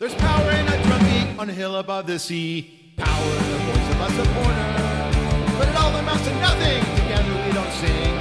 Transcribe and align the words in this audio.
There's 0.00 0.14
power 0.14 0.50
in 0.52 0.68
a 0.68 0.82
drum 0.84 1.00
beat 1.00 1.38
on 1.40 1.50
a 1.50 1.52
hill 1.52 1.74
above 1.74 2.06
the 2.06 2.20
sea. 2.20 2.94
Power 2.98 3.32
in 3.36 3.50
the 3.50 3.58
voice 3.58 3.94
of 3.94 4.00
a 4.00 4.10
supporter. 4.12 5.58
But 5.58 5.68
it 5.70 5.74
all 5.74 5.92
amounts 5.96 6.24
to 6.24 6.34
nothing. 6.36 6.84
Together 7.02 7.44
we 7.44 7.52
don't 7.52 7.72
sing. 7.72 8.17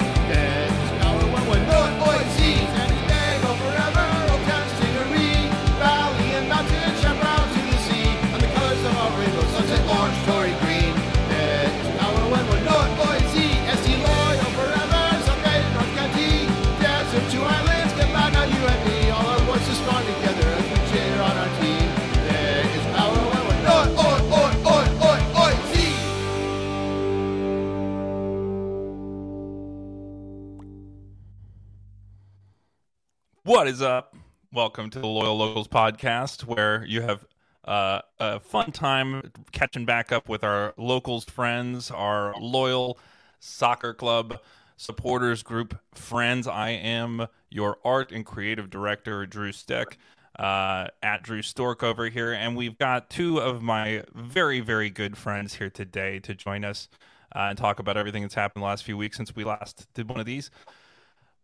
What 33.47 33.69
is 33.69 33.81
up? 33.81 34.13
Welcome 34.51 34.89
to 34.89 34.99
the 34.99 35.07
Loyal 35.07 35.37
Locals 35.37 35.69
podcast, 35.69 36.41
where 36.41 36.83
you 36.85 37.01
have 37.03 37.25
uh, 37.63 38.01
a 38.19 38.41
fun 38.41 38.73
time 38.73 39.31
catching 39.53 39.85
back 39.85 40.11
up 40.11 40.27
with 40.27 40.43
our 40.43 40.73
locals 40.75 41.23
friends, 41.23 41.89
our 41.89 42.35
loyal 42.41 42.99
soccer 43.39 43.93
club 43.93 44.41
supporters 44.75 45.43
group 45.43 45.79
friends. 45.95 46.45
I 46.45 46.71
am 46.71 47.27
your 47.49 47.77
art 47.85 48.11
and 48.11 48.25
creative 48.25 48.69
director, 48.69 49.25
Drew 49.25 49.53
Steck, 49.53 49.97
uh, 50.37 50.87
at 51.01 51.23
Drew 51.23 51.41
Stork 51.41 51.83
over 51.83 52.09
here, 52.09 52.33
and 52.33 52.57
we've 52.57 52.77
got 52.77 53.09
two 53.09 53.37
of 53.37 53.61
my 53.61 54.03
very, 54.13 54.59
very 54.59 54.89
good 54.89 55.17
friends 55.17 55.53
here 55.53 55.69
today 55.69 56.19
to 56.19 56.35
join 56.35 56.65
us 56.65 56.89
uh, 57.33 57.47
and 57.47 57.57
talk 57.57 57.79
about 57.79 57.95
everything 57.95 58.23
that's 58.23 58.35
happened 58.35 58.61
the 58.61 58.67
last 58.67 58.83
few 58.83 58.97
weeks 58.97 59.15
since 59.15 59.37
we 59.37 59.45
last 59.45 59.87
did 59.93 60.09
one 60.09 60.19
of 60.19 60.25
these. 60.25 60.51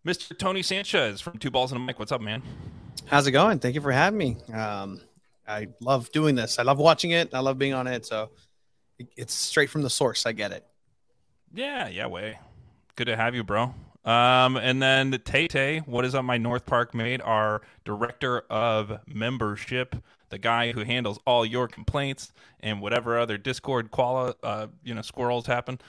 Mr. 0.05 0.37
Tony 0.37 0.61
Sanchez 0.61 1.21
from 1.21 1.37
Two 1.37 1.49
Balls 1.49 1.71
and 1.71 1.81
a 1.81 1.83
Mic. 1.83 1.97
What's 1.97 2.11
up, 2.11 2.19
man? 2.19 2.41
How's 3.05 3.25
it 3.25 3.31
going? 3.31 3.59
Thank 3.59 3.75
you 3.75 3.81
for 3.81 3.91
having 3.91 4.17
me. 4.17 4.37
Um, 4.53 5.01
I 5.47 5.69
love 5.79 6.11
doing 6.11 6.35
this. 6.35 6.59
I 6.59 6.63
love 6.63 6.77
watching 6.77 7.11
it. 7.11 7.33
I 7.33 7.39
love 7.39 7.57
being 7.57 7.73
on 7.73 7.87
it. 7.87 8.05
So 8.05 8.31
it's 9.15 9.33
straight 9.33 9.69
from 9.69 9.81
the 9.81 9.89
source. 9.89 10.25
I 10.25 10.33
get 10.33 10.51
it. 10.51 10.65
Yeah, 11.53 11.87
yeah, 11.87 12.07
way. 12.07 12.37
Good 12.97 13.05
to 13.05 13.15
have 13.15 13.33
you, 13.33 13.43
bro. 13.43 13.73
Um, 14.03 14.57
and 14.57 14.81
then 14.81 15.17
Tay 15.23 15.47
Tay, 15.47 15.79
what 15.79 16.03
is 16.03 16.13
up, 16.15 16.25
my 16.25 16.37
North 16.37 16.65
Park 16.65 16.93
mate, 16.93 17.21
our 17.21 17.61
director 17.85 18.41
of 18.49 18.99
membership, 19.07 19.95
the 20.29 20.37
guy 20.37 20.73
who 20.73 20.83
handles 20.83 21.17
all 21.25 21.45
your 21.45 21.69
complaints 21.69 22.33
and 22.59 22.81
whatever 22.81 23.17
other 23.17 23.37
Discord 23.37 23.91
quali- 23.91 24.33
uh, 24.43 24.67
you 24.83 24.93
know, 24.93 25.01
squirrels 25.01 25.45
happen. 25.45 25.79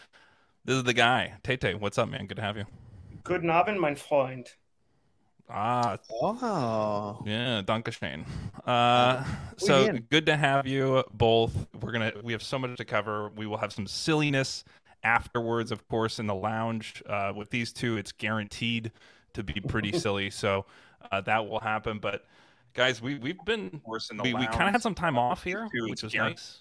This 0.65 0.77
is 0.77 0.85
the 0.85 0.93
guy. 0.95 1.35
Tay 1.43 1.57
Tay, 1.57 1.75
what's 1.75 1.99
up, 1.99 2.09
man? 2.09 2.27
Good 2.27 2.37
to 2.37 2.43
have 2.43 2.57
you. 2.57 2.67
Guten 3.25 3.51
Abend, 3.51 3.81
mein 3.81 3.97
Freund. 3.97 4.57
Ah, 5.49 5.99
Oh, 6.11 7.23
Yeah, 7.27 7.63
Dankeschön. 7.63 8.25
Uh, 8.67 9.25
so 9.59 9.93
good 10.11 10.27
to 10.27 10.37
have 10.37 10.67
you 10.67 11.05
both. 11.13 11.53
We're 11.81 11.93
gonna 11.93 12.13
we 12.23 12.33
have 12.33 12.43
so 12.43 12.59
much 12.59 12.77
to 12.79 12.85
cover. 12.85 13.31
We 13.37 13.47
will 13.47 13.59
have 13.59 13.73
some 13.73 13.87
silliness 13.87 14.65
afterwards, 15.03 15.71
of 15.71 15.87
course, 15.89 16.19
in 16.19 16.27
the 16.27 16.35
lounge. 16.35 17.03
Uh, 17.07 17.33
with 17.37 17.51
these 17.51 17.73
two, 17.73 17.97
it's 17.99 18.13
guaranteed 18.13 18.91
to 19.35 19.43
be 19.43 19.61
pretty 19.61 19.93
silly. 19.99 20.31
So 20.31 20.65
uh, 21.13 21.21
that 21.23 21.47
will 21.47 21.61
happen. 21.61 21.99
But 21.99 22.25
guys, 22.73 23.03
we 23.03 23.19
we've 23.19 23.43
been 23.45 23.83
we, 24.23 24.33
we 24.35 24.47
kind 24.47 24.69
of 24.69 24.73
had 24.73 24.83
some 24.83 24.95
time 24.95 25.19
off 25.19 25.45
here, 25.45 25.69
which 25.89 26.03
was 26.03 26.15
nice. 26.15 26.61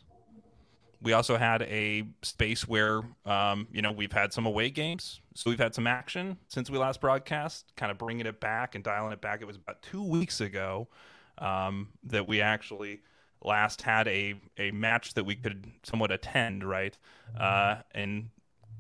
We 1.02 1.12
also 1.14 1.36
had 1.38 1.64
a 1.64 2.04
space 2.22 2.66
where, 2.66 3.02
um, 3.26 3.68
you 3.74 3.82
know, 3.82 3.92
we've 3.92 4.12
had 4.14 4.32
some 4.32 4.46
away 4.46 4.70
games, 4.70 5.20
so 5.34 5.50
we've 5.50 5.60
had 5.60 5.74
some 5.74 5.88
action 5.88 6.38
since 6.48 6.70
we 6.70 6.78
last 6.78 7.02
broadcast. 7.02 7.72
Kind 7.76 7.92
of 7.92 7.98
bringing 7.98 8.26
it 8.26 8.40
back 8.40 8.76
and 8.76 8.84
dialing 8.84 9.14
it 9.14 9.22
back. 9.22 9.42
It 9.42 9.46
was 9.46 9.56
about 9.56 9.82
two 9.82 10.04
weeks 10.04 10.42
ago 10.42 10.88
um, 11.38 11.90
that 12.04 12.28
we 12.28 12.42
actually 12.42 13.02
last 13.44 13.82
had 13.82 14.08
a 14.08 14.36
a 14.58 14.72
match 14.72 15.14
that 15.16 15.24
we 15.26 15.36
could 15.36 15.72
somewhat 15.84 16.12
attend, 16.12 16.64
right? 16.64 16.98
Uh, 17.40 17.78
in 17.94 18.30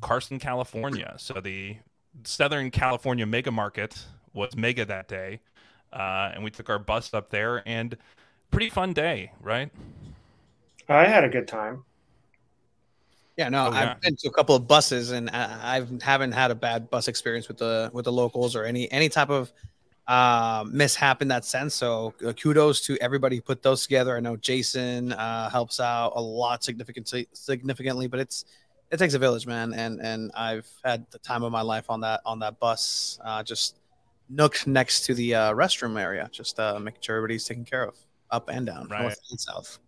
Carson, 0.01 0.39
California. 0.39 1.15
So 1.17 1.35
the 1.41 1.77
Southern 2.23 2.71
California 2.71 3.25
Mega 3.25 3.51
Market 3.51 4.05
was 4.33 4.55
mega 4.55 4.85
that 4.85 5.07
day, 5.07 5.41
uh, 5.91 6.31
and 6.33 6.43
we 6.43 6.51
took 6.51 6.69
our 6.69 6.79
bus 6.79 7.13
up 7.13 7.29
there 7.29 7.63
and 7.67 7.97
pretty 8.51 8.69
fun 8.69 8.93
day, 8.93 9.31
right? 9.41 9.71
I 10.87 11.05
had 11.05 11.23
a 11.23 11.29
good 11.29 11.47
time. 11.47 11.83
Yeah. 13.37 13.49
No, 13.49 13.67
Oh, 13.67 13.71
yeah. 13.71 13.91
I've 13.91 14.01
been 14.01 14.15
to 14.17 14.27
a 14.29 14.31
couple 14.31 14.55
of 14.55 14.67
buses, 14.67 15.11
and 15.11 15.29
I, 15.31 15.77
I 15.77 15.87
haven't 16.01 16.31
had 16.31 16.51
a 16.51 16.55
bad 16.55 16.89
bus 16.89 17.07
experience 17.07 17.47
with 17.47 17.57
the 17.57 17.89
with 17.93 18.05
the 18.05 18.11
locals 18.11 18.55
or 18.55 18.63
any 18.65 18.91
any 18.91 19.09
type 19.09 19.29
of 19.29 19.51
uh, 20.07 20.65
mishap 20.69 21.21
in 21.21 21.27
that 21.29 21.45
sense. 21.45 21.73
So 21.75 22.13
uh, 22.27 22.33
kudos 22.33 22.81
to 22.87 22.97
everybody 23.01 23.37
who 23.37 23.41
put 23.41 23.61
those 23.63 23.83
together. 23.83 24.17
I 24.17 24.19
know 24.19 24.35
Jason 24.35 25.13
uh, 25.13 25.49
helps 25.49 25.79
out 25.79 26.11
a 26.15 26.21
lot 26.21 26.63
significantly 26.63 27.27
significantly, 27.33 28.07
but 28.07 28.19
it's 28.19 28.45
it 28.91 28.97
takes 28.97 29.13
a 29.13 29.19
village, 29.19 29.47
man. 29.47 29.73
And 29.73 29.99
and 30.01 30.31
I've 30.35 30.67
had 30.83 31.05
the 31.11 31.19
time 31.19 31.43
of 31.43 31.51
my 31.51 31.61
life 31.61 31.85
on 31.89 32.01
that 32.01 32.21
on 32.25 32.39
that 32.39 32.59
bus, 32.59 33.17
uh, 33.23 33.41
just 33.43 33.77
nooked 34.29 34.67
next 34.67 35.05
to 35.05 35.13
the 35.13 35.35
uh, 35.35 35.53
restroom 35.53 35.99
area, 35.99 36.29
just 36.31 36.59
uh, 36.59 36.77
making 36.79 37.01
sure 37.01 37.15
everybody's 37.17 37.45
taken 37.45 37.65
care 37.65 37.83
of, 37.85 37.95
up 38.31 38.49
and 38.49 38.65
down, 38.65 38.87
Right. 38.89 39.01
north 39.01 39.19
and 39.31 39.39
south. 39.39 39.79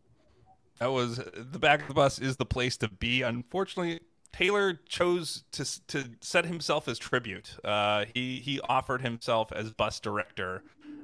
That 0.80 0.91
was 0.91 1.18
the 1.36 1.59
back 1.59 1.81
of 1.81 1.88
the 1.88 1.94
bus 1.94 2.19
is 2.19 2.38
the 2.38 2.46
place 2.46 2.78
to 2.78 2.90
be. 2.90 3.22
Unfortunately, 3.22 4.02
Taylor 4.34 4.74
chose 4.88 5.44
to 5.53 5.88
to 5.88 6.09
set 6.22 6.46
himself 6.46 6.88
as 6.88 7.00
tribute. 7.00 7.56
Uh, 7.63 8.06
he 8.13 8.40
he 8.40 8.59
offered 8.62 9.02
himself 9.02 9.52
as 9.53 9.72
bus 9.72 10.00
director, 10.00 10.64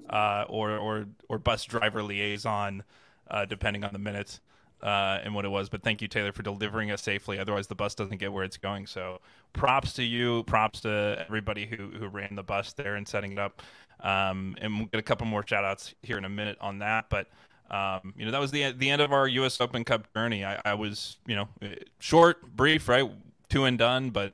uh, 0.10 0.46
or 0.50 0.78
or 0.78 1.06
or 1.30 1.40
bus 1.40 1.64
driver 1.64 2.04
liaison, 2.04 2.84
uh, 3.30 3.46
depending 3.46 3.86
on 3.86 3.94
the 3.94 4.00
minute 4.00 4.40
uh, 4.84 5.20
and 5.24 5.34
what 5.34 5.46
it 5.46 5.50
was. 5.50 5.70
But 5.70 5.84
thank 5.84 6.02
you, 6.02 6.08
Taylor, 6.08 6.32
for 6.32 6.44
delivering 6.44 6.92
us 6.92 7.02
safely. 7.02 7.40
Otherwise, 7.40 7.68
the 7.68 7.76
bus 7.76 7.96
doesn't 7.96 8.18
get 8.18 8.34
where 8.34 8.44
it's 8.44 8.58
going. 8.58 8.88
So, 8.88 9.20
props 9.54 9.94
to 9.94 10.04
you. 10.04 10.44
Props 10.44 10.82
to 10.82 11.24
everybody 11.26 11.66
who 11.66 11.92
who 11.98 12.08
ran 12.08 12.36
the 12.36 12.44
bus 12.44 12.74
there 12.74 12.96
and 12.96 13.08
setting 13.08 13.32
it 13.34 13.40
up. 13.40 13.62
Um, 14.02 14.58
and 14.60 14.78
we'll 14.78 14.88
get 14.88 15.00
a 15.00 15.04
couple 15.04 15.28
more 15.28 15.46
shout 15.46 15.64
outs 15.64 15.94
here 16.02 16.18
in 16.18 16.26
a 16.26 16.30
minute 16.30 16.58
on 16.60 16.80
that. 16.80 17.06
But 17.10 17.28
um, 17.72 18.14
you 18.18 18.26
know, 18.26 18.32
that 18.32 18.42
was 18.42 18.52
the 18.52 18.72
the 18.74 18.90
end 18.90 19.02
of 19.02 19.14
our 19.14 19.28
U.S. 19.28 19.62
Open 19.62 19.84
Cup 19.86 20.14
journey. 20.14 20.44
I, 20.44 20.60
I 20.66 20.74
was, 20.74 21.18
you 21.26 21.36
know, 21.36 21.48
short, 22.00 22.42
brief, 22.56 22.90
right, 22.90 23.10
two 23.50 23.64
and 23.64 23.78
done, 23.78 24.10
but 24.10 24.34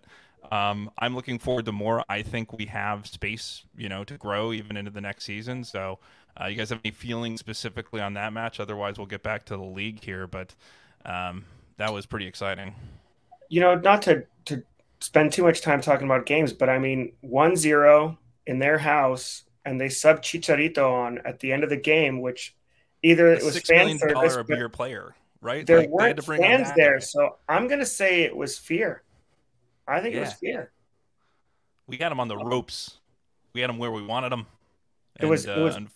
um, 0.51 0.89
I'm 0.97 1.15
looking 1.15 1.37
forward 1.37 1.65
to 1.65 1.71
more. 1.71 2.03
I 2.09 2.23
think 2.23 2.51
we 2.53 2.65
have 2.65 3.05
space, 3.05 3.63
you 3.77 3.89
know, 3.89 4.03
to 4.05 4.17
grow 4.17 4.53
even 4.53 4.75
into 4.75 4.89
the 4.89 5.01
next 5.01 5.25
season. 5.25 5.63
So, 5.63 5.99
uh, 6.39 6.45
you 6.45 6.55
guys 6.55 6.71
have 6.71 6.79
any 6.83 6.91
feelings 6.91 7.39
specifically 7.39 8.01
on 8.01 8.15
that 8.15 8.33
match? 8.33 8.59
Otherwise, 8.59 8.97
we'll 8.97 9.07
get 9.07 9.21
back 9.21 9.45
to 9.45 9.55
the 9.55 9.63
league 9.63 10.03
here. 10.03 10.25
But 10.25 10.55
um, 11.05 11.45
that 11.77 11.93
was 11.93 12.07
pretty 12.07 12.25
exciting. 12.25 12.73
You 13.49 13.61
know, 13.61 13.75
not 13.75 14.01
to 14.03 14.25
to 14.45 14.63
spend 14.99 15.31
too 15.31 15.43
much 15.43 15.61
time 15.61 15.81
talking 15.81 16.07
about 16.07 16.25
games, 16.25 16.53
but 16.53 16.69
I 16.69 16.79
mean, 16.79 17.13
1-0 17.23 18.17
in 18.47 18.57
their 18.57 18.79
house, 18.79 19.43
and 19.63 19.79
they 19.79 19.89
sub 19.89 20.23
Chicharito 20.23 20.91
on 20.91 21.19
at 21.19 21.39
the 21.39 21.51
end 21.51 21.63
of 21.63 21.69
the 21.69 21.77
game, 21.77 22.19
which 22.19 22.55
either 23.03 23.27
it 23.33 23.41
A 23.41 23.45
was 23.45 23.53
six 23.55 23.69
fan 23.69 23.77
million 23.79 23.99
service, 23.99 24.13
dollar 24.13 24.39
a 24.39 24.43
but 24.43 24.57
year 24.57 24.69
player, 24.69 25.15
right? 25.41 25.65
there 25.65 25.77
Like, 25.79 25.87
they 25.87 25.91
had 25.91 25.91
weren't 25.91 26.17
to 26.17 26.23
bring 26.23 26.43
on 26.43 26.49
fans 26.63 26.71
there. 26.75 26.99
So 26.99 27.37
I'm 27.47 27.67
gonna 27.67 27.85
say 27.85 28.21
it 28.23 28.35
was 28.35 28.57
fear. 28.57 29.03
I 29.87 30.01
think 30.01 30.15
it 30.15 30.19
was 30.19 30.33
fear. 30.33 30.71
We 31.87 31.97
had 31.97 32.11
him 32.11 32.19
on 32.19 32.27
the 32.27 32.37
ropes. 32.37 32.97
We 33.53 33.61
had 33.61 33.69
him 33.69 33.77
where 33.77 33.91
we 33.91 34.05
wanted 34.05 34.33
him. 34.33 34.45
It 35.19 35.25
was- 35.25 35.45
it 35.45 35.57
was- 35.57 35.75
uh, 35.75 35.77
un- 35.77 35.89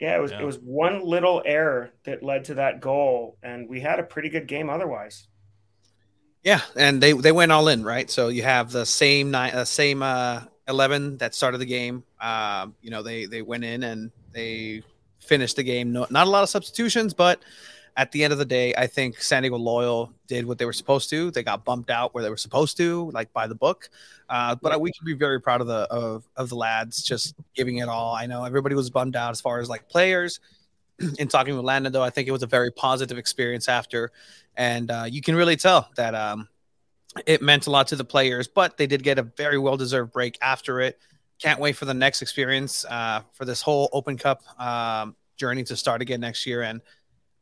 Yeah, 0.00 0.16
it 0.16 0.20
was 0.20 0.30
Yeah. 0.30 0.42
it 0.42 0.44
was 0.44 0.58
one 0.60 1.04
little 1.04 1.42
error 1.44 1.90
that 2.04 2.22
led 2.22 2.44
to 2.44 2.54
that 2.54 2.80
goal, 2.80 3.36
and 3.42 3.68
we 3.68 3.80
had 3.80 3.98
a 3.98 4.04
pretty 4.04 4.28
good 4.28 4.46
game 4.46 4.70
otherwise. 4.70 5.26
Yeah, 6.44 6.60
and 6.76 7.02
they 7.02 7.12
they 7.12 7.32
went 7.32 7.50
all 7.50 7.66
in, 7.68 7.82
right? 7.82 8.08
So 8.08 8.28
you 8.28 8.42
have 8.44 8.70
the 8.70 8.86
same 8.86 9.32
nine, 9.32 9.52
uh, 9.52 9.64
same 9.64 10.02
uh, 10.04 10.42
eleven 10.68 11.16
that 11.18 11.34
started 11.34 11.58
the 11.58 11.66
game. 11.66 12.04
Um, 12.20 12.76
you 12.80 12.90
know, 12.90 13.02
they 13.02 13.26
they 13.26 13.42
went 13.42 13.64
in 13.64 13.82
and 13.82 14.12
they 14.32 14.84
finished 15.20 15.56
the 15.56 15.62
game. 15.62 15.92
No, 15.92 16.06
not 16.10 16.26
a 16.26 16.30
lot 16.30 16.42
of 16.42 16.48
substitutions, 16.48 17.14
but 17.14 17.40
at 17.98 18.12
the 18.12 18.22
end 18.22 18.32
of 18.32 18.38
the 18.38 18.44
day, 18.44 18.72
I 18.76 18.86
think 18.86 19.20
San 19.20 19.42
Diego 19.42 19.56
Loyal 19.56 20.12
did 20.28 20.46
what 20.46 20.56
they 20.56 20.64
were 20.64 20.72
supposed 20.72 21.10
to. 21.10 21.32
They 21.32 21.42
got 21.42 21.64
bumped 21.64 21.90
out 21.90 22.14
where 22.14 22.22
they 22.22 22.30
were 22.30 22.36
supposed 22.36 22.76
to, 22.76 23.10
like 23.10 23.32
by 23.32 23.48
the 23.48 23.56
book. 23.56 23.90
Uh, 24.28 24.54
but 24.54 24.80
we 24.80 24.92
can 24.92 25.04
be 25.04 25.14
very 25.14 25.40
proud 25.40 25.60
of 25.60 25.66
the 25.66 25.80
of 25.90 26.24
of 26.36 26.48
the 26.48 26.54
lads 26.54 27.02
just 27.02 27.34
giving 27.54 27.78
it 27.78 27.88
all. 27.88 28.14
I 28.14 28.26
know 28.26 28.44
everybody 28.44 28.76
was 28.76 28.88
bummed 28.88 29.16
out 29.16 29.32
as 29.32 29.40
far 29.40 29.58
as 29.58 29.68
like 29.68 29.88
players. 29.88 30.38
In 31.18 31.26
talking 31.26 31.56
with 31.56 31.64
Landon, 31.64 31.92
though, 31.92 32.02
I 32.02 32.10
think 32.10 32.28
it 32.28 32.32
was 32.32 32.44
a 32.44 32.46
very 32.46 32.70
positive 32.70 33.18
experience 33.18 33.68
after, 33.68 34.12
and 34.56 34.90
uh, 34.90 35.04
you 35.08 35.20
can 35.20 35.34
really 35.34 35.56
tell 35.56 35.90
that 35.96 36.14
um, 36.14 36.48
it 37.26 37.42
meant 37.42 37.66
a 37.66 37.70
lot 37.70 37.88
to 37.88 37.96
the 37.96 38.04
players. 38.04 38.46
But 38.46 38.76
they 38.76 38.86
did 38.86 39.02
get 39.02 39.18
a 39.18 39.22
very 39.22 39.58
well 39.58 39.76
deserved 39.76 40.12
break 40.12 40.38
after 40.40 40.80
it. 40.80 41.00
Can't 41.40 41.60
wait 41.60 41.76
for 41.76 41.84
the 41.84 41.94
next 41.94 42.22
experience 42.22 42.84
uh, 42.84 43.22
for 43.32 43.44
this 43.44 43.62
whole 43.62 43.88
Open 43.92 44.16
Cup 44.16 44.42
um, 44.60 45.14
journey 45.36 45.62
to 45.64 45.76
start 45.76 46.02
again 46.02 46.20
next 46.20 46.46
year. 46.46 46.62
And 46.62 46.80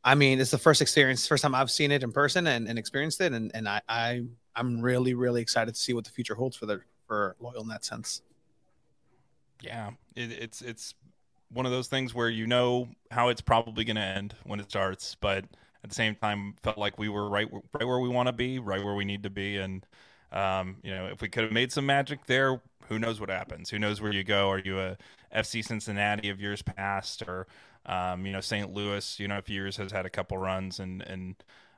I 0.05 0.15
mean, 0.15 0.41
it's 0.41 0.51
the 0.51 0.59
first 0.59 0.83
experience, 0.83 1.27
first 1.27 1.43
time 1.43 1.55
I've 1.55 1.71
seen 1.71 1.91
it 1.91 2.03
in 2.03 2.13
person 2.13 2.47
and, 2.47 2.69
and 2.69 2.79
experienced 2.79 3.21
it. 3.21 3.33
And, 3.33 3.51
and 3.55 3.69
I, 3.69 3.81
I, 3.89 4.23
I'm 4.55 4.81
really, 4.81 5.15
really 5.15 5.41
excited 5.41 5.75
to 5.75 5.81
see 5.81 5.95
what 5.95 6.05
the 6.05 6.11
future 6.11 6.35
holds 6.35 6.57
for 6.57 6.67
the, 6.67 6.81
for 7.07 7.37
Loyal 7.41 7.63
in 7.63 7.69
that 7.69 7.85
sense. 7.85 8.23
Yeah, 9.63 9.91
it, 10.15 10.31
it's, 10.33 10.63
it's 10.63 10.95
one 11.51 11.65
of 11.65 11.73
those 11.73 11.89
things 11.89 12.15
where 12.15 12.29
you 12.29 12.47
know 12.47 12.89
how 13.11 13.29
it's 13.29 13.41
probably 13.41 13.85
going 13.85 13.97
to 13.97 14.03
end 14.03 14.35
when 14.45 14.61
it 14.61 14.71
starts, 14.71 15.17
but 15.21 15.45
at 15.83 15.89
the 15.89 15.95
same 15.95 16.15
time, 16.17 16.55
felt 16.63 16.79
like 16.79 16.99
we 16.99 17.09
were 17.09 17.29
right, 17.29 17.49
right 17.53 17.87
where 17.87 18.01
we 18.01 18.09
want 18.09 18.27
to 18.27 18.33
be, 18.33 18.59
right 18.59 18.85
where 18.85 18.95
we 18.95 19.05
need 19.05 19.23
to 19.23 19.31
be. 19.31 19.57
And, 19.57 19.87
um, 20.33 20.77
you 20.83 20.91
know, 20.91 21.07
if 21.07 21.23
we 21.23 21.29
could 21.29 21.45
have 21.45 21.53
made 21.53 21.71
some 21.73 21.87
magic 21.87 22.27
there, 22.27 22.61
who 22.89 22.99
knows 22.99 23.21
what 23.21 23.29
happens? 23.29 23.71
Who 23.71 23.79
knows 23.79 24.01
where 24.01 24.13
you 24.13 24.25
go? 24.25 24.51
Are 24.51 24.59
you 24.59 24.79
a 24.79 24.97
FC 25.35 25.65
Cincinnati 25.65 26.31
of 26.31 26.41
years 26.41 26.63
past, 26.63 27.23
or 27.23 27.47
um, 27.87 28.27
you 28.27 28.33
know 28.33 28.41
St. 28.41 28.73
Louis? 28.73 29.19
You 29.19 29.29
know, 29.29 29.39
a 29.39 29.43
few 29.43 29.57
years 29.57 29.77
has 29.77 29.93
had 29.93 30.07
a 30.07 30.11
couple 30.11 30.39
runs, 30.39 30.81
and 30.81 31.03
and 31.03 31.37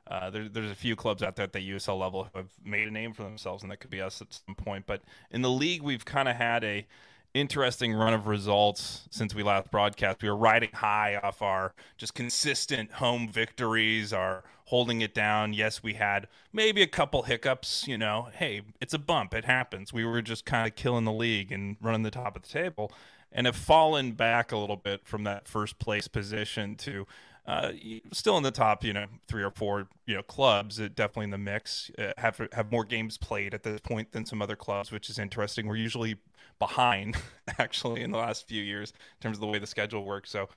uh, 0.09 0.29
there, 0.29 0.49
there's 0.49 0.71
a 0.71 0.75
few 0.75 0.95
clubs 0.95 1.21
out 1.21 1.35
there 1.35 1.45
at 1.45 1.53
the 1.53 1.71
USL 1.71 1.99
level 1.99 2.27
who 2.31 2.39
have 2.39 2.51
made 2.65 2.87
a 2.87 2.91
name 2.91 3.13
for 3.13 3.23
themselves, 3.23 3.61
and 3.63 3.71
that 3.71 3.77
could 3.77 3.91
be 3.91 4.01
us 4.01 4.21
at 4.21 4.27
some 4.33 4.55
point. 4.55 4.85
But 4.87 5.01
in 5.31 5.41
the 5.41 5.51
league, 5.51 5.81
we've 5.81 6.05
kind 6.05 6.27
of 6.27 6.35
had 6.35 6.63
a 6.63 6.87
interesting 7.33 7.93
run 7.93 8.13
of 8.13 8.27
results 8.27 9.07
since 9.11 9.35
we 9.35 9.43
last 9.43 9.69
broadcast. 9.71 10.21
We 10.21 10.29
were 10.29 10.35
riding 10.35 10.71
high 10.73 11.19
off 11.21 11.41
our 11.41 11.73
just 11.97 12.13
consistent 12.13 12.93
home 12.93 13.29
victories, 13.29 14.13
our 14.13 14.43
holding 14.65 15.01
it 15.01 15.13
down. 15.13 15.53
Yes, 15.53 15.81
we 15.81 15.93
had 15.95 16.27
maybe 16.53 16.81
a 16.81 16.87
couple 16.87 17.23
hiccups, 17.23 17.87
you 17.87 17.97
know. 17.97 18.29
Hey, 18.33 18.61
it's 18.79 18.93
a 18.93 18.99
bump, 18.99 19.33
it 19.33 19.45
happens. 19.45 19.91
We 19.93 20.05
were 20.05 20.21
just 20.21 20.45
kind 20.45 20.67
of 20.67 20.75
killing 20.75 21.05
the 21.05 21.13
league 21.13 21.51
and 21.51 21.77
running 21.81 22.03
the 22.03 22.11
top 22.11 22.35
of 22.35 22.43
the 22.43 22.49
table 22.49 22.91
and 23.31 23.45
have 23.45 23.55
fallen 23.55 24.13
back 24.13 24.51
a 24.51 24.57
little 24.57 24.75
bit 24.75 25.05
from 25.05 25.23
that 25.23 25.47
first 25.47 25.79
place 25.79 26.07
position 26.07 26.75
to 26.75 27.05
uh, 27.49 27.71
still 28.13 28.37
in 28.37 28.43
the 28.43 28.51
top, 28.51 28.83
you 28.83 28.93
know, 28.93 29.07
three 29.27 29.41
or 29.41 29.49
four, 29.49 29.87
you 30.05 30.13
know, 30.13 30.21
clubs. 30.21 30.79
Uh, 30.79 30.87
definitely 30.93 31.23
in 31.23 31.31
the 31.31 31.37
mix. 31.39 31.89
Uh, 31.97 32.11
have 32.17 32.39
have 32.51 32.71
more 32.71 32.85
games 32.85 33.17
played 33.17 33.55
at 33.55 33.63
this 33.63 33.81
point 33.81 34.11
than 34.11 34.23
some 34.23 34.39
other 34.39 34.55
clubs, 34.55 34.91
which 34.91 35.09
is 35.09 35.17
interesting. 35.17 35.65
We're 35.65 35.77
usually 35.77 36.17
behind, 36.59 37.17
actually, 37.57 38.03
in 38.03 38.11
the 38.11 38.19
last 38.19 38.47
few 38.47 38.61
years 38.61 38.91
in 38.91 39.23
terms 39.23 39.37
of 39.37 39.41
the 39.41 39.47
way 39.47 39.57
the 39.57 39.65
schedule 39.65 40.05
works. 40.05 40.29
So, 40.29 40.47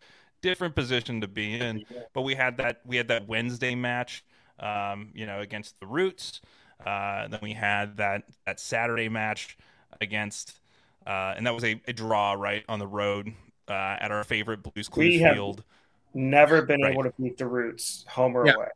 different 0.42 0.74
position 0.74 1.22
to 1.22 1.28
be 1.28 1.54
in. 1.54 1.86
But 2.12 2.22
we 2.22 2.34
had 2.34 2.58
that 2.58 2.82
we 2.84 2.98
had 2.98 3.08
that 3.08 3.26
Wednesday 3.26 3.74
match, 3.74 4.22
um, 4.60 5.12
you 5.14 5.24
know, 5.24 5.40
against 5.40 5.80
the 5.80 5.86
Roots. 5.86 6.42
Uh, 6.84 7.26
then 7.28 7.40
we 7.42 7.54
had 7.54 7.96
that 7.96 8.24
that 8.44 8.60
Saturday 8.60 9.08
match 9.08 9.56
against, 10.02 10.60
uh, 11.06 11.32
and 11.38 11.46
that 11.46 11.54
was 11.54 11.64
a, 11.64 11.80
a, 11.86 11.94
draw 11.94 12.32
right 12.32 12.64
on 12.68 12.78
the 12.78 12.86
road 12.86 13.32
uh, 13.68 13.96
at 13.98 14.10
our 14.10 14.24
favorite 14.24 14.62
Blues 14.62 14.90
Clues 14.90 15.22
field 15.22 15.64
never 16.14 16.62
been 16.62 16.82
right. 16.82 16.92
able 16.92 17.04
to 17.04 17.12
beat 17.20 17.38
the 17.38 17.46
Roots 17.46 18.04
home 18.08 18.36
or 18.36 18.46
yeah. 18.46 18.54
away. 18.54 18.68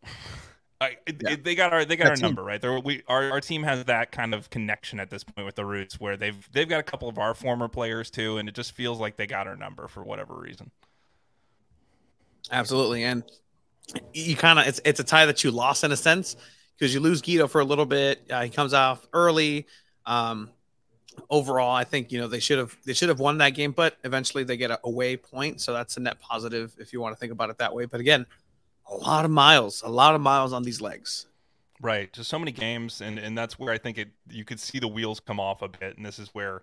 I, 0.81 0.97
yeah. 1.07 1.37
they 1.43 1.55
got 1.55 1.73
our 1.73 1.85
they 1.85 1.97
got 1.97 2.09
our 2.09 2.17
number 2.17 2.43
right. 2.45 2.61
There, 2.61 2.79
we 2.79 3.03
our, 3.09 3.31
our 3.31 3.41
team 3.41 3.63
has 3.63 3.87
that 3.87 4.13
kind 4.13 4.35
of 4.35 4.51
connection 4.51 5.01
at 5.01 5.09
this 5.09 5.25
point 5.25 5.47
with 5.47 5.55
the 5.55 5.65
Roots, 5.65 5.99
where 5.99 6.17
they've 6.17 6.37
they've 6.53 6.69
got 6.69 6.81
a 6.81 6.83
couple 6.83 7.09
of 7.09 7.19
our 7.19 7.35
former 7.35 7.69
players 7.69 8.11
too, 8.11 8.37
and 8.37 8.49
it 8.49 8.55
just 8.55 8.73
feels 8.73 9.01
like 9.01 9.17
they 9.17 9.27
got 9.27 9.47
our 9.47 9.57
number 9.57 9.89
for 9.89 10.05
whatever 10.05 10.35
reason. 10.35 10.71
Absolutely, 12.51 13.05
and 13.05 13.25
you 14.13 14.37
kind 14.37 14.59
of 14.59 14.67
it's 14.67 14.81
it's 14.85 15.01
a 15.01 15.05
tie 15.05 15.27
that 15.27 15.43
you 15.45 15.51
lost 15.51 15.83
in 15.83 15.93
a 15.93 15.97
sense 15.97 16.37
because 16.79 16.93
you 16.93 17.01
lose 17.01 17.23
Guido 17.23 17.47
for 17.47 17.63
a 17.63 17.65
little 17.65 17.87
bit. 17.87 18.27
Uh, 18.31 18.43
he 18.43 18.51
comes 18.51 18.75
off 18.75 19.07
early. 19.15 19.67
Um, 20.05 20.51
overall, 21.31 21.75
I 21.75 21.85
think 21.85 22.13
you 22.13 22.19
know 22.19 22.29
they 22.29 22.41
should 22.41 22.59
have 22.59 22.77
they 22.85 22.93
should 22.93 23.09
have 23.09 23.21
won 23.21 23.39
that 23.39 23.51
game, 23.51 23.73
but 23.73 23.97
eventually 24.05 24.45
they 24.45 24.57
get 24.57 24.71
a 24.71 24.81
away 24.85 25.17
point, 25.17 25.61
so 25.61 25.73
that's 25.73 25.97
a 25.97 26.01
net 26.01 26.21
positive 26.21 26.75
if 26.79 26.93
you 26.93 27.01
want 27.01 27.15
to 27.15 27.19
think 27.19 27.33
about 27.33 27.51
it 27.51 27.59
that 27.59 27.75
way. 27.75 27.87
But 27.87 28.01
again, 28.01 28.27
a 28.89 28.95
lot 28.95 29.25
of 29.25 29.31
miles, 29.31 29.83
a 29.83 29.89
lot 29.89 30.15
of 30.15 30.21
miles 30.21 30.53
on 30.53 30.63
these 30.63 30.81
legs. 30.81 31.27
Right, 31.81 32.11
just 32.13 32.31
so 32.31 32.39
many 32.39 32.53
games, 32.53 33.01
and 33.01 33.19
and 33.19 33.37
that's 33.37 33.59
where 33.59 33.73
I 33.73 33.79
think 33.79 33.99
it 33.99 34.09
you 34.31 34.45
could 34.45 34.61
see 34.61 34.79
the 34.79 34.89
wheels 34.89 35.21
come 35.21 35.39
off 35.39 35.63
a 35.63 35.69
bit, 35.69 35.97
and 35.97 36.07
this 36.07 36.19
is 36.19 36.29
where 36.33 36.63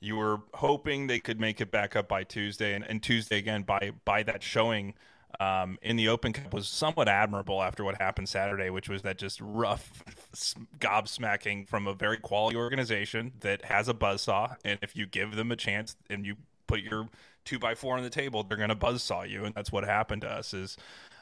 you 0.00 0.16
were 0.16 0.40
hoping 0.54 1.06
they 1.06 1.20
could 1.20 1.40
make 1.40 1.60
it 1.60 1.70
back 1.70 1.96
up 1.96 2.08
by 2.08 2.24
Tuesday, 2.24 2.74
and, 2.74 2.84
and 2.84 3.02
Tuesday 3.02 3.38
again 3.38 3.62
by 3.62 3.92
by 4.04 4.22
that 4.24 4.42
showing 4.42 4.94
um, 5.40 5.78
in 5.82 5.96
the 5.96 6.08
Open 6.08 6.32
Cup 6.32 6.52
was 6.52 6.68
somewhat 6.68 7.08
admirable 7.08 7.62
after 7.62 7.84
what 7.84 8.00
happened 8.00 8.28
Saturday, 8.28 8.70
which 8.70 8.88
was 8.88 9.02
that 9.02 9.18
just 9.18 9.40
rough 9.40 10.02
gobsmacking 10.80 11.68
from 11.68 11.86
a 11.86 11.94
very 11.94 12.16
quality 12.16 12.56
organization 12.56 13.32
that 13.40 13.64
has 13.66 13.88
a 13.88 13.94
buzzsaw, 13.94 14.56
and 14.64 14.78
if 14.82 14.96
you 14.96 15.06
give 15.06 15.36
them 15.36 15.52
a 15.52 15.56
chance 15.56 15.96
and 16.10 16.26
you 16.26 16.36
put 16.66 16.80
your 16.80 17.08
two 17.44 17.58
by 17.58 17.74
four 17.74 17.96
on 17.96 18.02
the 18.02 18.10
table, 18.10 18.42
they're 18.42 18.58
going 18.58 18.68
to 18.68 18.76
buzzsaw 18.76 19.28
you, 19.28 19.44
and 19.44 19.54
that's 19.54 19.70
what 19.70 19.84
happened 19.84 20.22
to 20.22 20.28
us. 20.28 20.52
Is 20.54 20.76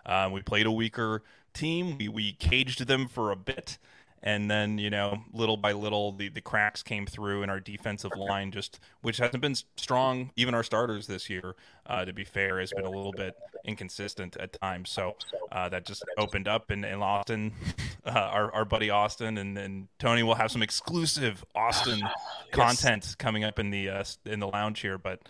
um, 0.07 0.33
we 0.33 0.41
played 0.41 0.67
a 0.67 0.73
weaker 0.73 1.23
team, 1.53 1.99
we 1.99 2.09
we 2.09 2.33
caged 2.33 2.87
them 2.87 3.09
for 3.09 3.31
a 3.31 3.37
bit, 3.37 3.79
and 4.23 4.51
then 4.51 4.79
you 4.79 4.91
know 4.91 5.23
little 5.33 5.57
by 5.57 5.73
little 5.73 6.13
the, 6.13 6.29
the 6.29 6.41
cracks 6.41 6.83
came 6.83 7.07
through 7.07 7.43
in 7.43 7.51
our 7.51 7.61
defensive 7.61 8.13
line 8.17 8.51
just 8.51 8.81
which 9.03 9.19
hasn't 9.19 9.41
been 9.41 9.55
strong 9.77 10.31
even 10.37 10.55
our 10.55 10.63
starters 10.63 11.07
this 11.07 11.29
year 11.29 11.55
uh, 11.87 12.05
to 12.05 12.13
be 12.13 12.25
fair 12.25 12.59
has 12.59 12.73
been 12.73 12.85
a 12.85 12.91
little 12.91 13.13
bit 13.13 13.37
inconsistent 13.65 14.37
at 14.37 14.53
times. 14.61 14.91
So 14.91 15.17
uh, 15.53 15.69
that 15.69 15.85
just 15.85 16.05
opened 16.19 16.49
up 16.49 16.71
and, 16.71 16.85
and 16.85 17.03
austin 17.03 17.53
uh, 18.05 18.11
our, 18.11 18.53
our 18.53 18.65
buddy 18.65 18.91
austin 18.91 19.39
and, 19.39 19.57
and 19.59 19.89
tony 19.99 20.23
will 20.23 20.35
have 20.35 20.51
some 20.51 20.63
exclusive 20.63 21.45
austin 21.55 21.99
yes. 22.01 22.11
content 22.53 23.17
coming 23.19 23.45
up 23.45 23.59
in 23.59 23.71
the 23.71 23.89
uh, 23.89 24.05
in 24.25 24.41
the 24.41 24.49
lounge 24.49 24.81
here 24.81 24.99
but 24.99 25.21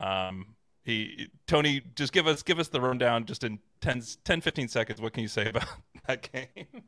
um, 0.00 0.46
he 0.84 1.28
tony 1.46 1.82
just 1.94 2.12
give 2.12 2.26
us 2.26 2.42
give 2.42 2.58
us 2.58 2.68
the 2.68 2.80
rundown 2.80 3.24
just 3.24 3.44
in 3.44 3.58
10, 3.84 4.02
10 4.24 4.40
15 4.40 4.68
seconds. 4.68 5.00
What 5.00 5.12
can 5.12 5.22
you 5.22 5.28
say 5.28 5.48
about 5.48 5.66
that 6.06 6.28
game 6.32 6.82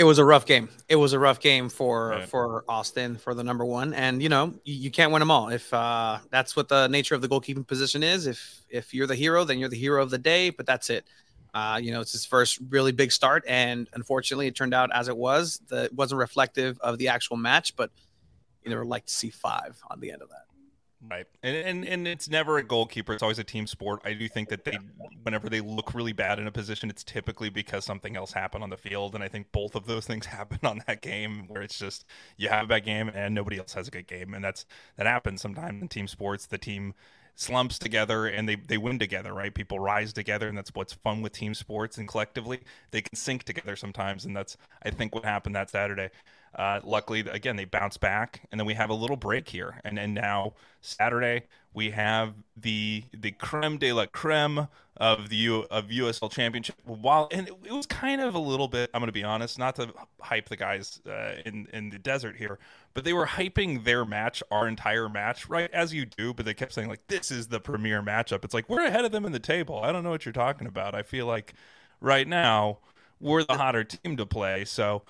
it 0.00 0.04
was 0.04 0.18
a 0.18 0.24
rough 0.24 0.46
game. 0.46 0.70
It 0.88 0.96
was 0.96 1.12
a 1.12 1.18
rough 1.18 1.40
game 1.40 1.68
for 1.68 2.08
right. 2.08 2.26
for 2.26 2.64
Austin 2.66 3.18
for 3.18 3.34
the 3.34 3.44
number 3.44 3.66
one, 3.66 3.92
and 3.92 4.22
you 4.22 4.30
know 4.30 4.54
you, 4.64 4.74
you 4.74 4.90
can't 4.90 5.12
win 5.12 5.20
them 5.20 5.30
all. 5.30 5.50
If 5.50 5.72
uh, 5.74 6.20
that's 6.30 6.56
what 6.56 6.68
the 6.68 6.88
nature 6.88 7.14
of 7.14 7.20
the 7.20 7.28
goalkeeping 7.28 7.66
position 7.66 8.02
is, 8.02 8.26
if 8.26 8.62
if 8.70 8.94
you're 8.94 9.06
the 9.06 9.14
hero, 9.14 9.44
then 9.44 9.58
you're 9.58 9.68
the 9.68 9.76
hero 9.76 10.02
of 10.02 10.08
the 10.08 10.16
day. 10.16 10.48
But 10.48 10.64
that's 10.64 10.88
it. 10.88 11.04
Uh, 11.52 11.78
you 11.82 11.92
know, 11.92 12.00
it's 12.00 12.12
his 12.12 12.24
first 12.24 12.60
really 12.70 12.92
big 12.92 13.12
start, 13.12 13.44
and 13.46 13.90
unfortunately, 13.92 14.46
it 14.46 14.56
turned 14.56 14.72
out 14.72 14.88
as 14.94 15.08
it 15.08 15.16
was. 15.18 15.60
That 15.68 15.84
it 15.84 15.92
wasn't 15.92 16.20
reflective 16.20 16.80
of 16.80 16.96
the 16.96 17.08
actual 17.08 17.36
match, 17.36 17.76
but 17.76 17.90
you 18.64 18.70
never 18.70 18.86
like 18.86 19.04
to 19.04 19.12
see 19.12 19.28
five 19.28 19.78
on 19.90 20.00
the 20.00 20.12
end 20.12 20.22
of 20.22 20.30
that. 20.30 20.46
Right, 21.08 21.26
and, 21.42 21.56
and 21.56 21.84
and 21.86 22.06
it's 22.06 22.28
never 22.28 22.58
a 22.58 22.62
goalkeeper. 22.62 23.14
It's 23.14 23.22
always 23.22 23.38
a 23.38 23.44
team 23.44 23.66
sport. 23.66 24.02
I 24.04 24.12
do 24.12 24.28
think 24.28 24.50
that 24.50 24.64
they, 24.64 24.76
whenever 25.22 25.48
they 25.48 25.60
look 25.62 25.94
really 25.94 26.12
bad 26.12 26.38
in 26.38 26.46
a 26.46 26.52
position, 26.52 26.90
it's 26.90 27.02
typically 27.02 27.48
because 27.48 27.86
something 27.86 28.16
else 28.16 28.32
happened 28.32 28.62
on 28.62 28.68
the 28.68 28.76
field. 28.76 29.14
And 29.14 29.24
I 29.24 29.28
think 29.28 29.50
both 29.50 29.74
of 29.74 29.86
those 29.86 30.06
things 30.06 30.26
happened 30.26 30.62
on 30.62 30.82
that 30.86 31.00
game, 31.00 31.46
where 31.48 31.62
it's 31.62 31.78
just 31.78 32.04
you 32.36 32.50
have 32.50 32.64
a 32.64 32.68
bad 32.68 32.84
game 32.84 33.10
and 33.14 33.34
nobody 33.34 33.58
else 33.58 33.72
has 33.72 33.88
a 33.88 33.90
good 33.90 34.08
game, 34.08 34.34
and 34.34 34.44
that's 34.44 34.66
that 34.98 35.06
happens 35.06 35.40
sometimes 35.40 35.80
in 35.80 35.88
team 35.88 36.06
sports. 36.06 36.44
The 36.44 36.58
team 36.58 36.92
slumps 37.34 37.78
together 37.78 38.26
and 38.26 38.46
they, 38.46 38.56
they 38.56 38.76
win 38.76 38.98
together, 38.98 39.32
right? 39.32 39.54
People 39.54 39.78
rise 39.80 40.12
together, 40.12 40.48
and 40.48 40.58
that's 40.58 40.74
what's 40.74 40.92
fun 40.92 41.22
with 41.22 41.32
team 41.32 41.54
sports. 41.54 41.96
And 41.96 42.06
collectively, 42.06 42.60
they 42.90 43.00
can 43.00 43.16
sink 43.16 43.44
together 43.44 43.74
sometimes, 43.74 44.26
and 44.26 44.36
that's 44.36 44.58
I 44.82 44.90
think 44.90 45.14
what 45.14 45.24
happened 45.24 45.54
that 45.56 45.70
Saturday. 45.70 46.10
Uh, 46.54 46.80
luckily, 46.82 47.20
again, 47.20 47.56
they 47.56 47.64
bounce 47.64 47.96
back, 47.96 48.42
and 48.50 48.58
then 48.58 48.66
we 48.66 48.74
have 48.74 48.90
a 48.90 48.94
little 48.94 49.16
break 49.16 49.48
here, 49.48 49.80
and 49.84 49.96
then 49.96 50.14
now 50.14 50.54
Saturday 50.80 51.44
we 51.72 51.90
have 51.90 52.34
the 52.56 53.04
the 53.12 53.30
creme 53.30 53.78
de 53.78 53.92
la 53.92 54.06
creme 54.06 54.68
of 54.96 55.30
the 55.30 55.36
U, 55.36 55.66
of 55.70 55.86
USL 55.86 56.30
Championship. 56.30 56.76
While 56.84 57.28
and 57.32 57.48
it, 57.48 57.54
it 57.64 57.72
was 57.72 57.86
kind 57.86 58.20
of 58.20 58.34
a 58.34 58.38
little 58.38 58.68
bit, 58.68 58.90
I'm 58.92 59.00
going 59.00 59.06
to 59.08 59.12
be 59.12 59.24
honest, 59.24 59.58
not 59.58 59.76
to 59.76 59.94
hype 60.20 60.48
the 60.48 60.56
guys 60.56 61.00
uh, 61.06 61.34
in 61.46 61.68
in 61.72 61.90
the 61.90 61.98
desert 61.98 62.36
here, 62.36 62.58
but 62.94 63.04
they 63.04 63.12
were 63.12 63.26
hyping 63.26 63.84
their 63.84 64.04
match, 64.04 64.42
our 64.50 64.66
entire 64.68 65.08
match, 65.08 65.48
right 65.48 65.70
as 65.72 65.94
you 65.94 66.04
do. 66.04 66.34
But 66.34 66.44
they 66.46 66.54
kept 66.54 66.72
saying 66.72 66.88
like, 66.88 67.06
"This 67.06 67.30
is 67.30 67.46
the 67.48 67.60
premier 67.60 68.02
matchup." 68.02 68.44
It's 68.44 68.54
like 68.54 68.68
we're 68.68 68.84
ahead 68.84 69.04
of 69.04 69.12
them 69.12 69.24
in 69.24 69.32
the 69.32 69.38
table. 69.38 69.80
I 69.82 69.92
don't 69.92 70.02
know 70.02 70.10
what 70.10 70.26
you're 70.26 70.32
talking 70.32 70.66
about. 70.66 70.94
I 70.94 71.02
feel 71.02 71.26
like 71.26 71.54
right 72.00 72.26
now 72.26 72.78
we're 73.20 73.44
the 73.44 73.56
hotter 73.56 73.84
team 73.84 74.16
to 74.16 74.26
play. 74.26 74.64
So 74.64 75.02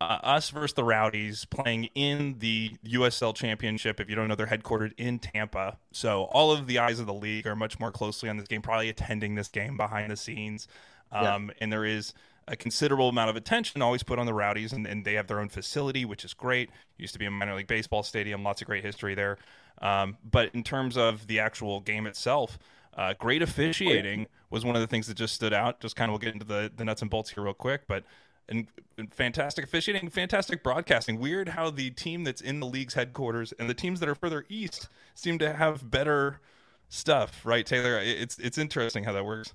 uh, 0.00 0.18
us 0.22 0.50
versus 0.50 0.74
the 0.74 0.84
Rowdies 0.84 1.44
playing 1.44 1.88
in 1.94 2.36
the 2.38 2.72
USL 2.86 3.34
Championship. 3.34 4.00
If 4.00 4.08
you 4.08 4.14
don't 4.14 4.28
know, 4.28 4.34
they're 4.34 4.46
headquartered 4.46 4.92
in 4.96 5.18
Tampa. 5.18 5.78
So 5.92 6.24
all 6.24 6.52
of 6.52 6.66
the 6.66 6.78
eyes 6.78 7.00
of 7.00 7.06
the 7.06 7.14
league 7.14 7.46
are 7.46 7.56
much 7.56 7.80
more 7.80 7.90
closely 7.90 8.28
on 8.28 8.36
this 8.36 8.46
game, 8.46 8.62
probably 8.62 8.88
attending 8.88 9.34
this 9.34 9.48
game 9.48 9.76
behind 9.76 10.10
the 10.10 10.16
scenes. 10.16 10.68
Um, 11.10 11.48
yeah. 11.48 11.54
And 11.60 11.72
there 11.72 11.84
is 11.84 12.14
a 12.46 12.56
considerable 12.56 13.08
amount 13.08 13.30
of 13.30 13.36
attention 13.36 13.82
always 13.82 14.02
put 14.02 14.18
on 14.18 14.26
the 14.26 14.34
Rowdies, 14.34 14.72
and, 14.72 14.86
and, 14.86 15.04
they 15.04 15.14
have 15.14 15.26
their 15.26 15.40
own 15.40 15.48
facility, 15.48 16.04
which 16.04 16.24
is 16.24 16.32
great. 16.32 16.70
Used 16.96 17.12
to 17.12 17.18
be 17.18 17.26
a 17.26 17.30
minor 17.30 17.54
league 17.54 17.66
baseball 17.66 18.02
stadium, 18.02 18.42
lots 18.42 18.62
of 18.62 18.66
great 18.66 18.84
history 18.84 19.14
there. 19.14 19.36
Um, 19.82 20.16
but 20.28 20.50
in 20.54 20.64
terms 20.64 20.96
of 20.96 21.26
the 21.26 21.40
actual 21.40 21.80
game 21.80 22.06
itself, 22.06 22.58
uh, 22.96 23.14
great 23.18 23.42
officiating 23.42 24.26
was 24.50 24.64
one 24.64 24.74
of 24.74 24.80
the 24.80 24.86
things 24.86 25.06
that 25.06 25.16
just 25.16 25.34
stood 25.34 25.52
out. 25.52 25.80
Just 25.80 25.94
kind 25.94 26.08
of 26.08 26.14
we'll 26.14 26.18
get 26.18 26.32
into 26.32 26.46
the, 26.46 26.72
the 26.74 26.84
nuts 26.84 27.02
and 27.02 27.10
bolts 27.10 27.30
here 27.30 27.44
real 27.44 27.54
quick, 27.54 27.82
but 27.86 28.02
and, 28.48 28.66
and, 28.96 29.12
fantastic 29.12 29.64
officiating, 29.64 30.08
fantastic 30.10 30.62
broadcasting. 30.62 31.18
Weird 31.18 31.50
how 31.50 31.70
the 31.70 31.90
team 31.90 32.24
that's 32.24 32.40
in 32.40 32.60
the 32.60 32.66
league's 32.66 32.94
headquarters 32.94 33.52
and 33.52 33.68
the 33.68 33.74
teams 33.74 34.00
that 34.00 34.08
are 34.08 34.14
further 34.14 34.44
east 34.48 34.88
seem 35.14 35.38
to 35.38 35.52
have 35.52 35.90
better 35.90 36.40
stuff, 36.88 37.44
right, 37.44 37.64
Taylor? 37.64 37.98
It's 37.98 38.38
it's 38.38 38.58
interesting 38.58 39.04
how 39.04 39.12
that 39.12 39.24
works. 39.24 39.54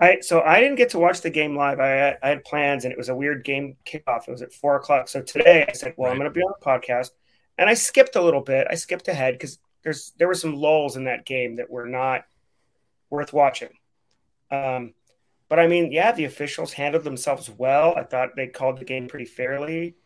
I 0.00 0.20
so 0.20 0.40
I 0.40 0.60
didn't 0.60 0.76
get 0.76 0.90
to 0.90 0.98
watch 0.98 1.20
the 1.20 1.30
game 1.30 1.56
live. 1.56 1.78
I 1.78 1.88
had, 1.88 2.18
I 2.22 2.28
had 2.30 2.44
plans, 2.44 2.84
and 2.84 2.92
it 2.92 2.98
was 2.98 3.08
a 3.08 3.14
weird 3.14 3.44
game 3.44 3.76
kickoff. 3.86 4.26
It 4.26 4.32
was 4.32 4.42
at 4.42 4.52
four 4.52 4.76
o'clock. 4.76 5.08
So 5.08 5.22
today 5.22 5.64
I 5.68 5.72
said, 5.72 5.94
"Well, 5.96 6.08
right. 6.08 6.12
I'm 6.12 6.18
going 6.18 6.30
to 6.30 6.34
be 6.34 6.42
on 6.42 6.52
the 6.58 6.64
podcast," 6.64 7.10
and 7.58 7.68
I 7.68 7.74
skipped 7.74 8.16
a 8.16 8.22
little 8.22 8.40
bit. 8.40 8.66
I 8.70 8.74
skipped 8.74 9.08
ahead 9.08 9.34
because 9.34 9.58
there's 9.84 10.12
there 10.18 10.28
were 10.28 10.34
some 10.34 10.54
lulls 10.54 10.96
in 10.96 11.04
that 11.04 11.24
game 11.24 11.56
that 11.56 11.70
were 11.70 11.86
not 11.86 12.24
worth 13.10 13.32
watching. 13.32 13.68
Um, 14.50 14.94
but 15.52 15.58
I 15.58 15.66
mean, 15.66 15.92
yeah, 15.92 16.12
the 16.12 16.24
officials 16.24 16.72
handled 16.72 17.04
themselves 17.04 17.50
well. 17.50 17.94
I 17.94 18.04
thought 18.04 18.30
they 18.36 18.46
called 18.46 18.78
the 18.78 18.86
game 18.86 19.06
pretty 19.06 19.26
fairly. 19.26 19.96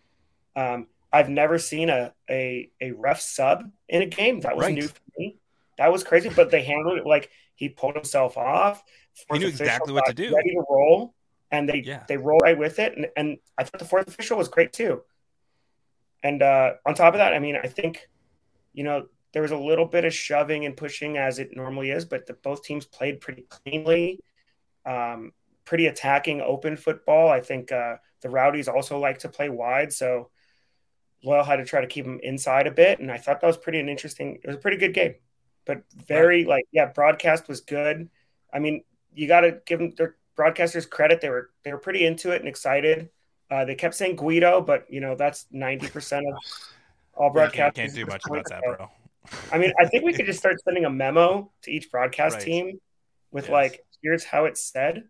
Um, 0.56 0.88
I've 1.12 1.28
never 1.28 1.56
seen 1.56 1.88
a, 1.88 2.12
a 2.28 2.68
a 2.80 2.90
ref 2.90 3.20
sub 3.20 3.62
in 3.88 4.02
a 4.02 4.06
game. 4.06 4.40
That 4.40 4.56
was 4.56 4.64
right. 4.64 4.74
new 4.74 4.88
for 4.88 5.00
me. 5.16 5.36
That 5.78 5.92
was 5.92 6.02
crazy, 6.02 6.30
but 6.30 6.50
they 6.50 6.64
handled 6.64 6.98
it 6.98 7.06
like 7.06 7.30
he 7.54 7.68
pulled 7.68 7.94
himself 7.94 8.36
off. 8.36 8.82
He 9.30 9.38
knew 9.38 9.46
exactly 9.46 9.92
what 9.92 10.06
to 10.06 10.14
do. 10.14 10.34
Ready 10.34 10.50
to 10.50 10.64
roll, 10.68 11.14
and 11.52 11.68
they 11.68 11.80
yeah. 11.86 12.02
they 12.08 12.16
roll 12.16 12.40
right 12.40 12.58
with 12.58 12.80
it. 12.80 12.96
And, 12.96 13.06
and 13.16 13.38
I 13.56 13.62
thought 13.62 13.78
the 13.78 13.84
fourth 13.84 14.08
official 14.08 14.38
was 14.38 14.48
great 14.48 14.72
too. 14.72 15.02
And 16.24 16.42
uh, 16.42 16.72
on 16.84 16.96
top 16.96 17.14
of 17.14 17.18
that, 17.18 17.34
I 17.34 17.38
mean, 17.38 17.54
I 17.54 17.68
think 17.68 18.08
you 18.72 18.82
know 18.82 19.06
there 19.32 19.42
was 19.42 19.52
a 19.52 19.56
little 19.56 19.86
bit 19.86 20.04
of 20.04 20.12
shoving 20.12 20.66
and 20.66 20.76
pushing 20.76 21.18
as 21.18 21.38
it 21.38 21.54
normally 21.56 21.92
is, 21.92 22.04
but 22.04 22.26
the, 22.26 22.32
both 22.32 22.64
teams 22.64 22.84
played 22.84 23.20
pretty 23.20 23.42
cleanly, 23.48 24.18
um, 24.86 25.32
pretty 25.64 25.86
attacking, 25.86 26.40
open 26.40 26.76
football. 26.76 27.28
I 27.28 27.40
think 27.40 27.72
uh, 27.72 27.96
the 28.22 28.30
Rowdies 28.30 28.68
also 28.68 28.98
like 28.98 29.18
to 29.18 29.28
play 29.28 29.48
wide, 29.48 29.92
so 29.92 30.30
Loyal 31.24 31.44
had 31.44 31.56
to 31.56 31.64
try 31.64 31.80
to 31.80 31.86
keep 31.86 32.04
them 32.04 32.20
inside 32.22 32.66
a 32.66 32.70
bit, 32.70 33.00
and 33.00 33.10
I 33.10 33.18
thought 33.18 33.40
that 33.40 33.46
was 33.46 33.56
pretty 33.56 33.80
an 33.80 33.88
interesting. 33.88 34.38
It 34.42 34.46
was 34.46 34.56
a 34.56 34.60
pretty 34.60 34.76
good 34.76 34.94
game, 34.94 35.16
but 35.64 35.82
very 36.06 36.38
right. 36.38 36.48
like 36.48 36.64
yeah, 36.72 36.86
broadcast 36.86 37.48
was 37.48 37.60
good. 37.60 38.08
I 38.52 38.58
mean, 38.58 38.84
you 39.12 39.26
got 39.26 39.40
to 39.40 39.58
give 39.66 39.78
them 39.78 39.92
their 39.96 40.16
broadcasters 40.38 40.88
credit. 40.88 41.20
They 41.20 41.30
were 41.30 41.50
they 41.64 41.72
were 41.72 41.78
pretty 41.78 42.06
into 42.06 42.30
it 42.30 42.40
and 42.40 42.48
excited. 42.48 43.10
Uh, 43.50 43.64
they 43.64 43.74
kept 43.74 43.94
saying 43.94 44.16
Guido, 44.16 44.60
but 44.60 44.86
you 44.88 45.00
know 45.00 45.16
that's 45.16 45.46
ninety 45.50 45.88
percent 45.88 46.26
of 46.26 46.34
all 47.14 47.32
broadcasters. 47.32 47.74
can't 47.74 47.94
do 47.94 48.06
much 48.06 48.22
about 48.26 48.48
that, 48.48 48.62
bro. 48.62 48.88
I 49.50 49.58
mean, 49.58 49.72
I 49.80 49.86
think 49.86 50.04
we 50.04 50.12
could 50.12 50.26
just 50.26 50.38
start 50.40 50.56
sending 50.62 50.84
a 50.84 50.90
memo 50.90 51.50
to 51.62 51.70
each 51.70 51.90
broadcast 51.90 52.36
right. 52.36 52.44
team 52.44 52.80
with 53.30 53.44
yes. 53.46 53.52
like, 53.52 53.84
here's 54.06 54.24
how 54.24 54.44
it's 54.44 54.62
said. 54.62 55.02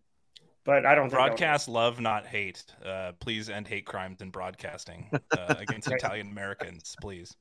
But 0.65 0.85
I 0.85 0.95
don't 0.95 1.09
broadcast 1.09 1.69
love, 1.69 2.01
not 2.01 2.25
hate. 2.25 2.65
Uh, 2.83 3.13
please 3.19 3.47
end 3.47 3.67
hate 3.67 3.85
crimes 3.85 4.21
in 4.21 4.31
broadcasting 4.31 5.09
uh, 5.13 5.55
against. 5.57 5.87
Italian 5.91 6.27
Americans, 6.27 6.95
please. 6.99 7.33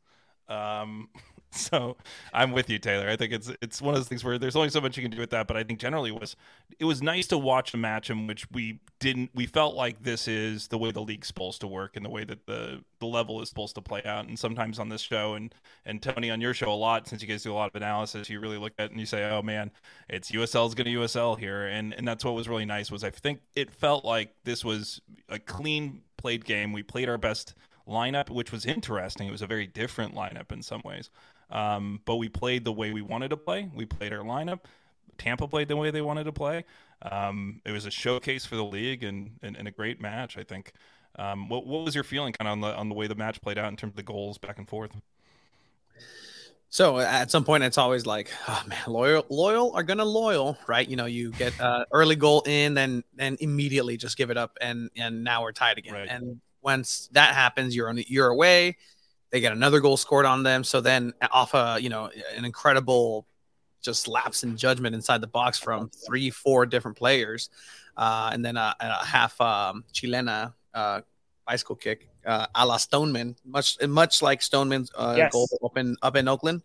Um, 0.49 1.09
so 1.51 1.97
I'm 2.33 2.53
with 2.53 2.69
you, 2.69 2.79
Taylor. 2.79 3.09
I 3.09 3.17
think 3.17 3.33
it's 3.33 3.51
it's 3.61 3.81
one 3.81 3.95
of 3.95 4.01
those 4.01 4.09
things 4.09 4.25
where 4.25 4.39
there's 4.39 4.57
only 4.57 4.69
so 4.69 4.81
much 4.81 4.97
you 4.97 5.03
can 5.03 5.11
do 5.11 5.19
with 5.19 5.31
that. 5.31 5.47
But 5.47 5.57
I 5.57 5.65
think 5.65 5.79
generally 5.79 6.11
it 6.11 6.21
was 6.21 6.37
it 6.79 6.85
was 6.85 7.03
nice 7.03 7.27
to 7.29 7.39
watch 7.39 7.73
a 7.75 7.77
match 7.77 8.11
in 8.11 8.27
which 8.27 8.51
we 8.51 8.81
didn't 8.99 9.31
we 9.35 9.47
felt 9.47 9.75
like 9.75 10.03
this 10.03 10.29
is 10.29 10.69
the 10.69 10.79
way 10.79 10.91
the 10.91 11.01
league's 11.01 11.29
supposed 11.29 11.61
to 11.61 11.67
work 11.67 11.97
and 11.97 12.05
the 12.05 12.11
way 12.11 12.25
that 12.25 12.47
the 12.47 12.83
the 12.99 13.07
level 13.07 13.41
is 13.41 13.49
supposed 13.49 13.75
to 13.77 13.81
play 13.81 14.03
out. 14.05 14.27
And 14.27 14.39
sometimes 14.39 14.79
on 14.79 14.89
this 14.89 15.01
show 15.01 15.35
and 15.35 15.55
and 15.85 16.03
Tony 16.03 16.31
on 16.31 16.41
your 16.41 16.55
show 16.55 16.71
a 16.71 16.75
lot, 16.75 17.09
since 17.09 17.23
you 17.23 17.29
guys 17.29 17.43
do 17.43 17.53
a 17.53 17.55
lot 17.55 17.71
of 17.71 17.75
analysis, 17.75 18.29
you 18.29 18.41
really 18.41 18.59
look 18.59 18.73
at 18.79 18.91
and 18.91 19.01
you 19.01 19.07
say, 19.07 19.29
oh 19.31 19.43
man, 19.43 19.71
it's 20.09 20.31
USL's 20.31 20.75
going 20.75 20.93
to 20.93 21.01
USL 21.01 21.39
here, 21.39 21.67
and 21.67 21.95
and 21.95 22.07
that's 22.07 22.25
what 22.25 22.35
was 22.35 22.49
really 22.49 22.67
nice 22.67 22.91
was 22.91 23.05
I 23.05 23.11
think 23.11 23.41
it 23.55 23.71
felt 23.71 24.05
like 24.05 24.35
this 24.45 24.65
was 24.65 25.01
a 25.29 25.39
clean 25.39 26.03
played 26.17 26.45
game. 26.45 26.73
We 26.73 26.83
played 26.83 27.09
our 27.09 27.19
best 27.19 27.55
lineup, 27.89 28.31
which 28.31 28.53
was 28.53 28.67
interesting. 28.67 29.29
It 29.29 29.33
was 29.33 29.43
a 29.43 29.47
very 29.47 29.67
different 29.67 30.15
lineup 30.15 30.53
in 30.53 30.63
some 30.63 30.83
ways. 30.85 31.11
Um, 31.51 32.01
but 32.05 32.17
we 32.17 32.29
played 32.29 32.65
the 32.65 32.73
way 32.73 32.91
we 32.91 33.03
wanted 33.03 33.29
to 33.31 33.37
play. 33.37 33.71
We 33.75 33.85
played 33.87 34.13
our 34.13 34.25
lineup. 34.25 34.61
Tampa 35.19 35.49
played 35.49 35.69
the 35.69 35.77
way 35.77 35.91
they 35.91 36.03
wanted 36.03 36.25
to 36.25 36.33
play. 36.33 36.65
Um, 37.03 37.61
it 37.65 37.73
was 37.73 37.87
a 37.87 37.91
showcase 37.91 38.45
for 38.45 38.57
the 38.57 38.65
league 38.65 39.05
and, 39.05 39.39
and, 39.43 39.57
and 39.57 39.69
a 39.69 39.71
great 39.71 40.01
match, 40.01 40.37
I 40.37 40.43
think. 40.43 40.73
Um, 41.19 41.49
what, 41.49 41.67
what 41.67 41.85
was 41.85 41.95
your 41.95 42.05
feeling 42.05 42.33
kind 42.33 42.49
of 42.49 42.53
on 42.53 42.61
the 42.61 42.77
on 42.77 42.89
the 42.89 42.95
way 42.95 43.07
the 43.07 43.15
match 43.15 43.41
played 43.41 43.59
out 43.59 43.69
in 43.69 43.77
terms 43.77 43.93
of 43.93 43.97
the 43.97 44.03
goals 44.03 44.39
back 44.39 44.59
and 44.59 44.69
forth? 44.69 44.91
So 46.69 46.99
at 46.99 47.31
some 47.31 47.45
point, 47.45 47.65
it's 47.65 47.79
always 47.79 48.05
like, 48.05 48.31
oh 48.49 48.63
man, 48.67 48.83
loyal, 48.87 49.25
loyal 49.31 49.73
are 49.75 49.83
gonna 49.83 50.05
loyal, 50.05 50.59
right? 50.67 50.87
You 50.87 50.97
know, 50.97 51.07
you 51.07 51.33
get 51.33 51.59
uh, 51.59 51.85
early 51.93 52.17
goal 52.17 52.43
in, 52.45 52.75
then 52.75 53.03
then 53.15 53.39
immediately 53.41 53.97
just 53.97 54.19
give 54.19 54.31
it 54.31 54.37
up, 54.37 54.59
and 54.61 54.91
and 54.97 55.25
now 55.25 55.43
we're 55.43 55.53
tied 55.53 55.79
again. 55.79 55.95
Right. 55.95 56.09
And 56.09 56.41
once 56.67 57.09
that 57.13 57.35
happens, 57.35 57.75
you're 57.75 57.89
on 57.89 57.99
you're 58.09 58.29
away. 58.29 58.77
They 59.31 59.41
get 59.41 59.53
another 59.53 59.81
goal 59.81 59.97
scored 59.97 60.27
on 60.27 60.43
them. 60.43 60.65
So 60.65 60.81
then 60.81 61.15
off 61.33 61.55
a, 61.55 61.79
you 61.81 61.89
know, 61.89 62.11
an 62.37 62.45
incredible 62.45 63.27
just 63.81 64.09
lapse 64.09 64.43
in 64.43 64.57
judgment 64.57 64.95
inside 64.95 65.21
the 65.21 65.29
box 65.29 65.59
from 65.59 65.89
three, 65.89 66.29
four 66.31 66.67
different 66.67 66.97
players. 66.97 67.51
Uh, 67.97 68.31
and 68.33 68.45
then 68.45 68.57
a, 68.57 68.75
a 68.81 69.05
half 69.05 69.41
um, 69.41 69.85
Chilena 69.93 70.53
uh, 70.75 71.01
bicycle 71.47 71.77
kick, 71.77 72.09
uh, 72.27 72.47
a 72.55 72.67
la 72.67 72.77
Stoneman, 72.77 73.37
much 73.45 73.81
much 73.87 74.21
like 74.21 74.43
Stoneman's 74.43 74.91
uh, 74.95 75.15
yes. 75.17 75.33
goal 75.33 75.49
up 75.65 75.79
in 75.79 75.97
up 76.03 76.17
in 76.17 76.29
Oakland. 76.29 76.63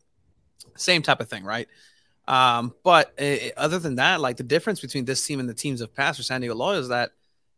Same 0.76 1.02
type 1.02 1.22
of 1.22 1.30
thing, 1.30 1.44
right? 1.44 1.68
Um, 2.28 2.74
but 2.84 3.14
uh, 3.20 3.50
other 3.58 3.80
than 3.80 3.96
that, 3.96 4.20
like 4.20 4.38
the 4.38 4.44
difference 4.44 4.80
between 4.80 5.06
this 5.06 5.26
team 5.26 5.40
and 5.40 5.48
the 5.50 5.54
teams 5.54 5.82
of 5.82 5.94
past 5.94 6.18
for 6.18 6.24
San 6.24 6.42
Diego 6.42 6.56
Loyal 6.56 6.80
is 6.80 6.90
that, 6.90 7.12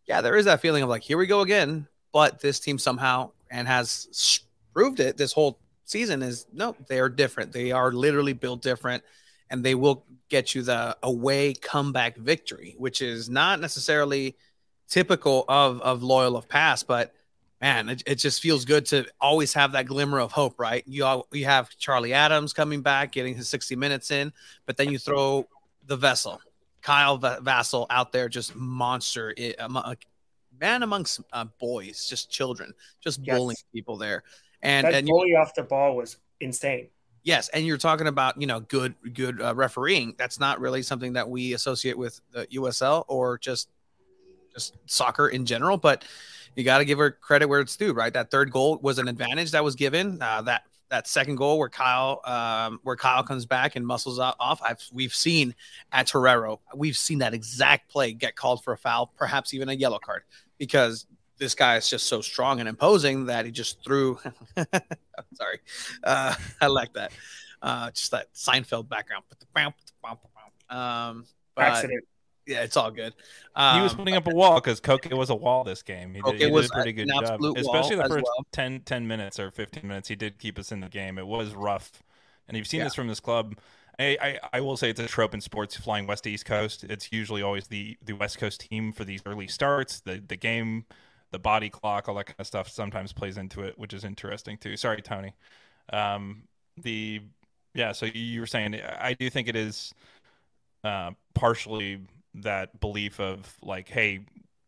yeah, 0.06 0.22
there 0.22 0.36
is 0.36 0.46
that 0.46 0.62
feeling 0.62 0.84
of 0.84 0.90
like, 0.90 1.04
here 1.04 1.18
we 1.18 1.28
go 1.28 1.42
again. 1.42 1.88
But 2.13 2.39
this 2.39 2.60
team 2.60 2.77
somehow 2.77 3.32
and 3.51 3.67
has 3.67 4.39
proved 4.74 5.00
it 5.00 5.17
this 5.17 5.34
whole 5.34 5.60
season 5.84 6.22
is 6.22 6.46
no, 6.53 6.75
they 6.88 7.00
are 7.00 7.10
different. 7.10 7.51
They 7.51 7.72
are 7.72 7.91
literally 7.91 8.34
built 8.34 8.62
different, 8.62 9.03
and 9.50 9.63
they 9.63 9.75
will 9.75 10.05
get 10.29 10.55
you 10.55 10.62
the 10.62 10.98
away 11.03 11.53
comeback 11.53 12.15
victory, 12.17 12.75
which 12.77 13.01
is 13.01 13.29
not 13.29 13.60
necessarily 13.60 14.38
typical 14.88 15.43
of 15.50 15.82
of 15.82 16.03
loyal 16.03 16.38
of 16.38 16.48
past, 16.48 16.88
but 16.88 17.13
man, 17.63 17.88
it, 17.88 18.03
it 18.05 18.15
just 18.15 18.41
feels 18.41 18.65
good 18.65 18.86
to 18.86 19.05
always 19.22 19.53
have 19.53 19.72
that 19.72 19.86
glimmer 19.86 20.20
of 20.20 20.34
hope, 20.34 20.60
right? 20.60 20.84
You 20.86 21.05
all, 21.05 21.27
you 21.32 21.46
have 21.46 21.70
Charlie 21.77 22.12
Adams 22.12 22.51
coming 22.51 22.82
back, 22.82 23.13
getting 23.13 23.36
his 23.36 23.48
60 23.48 23.77
minutes 23.77 24.12
in, 24.12 24.34
but 24.65 24.75
then 24.75 24.91
you 24.91 25.00
throw 25.00 25.48
the 25.86 25.96
vessel, 25.96 26.41
Kyle 26.82 27.17
v- 27.17 27.39
Vassell 27.39 27.88
out 27.89 28.12
there, 28.12 28.27
just 28.27 28.53
monster, 28.53 29.34
eh, 29.38 29.53
it, 29.58 30.05
man 30.63 30.82
amongst 30.82 31.20
uh, 31.34 31.46
boys, 31.60 32.08
just 32.08 32.32
children, 32.32 32.74
just 33.01 33.20
yes. 33.22 33.38
bullying 33.38 33.58
people 33.74 33.98
there. 33.98 34.24
And 34.62 34.88
that 34.88 34.93
and 34.93 35.08
bully 35.08 35.36
off 35.36 35.53
the 35.53 35.63
ball 35.63 35.96
was 35.96 36.17
insane. 36.39 36.88
Yes, 37.24 37.50
and 37.50 37.65
you're 37.65 37.77
talking 37.77 38.08
about 38.08 38.39
you 38.39 38.48
know 38.48 38.62
good 38.62 38.96
good 39.13 39.41
uh, 39.41 39.53
refereeing. 39.53 40.15
That's 40.17 40.39
not 40.39 40.60
really 40.60 40.82
something 40.82 41.13
that 41.13 41.29
we 41.29 41.53
associate 41.53 41.98
with 41.98 42.20
the 42.32 42.48
USL 42.48 43.03
or 43.08 43.38
just 43.38 43.70
just 44.53 44.75
soccer 44.86 45.27
in 45.27 45.46
general. 45.46 45.77
But 45.77 46.05
you 46.55 46.63
got 46.63 46.77
to 46.77 46.86
give 46.86 46.98
her 46.98 47.12
credit 47.12 47.48
where 47.48 47.60
it's 47.60 47.75
due, 47.75 47.93
right? 47.93 48.13
That 48.13 48.32
third 48.32 48.51
goal 48.51 48.79
was 48.82 49.00
an 49.00 49.08
advantage 49.08 49.51
that 49.51 49.63
was 49.63 49.75
given. 49.75 50.22
Uh, 50.22 50.43
that 50.43 50.63
that 50.93 51.08
second 51.08 51.38
goal 51.38 51.58
where 51.58 51.70
Kyle 51.70 52.22
um, 52.24 52.79
where 52.84 52.96
Kyle 52.96 53.24
comes 53.24 53.48
back 53.48 53.75
and 53.75 53.86
muscles 53.86 54.20
off. 54.20 54.62
I've, 54.62 54.79
we've 54.93 55.13
seen 55.13 55.55
at 55.91 56.05
Torero, 56.05 56.60
we've 56.75 56.96
seen 56.96 57.17
that 57.17 57.34
exact 57.34 57.89
play 57.89 58.13
get 58.13 58.36
called 58.36 58.63
for 58.63 58.74
a 58.74 58.77
foul, 58.77 59.12
perhaps 59.17 59.55
even 59.55 59.70
a 59.70 59.74
yellow 59.74 59.98
card, 59.98 60.22
because 60.57 61.05
this 61.38 61.55
guy 61.55 61.77
is 61.77 61.89
just 61.89 62.07
so 62.07 62.22
strong 62.22 62.60
and 62.60 62.69
imposing 62.69 63.25
that 63.25 63.45
he 63.45 63.51
just 63.51 63.83
threw. 63.83 64.19
sorry, 65.33 65.60
uh, 66.03 66.36
I 66.62 66.67
like 66.67 66.93
that. 66.93 67.12
Uh, 67.62 67.91
just 67.91 68.12
that 68.12 68.33
Seinfeld 68.33 68.89
background. 68.89 69.24
Um, 70.69 71.25
but, 71.55 71.65
Accident. 71.65 72.03
Yeah, 72.45 72.63
it's 72.63 72.75
all 72.75 72.91
good. 72.91 73.13
Um, 73.55 73.77
he 73.77 73.83
was 73.83 73.93
um, 73.93 74.00
putting 74.00 74.15
up 74.15 74.27
a 74.27 74.36
wall 74.36 74.55
because 74.55 74.81
Koke 74.81 75.12
was 75.13 75.29
a 75.29 75.36
wall 75.36 75.63
this 75.63 75.81
game. 75.81 76.13
He 76.13 76.22
did, 76.22 76.33
he 76.33 76.50
did 76.50 76.65
a 76.65 76.69
pretty 76.69 76.91
good 76.91 77.07
job, 77.07 77.39
especially 77.55 77.95
the 77.95 78.03
first 78.10 78.25
well. 78.25 78.45
10, 78.51 78.81
10 78.81 79.07
minutes 79.07 79.39
or 79.39 79.50
15 79.50 79.88
minutes. 79.88 80.10
He 80.10 80.15
did 80.15 80.39
keep 80.39 80.60
us 80.60 80.72
in 80.72 80.81
the 80.81 80.89
game. 80.89 81.17
It 81.17 81.25
was 81.25 81.55
rough, 81.55 82.03
and 82.48 82.57
you've 82.57 82.67
seen 82.67 82.79
yeah. 82.79 82.86
this 82.86 82.95
from 82.95 83.07
this 83.07 83.22
club. 83.22 83.55
I, 84.00 84.18
I, 84.22 84.40
I, 84.54 84.62
will 84.62 84.76
say 84.76 84.90
it's 84.90 85.00
a 85.00 85.08
trope 85.08 85.34
in 85.34 85.42
sports 85.42 85.78
flying 85.78 86.08
west 86.08 86.24
to 86.24 86.32
east 86.32 86.46
coast. 86.46 86.84
It's 86.84 87.12
usually 87.12 87.42
always 87.42 87.68
the, 87.68 87.96
the 88.04 88.14
west 88.14 88.40
coast 88.40 88.62
team 88.62 88.92
for 88.92 89.04
these 89.04 89.22
early 89.26 89.48
starts. 89.48 90.00
The 90.00 90.22
the 90.26 90.36
game 90.36 90.86
the 91.32 91.40
body 91.40 91.70
clock, 91.70 92.08
all 92.08 92.16
that 92.16 92.28
kind 92.28 92.40
of 92.40 92.48
stuff 92.48 92.70
sometimes 92.70 93.12
plays 93.12 93.38
into 93.38 93.62
it, 93.64 93.78
which 93.78 93.94
is 93.94 94.04
interesting 94.04 94.58
too. 94.58 94.78
Sorry, 94.78 95.02
Tony. 95.02 95.34
Um, 95.92 96.44
the 96.78 97.22
yeah, 97.74 97.92
so 97.92 98.06
you 98.06 98.40
were 98.40 98.48
saying 98.48 98.80
I 99.00 99.14
do 99.14 99.30
think 99.30 99.48
it 99.48 99.56
is 99.56 99.94
uh, 100.84 101.12
partially 101.34 102.02
that 102.36 102.80
belief 102.80 103.20
of 103.20 103.58
like, 103.62 103.90
hey, 103.90 104.22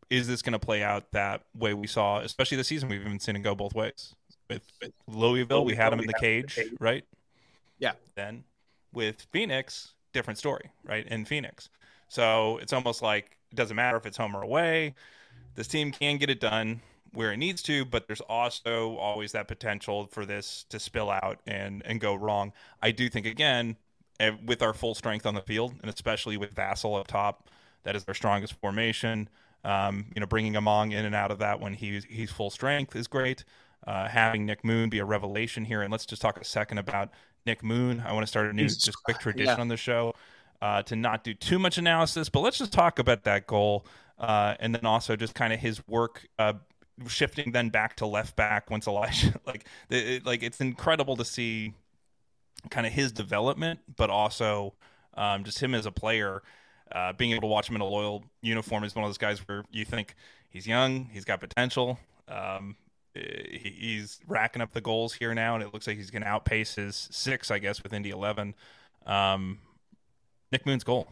is 0.10 0.27
this 0.27 0.41
going 0.41 0.53
to 0.53 0.60
play 0.60 0.84
out 0.84 1.12
that 1.12 1.44
way 1.55 1.74
we 1.74 1.88
saw, 1.88 2.20
especially 2.20 2.58
this 2.58 2.67
season? 2.67 2.89
We've 2.89 3.01
even 3.01 3.20
seen 3.20 3.36
it 3.36 3.39
go 3.39 3.55
both 3.55 3.75
ways. 3.75 4.15
With, 4.50 4.63
with 4.82 4.91
Louisville, 5.08 5.65
we 5.65 5.75
had 5.75 5.91
them 5.91 6.00
in 6.00 6.08
the 6.08 6.13
cage, 6.13 6.60
right? 6.79 7.03
Yeah. 7.79 7.94
Then 8.15 8.44
with 8.95 9.27
Phoenix, 9.31 9.93
different 10.13 10.39
story, 10.39 10.71
right? 10.83 11.05
In 11.07 11.25
Phoenix, 11.25 11.69
so 12.07 12.57
it's 12.57 12.73
almost 12.73 13.01
like 13.01 13.37
it 13.51 13.55
doesn't 13.55 13.75
matter 13.75 13.97
if 13.97 14.05
it's 14.05 14.17
home 14.17 14.35
or 14.35 14.41
away 14.41 14.95
this 15.55 15.67
team 15.67 15.91
can 15.91 16.17
get 16.17 16.29
it 16.29 16.39
done 16.39 16.81
where 17.13 17.31
it 17.31 17.37
needs 17.37 17.61
to, 17.63 17.85
but 17.85 18.07
there's 18.07 18.21
also 18.21 18.97
always 18.97 19.31
that 19.31 19.47
potential 19.47 20.07
for 20.07 20.25
this 20.25 20.65
to 20.69 20.79
spill 20.79 21.09
out 21.09 21.39
and 21.47 21.81
and 21.85 21.99
go 22.01 22.13
wrong. 22.13 22.51
I 22.81 22.91
do 22.91 23.09
think 23.09 23.25
again, 23.25 23.77
eh, 24.19 24.31
with 24.45 24.61
our 24.61 24.73
full 24.73 24.95
strength 24.95 25.25
on 25.25 25.33
the 25.33 25.41
field, 25.41 25.73
and 25.81 25.89
especially 25.89 26.37
with 26.37 26.53
Vassell 26.53 26.99
up 26.99 27.07
top. 27.07 27.49
That 27.83 27.95
is 27.95 28.03
our 28.07 28.13
strongest 28.13 28.53
formation. 28.53 29.29
Um, 29.63 30.07
you 30.13 30.19
know, 30.19 30.27
bringing 30.27 30.55
Among 30.55 30.91
in 30.91 31.05
and 31.05 31.15
out 31.15 31.31
of 31.31 31.39
that 31.39 31.59
when 31.59 31.73
he's 31.73 32.03
he's 32.05 32.31
full 32.31 32.49
strength 32.49 32.95
is 32.95 33.07
great. 33.07 33.45
Uh, 33.87 34.07
having 34.07 34.45
Nick 34.45 34.63
Moon 34.63 34.89
be 34.89 34.99
a 34.99 35.05
revelation 35.05 35.65
here, 35.65 35.81
and 35.81 35.91
let's 35.91 36.05
just 36.05 36.21
talk 36.21 36.39
a 36.39 36.43
second 36.43 36.79
about 36.79 37.11
Nick 37.45 37.63
Moon. 37.63 38.03
I 38.05 38.13
want 38.13 38.23
to 38.23 38.27
start 38.27 38.49
a 38.49 38.53
new 38.53 38.67
just 38.67 39.03
quick 39.03 39.19
tradition 39.19 39.55
yeah. 39.55 39.61
on 39.61 39.67
the 39.67 39.77
show 39.77 40.13
uh, 40.61 40.81
to 40.83 40.95
not 40.95 41.23
do 41.23 41.33
too 41.33 41.59
much 41.59 41.77
analysis, 41.77 42.29
but 42.29 42.41
let's 42.41 42.57
just 42.57 42.73
talk 42.73 42.99
about 42.99 43.23
that 43.23 43.47
goal 43.47 43.85
uh, 44.19 44.55
and 44.59 44.73
then 44.73 44.85
also 44.85 45.15
just 45.15 45.35
kind 45.35 45.53
of 45.53 45.59
his 45.59 45.85
work 45.87 46.27
uh, 46.39 46.53
shifting 47.07 47.51
then 47.51 47.69
back 47.69 47.95
to 47.97 48.05
left 48.05 48.35
back 48.35 48.69
once 48.71 48.87
Elijah 48.87 49.33
like 49.45 49.65
it, 49.89 50.25
like 50.25 50.43
it's 50.43 50.61
incredible 50.61 51.17
to 51.17 51.25
see 51.25 51.73
kind 52.69 52.87
of 52.87 52.93
his 52.93 53.11
development, 53.11 53.79
but 53.95 54.09
also 54.09 54.73
um, 55.15 55.43
just 55.43 55.61
him 55.61 55.75
as 55.75 55.85
a 55.85 55.91
player. 55.91 56.41
Uh, 56.91 57.11
being 57.13 57.31
able 57.31 57.41
to 57.41 57.47
watch 57.47 57.67
him 57.67 57.75
in 57.75 57.81
a 57.81 57.85
loyal 57.85 58.23
uniform 58.41 58.83
is 58.83 58.95
one 58.95 59.03
of 59.03 59.09
those 59.09 59.17
guys 59.17 59.39
where 59.47 59.63
you 59.71 59.83
think 59.83 60.15
he's 60.49 60.67
young, 60.67 61.09
he's 61.11 61.25
got 61.25 61.39
potential. 61.39 61.99
Um, 62.27 62.75
he's 63.15 64.19
racking 64.27 64.62
up 64.62 64.72
the 64.74 64.81
goals 64.81 65.13
here 65.13 65.34
now, 65.34 65.55
and 65.55 65.63
it 65.63 65.74
looks 65.74 65.88
like 65.88 65.98
he's 65.98 66.12
going 66.12 66.22
to 66.22 66.27
outpace 66.27 66.75
his 66.75 67.07
six, 67.12 67.51
I 67.51 67.60
guess, 67.60 67.81
with 67.81 67.93
Indy 67.93 68.10
11. 68.10 68.53
Um, 69.05 69.60
Nick 70.51 70.65
Moon's 70.65 70.84
goal. 70.84 71.07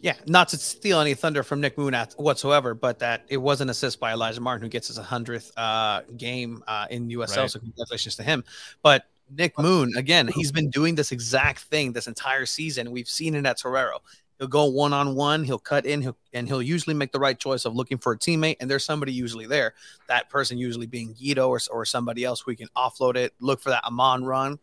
Yeah, 0.00 0.14
not 0.26 0.48
to 0.48 0.56
steal 0.56 1.00
any 1.00 1.14
thunder 1.14 1.42
from 1.42 1.60
Nick 1.60 1.76
Moon 1.76 1.94
whatsoever, 2.16 2.74
but 2.74 2.98
that 3.00 3.24
it 3.28 3.38
was 3.38 3.60
an 3.60 3.70
assist 3.70 3.98
by 3.98 4.12
Elijah 4.12 4.40
Martin, 4.40 4.64
who 4.64 4.68
gets 4.68 4.88
his 4.88 4.98
100th 4.98 5.50
uh, 5.56 6.02
game 6.16 6.62
uh, 6.68 6.86
in 6.90 7.08
USL. 7.08 7.36
Right. 7.36 7.50
So 7.50 7.58
congratulations 7.58 8.16
to 8.16 8.22
him. 8.22 8.44
But 8.82 9.06
Nick 9.30 9.58
Moon, 9.58 9.92
again, 9.96 10.28
he's 10.28 10.52
been 10.52 10.70
doing 10.70 10.94
this 10.94 11.10
exact 11.10 11.60
thing 11.60 11.92
this 11.92 12.06
entire 12.06 12.46
season. 12.46 12.90
We've 12.90 13.08
seen 13.08 13.34
it 13.34 13.46
at 13.46 13.58
Torero. 13.58 14.00
He'll 14.38 14.48
go 14.48 14.64
one 14.66 14.92
on 14.92 15.14
one. 15.14 15.44
He'll 15.44 15.58
cut 15.58 15.86
in. 15.86 16.02
He'll 16.02 16.16
and 16.32 16.48
he'll 16.48 16.62
usually 16.62 16.94
make 16.94 17.12
the 17.12 17.20
right 17.20 17.38
choice 17.38 17.64
of 17.64 17.74
looking 17.74 17.98
for 17.98 18.12
a 18.12 18.18
teammate. 18.18 18.56
And 18.60 18.70
there's 18.70 18.84
somebody 18.84 19.12
usually 19.12 19.46
there. 19.46 19.74
That 20.08 20.28
person 20.28 20.58
usually 20.58 20.86
being 20.86 21.14
Guido 21.14 21.48
or, 21.48 21.60
or 21.70 21.84
somebody 21.84 22.24
else. 22.24 22.44
We 22.46 22.56
can 22.56 22.68
offload 22.76 23.16
it. 23.16 23.32
Look 23.40 23.60
for 23.60 23.70
that 23.70 23.84
Amon 23.84 24.24
run. 24.24 24.58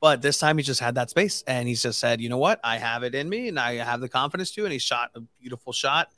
But 0.00 0.22
this 0.22 0.38
time 0.38 0.58
he 0.58 0.62
just 0.62 0.80
had 0.80 0.94
that 0.96 1.10
space 1.10 1.42
and 1.46 1.66
he's 1.66 1.82
just 1.82 1.98
said, 1.98 2.20
you 2.20 2.28
know 2.28 2.38
what, 2.38 2.60
I 2.62 2.76
have 2.76 3.02
it 3.02 3.14
in 3.14 3.28
me 3.28 3.48
and 3.48 3.58
I 3.58 3.76
have 3.76 4.00
the 4.00 4.08
confidence 4.08 4.50
to. 4.52 4.64
And 4.64 4.72
he 4.72 4.78
shot 4.78 5.10
a 5.14 5.20
beautiful 5.40 5.72
shot. 5.72 6.10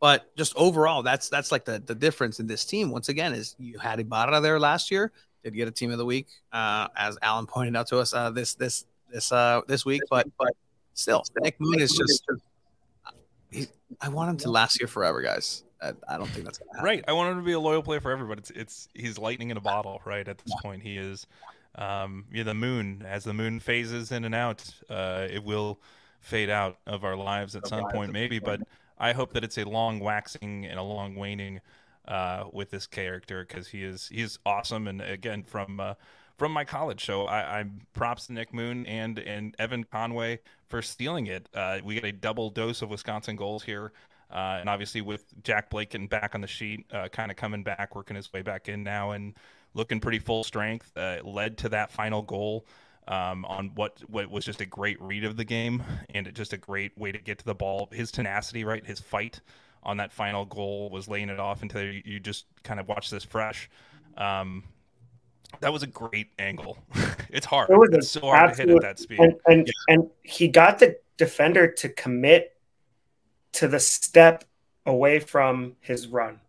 But 0.00 0.34
just 0.36 0.54
overall, 0.56 1.02
that's 1.02 1.28
that's 1.28 1.52
like 1.52 1.64
the 1.64 1.82
the 1.84 1.94
difference 1.94 2.40
in 2.40 2.46
this 2.46 2.64
team. 2.64 2.90
Once 2.90 3.08
again, 3.08 3.32
is 3.32 3.56
you 3.58 3.78
had 3.78 4.00
Ibarra 4.00 4.40
there 4.40 4.60
last 4.60 4.90
year, 4.90 5.12
did 5.42 5.54
get 5.54 5.68
a 5.68 5.70
team 5.70 5.90
of 5.90 5.98
the 5.98 6.04
week, 6.04 6.26
uh, 6.52 6.88
as 6.96 7.16
Alan 7.22 7.46
pointed 7.46 7.76
out 7.76 7.86
to 7.88 7.98
us 7.98 8.12
uh, 8.12 8.30
this 8.30 8.54
this 8.54 8.84
this 9.10 9.32
uh, 9.32 9.62
this 9.68 9.84
week. 9.84 10.02
But 10.10 10.26
but 10.38 10.52
still, 10.94 11.24
Nick 11.40 11.56
Moon 11.60 11.80
is 11.80 11.92
just 11.92 12.24
he, 12.28 12.36
I 14.00 14.08
want 14.08 14.30
him 14.30 14.36
to 14.38 14.50
last 14.50 14.78
here 14.78 14.86
forever, 14.86 15.22
guys. 15.22 15.64
I, 15.80 15.92
I 16.08 16.16
don't 16.16 16.28
think 16.28 16.44
that's 16.44 16.58
gonna 16.58 16.70
happen. 16.72 16.84
right. 16.84 17.04
I 17.06 17.12
want 17.12 17.32
him 17.32 17.38
to 17.38 17.44
be 17.44 17.52
a 17.52 17.60
loyal 17.60 17.82
player 17.82 18.00
forever, 18.00 18.24
but 18.24 18.38
it's 18.38 18.50
it's 18.50 18.88
he's 18.94 19.18
lightning 19.18 19.50
in 19.50 19.56
a 19.56 19.60
bottle, 19.60 20.00
right? 20.04 20.26
At 20.26 20.38
this 20.38 20.54
point, 20.62 20.82
he 20.82 20.96
is. 20.96 21.26
Um, 21.74 22.24
yeah, 22.32 22.42
the 22.42 22.54
moon 22.54 23.04
as 23.06 23.24
the 23.24 23.34
moon 23.34 23.60
phases 23.60 24.10
in 24.10 24.24
and 24.24 24.34
out, 24.34 24.64
uh, 24.88 25.26
it 25.30 25.44
will 25.44 25.78
fade 26.20 26.48
out 26.48 26.78
of 26.86 27.04
our 27.04 27.16
lives 27.16 27.54
at 27.54 27.66
some 27.66 27.88
point, 27.90 28.12
maybe. 28.12 28.38
But 28.38 28.62
I 28.98 29.12
hope 29.12 29.34
that 29.34 29.44
it's 29.44 29.58
a 29.58 29.64
long 29.64 30.00
waxing 30.00 30.64
and 30.64 30.78
a 30.78 30.82
long 30.82 31.14
waning 31.14 31.60
uh, 32.08 32.44
with 32.52 32.70
this 32.70 32.86
character 32.86 33.44
because 33.46 33.68
he 33.68 33.84
is 33.84 34.08
he's 34.08 34.38
awesome. 34.46 34.88
And 34.88 35.02
again, 35.02 35.42
from 35.42 35.78
uh, 35.80 35.94
from 36.36 36.52
my 36.52 36.64
college 36.64 37.00
show. 37.00 37.26
I, 37.26 37.60
am 37.60 37.80
props 37.92 38.26
to 38.26 38.32
Nick 38.32 38.52
Moon 38.52 38.86
and 38.86 39.18
and 39.18 39.54
Evan 39.58 39.84
Conway 39.84 40.40
for 40.68 40.82
stealing 40.82 41.26
it. 41.26 41.48
Uh, 41.54 41.78
we 41.84 41.94
get 41.94 42.04
a 42.04 42.12
double 42.12 42.50
dose 42.50 42.82
of 42.82 42.90
Wisconsin 42.90 43.36
goals 43.36 43.62
here. 43.62 43.92
Uh, 44.30 44.58
and 44.60 44.68
obviously, 44.68 45.00
with 45.00 45.24
Jack 45.44 45.70
Blaken 45.70 46.08
back 46.08 46.34
on 46.34 46.40
the 46.40 46.48
sheet, 46.48 46.84
uh, 46.92 47.08
kind 47.08 47.30
of 47.30 47.36
coming 47.36 47.62
back, 47.62 47.94
working 47.94 48.16
his 48.16 48.32
way 48.32 48.42
back 48.42 48.68
in 48.68 48.82
now, 48.82 49.12
and 49.12 49.34
looking 49.74 50.00
pretty 50.00 50.18
full 50.18 50.42
strength, 50.42 50.90
uh, 50.96 51.18
led 51.24 51.56
to 51.58 51.68
that 51.68 51.92
final 51.92 52.22
goal 52.22 52.66
um, 53.08 53.44
on 53.44 53.70
what 53.74 54.00
what 54.08 54.28
was 54.30 54.44
just 54.44 54.60
a 54.60 54.66
great 54.66 55.00
read 55.00 55.24
of 55.24 55.36
the 55.36 55.44
game 55.44 55.82
and 56.14 56.32
just 56.34 56.52
a 56.52 56.56
great 56.56 56.96
way 56.98 57.12
to 57.12 57.18
get 57.18 57.38
to 57.38 57.44
the 57.44 57.54
ball. 57.54 57.88
His 57.92 58.10
tenacity, 58.10 58.64
right, 58.64 58.84
his 58.84 58.98
fight 58.98 59.40
on 59.82 59.98
that 59.98 60.12
final 60.12 60.44
goal 60.44 60.90
was 60.90 61.06
laying 61.06 61.28
it 61.28 61.38
off 61.38 61.62
until 61.62 61.82
you, 61.82 62.02
you 62.04 62.18
just 62.18 62.46
kind 62.64 62.80
of 62.80 62.88
watch 62.88 63.10
this 63.10 63.22
fresh. 63.22 63.70
Um, 64.16 64.64
that 65.60 65.72
was 65.72 65.82
a 65.82 65.86
great 65.86 66.28
angle. 66.38 66.78
it's 67.30 67.46
hard. 67.46 67.70
It 67.70 67.76
was 67.76 67.90
it's 67.92 68.10
so 68.10 68.20
hard 68.20 68.50
absolute, 68.50 68.66
to 68.66 68.72
hit 68.74 68.84
at 68.84 68.96
that 68.96 68.98
speed. 69.02 69.20
And 69.20 69.34
and, 69.46 69.66
yeah. 69.66 69.94
and 69.94 70.10
he 70.22 70.48
got 70.48 70.78
the 70.78 70.98
defender 71.16 71.70
to 71.72 71.88
commit 71.88 72.56
to 73.52 73.68
the 73.68 73.80
step 73.80 74.44
away 74.84 75.18
from 75.18 75.76
his 75.80 76.06
run, 76.06 76.40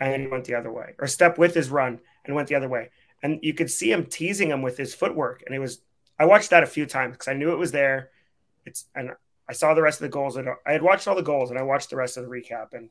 and 0.00 0.12
then 0.12 0.20
he 0.22 0.26
went 0.26 0.44
the 0.44 0.54
other 0.54 0.72
way, 0.72 0.94
or 0.98 1.06
step 1.06 1.38
with 1.38 1.54
his 1.54 1.70
run 1.70 2.00
and 2.24 2.34
went 2.34 2.48
the 2.48 2.54
other 2.54 2.68
way. 2.68 2.90
And 3.22 3.38
you 3.42 3.52
could 3.52 3.70
see 3.70 3.92
him 3.92 4.06
teasing 4.06 4.50
him 4.50 4.62
with 4.62 4.76
his 4.76 4.94
footwork, 4.94 5.42
and 5.46 5.54
it 5.54 5.58
was. 5.58 5.80
I 6.18 6.26
watched 6.26 6.50
that 6.50 6.62
a 6.62 6.66
few 6.66 6.84
times 6.84 7.12
because 7.12 7.28
I 7.28 7.34
knew 7.34 7.52
it 7.52 7.58
was 7.58 7.72
there. 7.72 8.10
It's 8.66 8.86
and 8.94 9.10
I 9.48 9.52
saw 9.52 9.74
the 9.74 9.82
rest 9.82 10.00
of 10.00 10.02
the 10.02 10.10
goals, 10.10 10.36
and 10.36 10.48
I 10.66 10.72
had 10.72 10.82
watched 10.82 11.08
all 11.08 11.14
the 11.14 11.22
goals, 11.22 11.50
and 11.50 11.58
I 11.58 11.62
watched 11.62 11.90
the 11.90 11.96
rest 11.96 12.16
of 12.16 12.24
the 12.24 12.30
recap, 12.30 12.72
and 12.72 12.90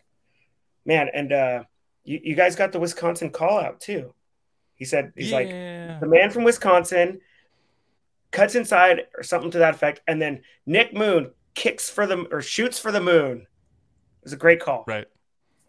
man, 0.86 1.10
and 1.14 1.32
uh, 1.32 1.64
you, 2.04 2.20
you 2.24 2.36
guys 2.36 2.56
got 2.56 2.72
the 2.72 2.80
Wisconsin 2.80 3.30
call 3.30 3.60
out 3.60 3.80
too 3.80 4.14
he 4.80 4.86
said 4.86 5.14
he's 5.16 5.30
yeah. 5.30 5.36
like 5.36 6.00
the 6.00 6.08
man 6.08 6.32
from 6.32 6.44
Wisconsin 6.44 7.20
cuts 8.32 8.56
inside 8.56 9.02
or 9.16 9.24
something 9.24 9.52
to 9.52 9.60
that 9.60 9.76
effect, 9.76 10.02
and 10.08 10.22
then 10.22 10.42
Nick 10.66 10.94
Moon 10.94 11.32
kicks 11.54 11.90
for 11.90 12.08
the 12.08 12.26
or 12.32 12.42
shoots 12.42 12.80
for 12.80 12.92
the 12.92 13.02
moon. 13.02 13.42
It 13.42 14.24
was 14.24 14.34
a 14.34 14.38
great 14.38 14.62
call. 14.62 14.86
Right. 14.88 15.06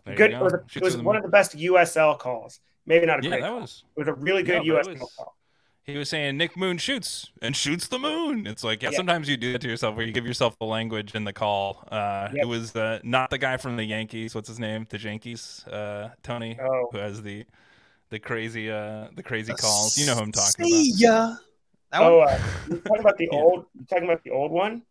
There 0.06 0.14
good. 0.14 0.30
Go. 0.30 0.38
It 0.38 0.42
was, 0.42 0.52
a, 0.52 0.64
it 0.76 0.82
was 0.82 0.96
one 0.96 1.04
moon. 1.04 1.16
of 1.16 1.22
the 1.22 1.28
best 1.28 1.56
USL 1.56 2.18
calls. 2.18 2.60
Maybe 2.86 3.06
not 3.06 3.20
a 3.20 3.22
yeah, 3.22 3.30
great. 3.30 3.42
That 3.42 3.52
was. 3.52 3.84
It 3.96 4.00
was 4.00 4.08
a 4.08 4.14
really 4.14 4.42
good 4.42 4.64
no, 4.64 4.74
USL 4.74 5.00
was, 5.00 5.12
call. 5.16 5.36
He 5.84 5.96
was 5.96 6.08
saying 6.08 6.36
Nick 6.36 6.56
Moon 6.56 6.78
shoots 6.78 7.30
and 7.42 7.56
shoots 7.56 7.88
the 7.88 7.98
moon. 7.98 8.46
It's 8.46 8.62
like 8.62 8.82
yeah, 8.82 8.90
yeah. 8.90 8.96
sometimes 8.96 9.28
you 9.28 9.36
do 9.36 9.54
it 9.54 9.60
to 9.62 9.68
yourself 9.68 9.96
where 9.96 10.06
you 10.06 10.12
give 10.12 10.26
yourself 10.26 10.58
the 10.58 10.66
language 10.66 11.14
in 11.14 11.24
the 11.24 11.32
call. 11.32 11.82
Uh, 11.90 12.28
yep. 12.32 12.44
It 12.44 12.46
was 12.46 12.76
uh, 12.76 13.00
not 13.02 13.30
the 13.30 13.38
guy 13.38 13.56
from 13.56 13.76
the 13.76 13.84
Yankees. 13.84 14.34
What's 14.34 14.48
his 14.48 14.60
name? 14.60 14.86
The 14.88 14.98
Yankees. 14.98 15.64
Uh, 15.66 16.10
Tony, 16.22 16.58
oh. 16.62 16.88
who 16.92 16.98
has 16.98 17.22
the 17.22 17.44
the 18.10 18.18
crazy 18.18 18.70
uh 18.70 19.08
the 19.14 19.22
crazy 19.22 19.52
calls. 19.54 19.96
You 19.96 20.06
know 20.06 20.14
who 20.14 20.22
I'm 20.22 20.32
talking 20.32 20.64
See 20.64 21.04
about. 21.04 21.38
That 21.92 22.02
oh, 22.02 22.20
uh, 22.20 22.38
you 22.68 22.76
talking 22.78 23.00
about 23.00 23.18
the 23.18 23.28
yeah. 23.32 23.38
old? 23.38 23.66
You 23.78 23.86
talking 23.86 24.04
about 24.04 24.22
the 24.22 24.30
old 24.30 24.52
one? 24.52 24.82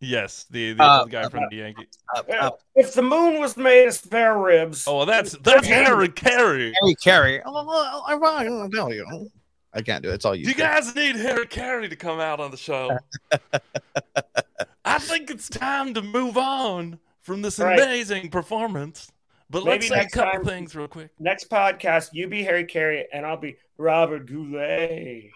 Yes, 0.00 0.46
the 0.50 0.74
the 0.74 0.82
uh, 0.82 1.00
old 1.00 1.10
guy 1.10 1.22
uh, 1.22 1.28
from 1.28 1.44
the 1.50 1.56
Yankees. 1.56 1.88
Uh, 2.14 2.50
if 2.74 2.94
the 2.94 3.02
moon 3.02 3.40
was 3.40 3.56
made 3.56 3.88
of 3.88 3.94
spare 3.94 4.38
ribs. 4.38 4.86
Oh, 4.86 4.98
well, 4.98 5.06
that's 5.06 5.32
that's 5.38 5.66
Harry 5.66 6.08
Caray. 6.08 6.72
Harry 6.80 6.94
Caray. 7.02 7.42
Oh, 7.44 8.04
I 8.06 8.68
tell 8.72 8.92
you. 8.92 9.28
I 9.74 9.82
can't 9.82 10.02
do 10.02 10.10
it. 10.10 10.14
It's 10.14 10.24
all 10.24 10.34
you. 10.34 10.48
You 10.48 10.54
guys 10.54 10.94
need 10.94 11.16
Harry 11.16 11.46
Caray 11.46 11.88
to 11.88 11.96
come 11.96 12.20
out 12.20 12.40
on 12.40 12.50
the 12.50 12.56
show. 12.56 12.96
I 14.84 14.98
think 14.98 15.30
it's 15.30 15.48
time 15.48 15.92
to 15.94 16.02
move 16.02 16.38
on 16.38 16.98
from 17.20 17.42
this 17.42 17.58
right. 17.58 17.78
amazing 17.78 18.30
performance. 18.30 19.12
But 19.50 19.64
Maybe 19.64 19.88
let's 19.88 19.88
say 19.88 20.00
a 20.00 20.08
couple 20.08 20.40
time, 20.40 20.44
things 20.44 20.74
real 20.74 20.88
quick. 20.88 21.10
Next 21.18 21.48
podcast, 21.48 22.10
you 22.12 22.28
be 22.28 22.42
Harry 22.42 22.64
Caray 22.64 23.06
and 23.12 23.24
I'll 23.24 23.38
be 23.38 23.56
Robert 23.78 24.26
Goulet. 24.26 25.30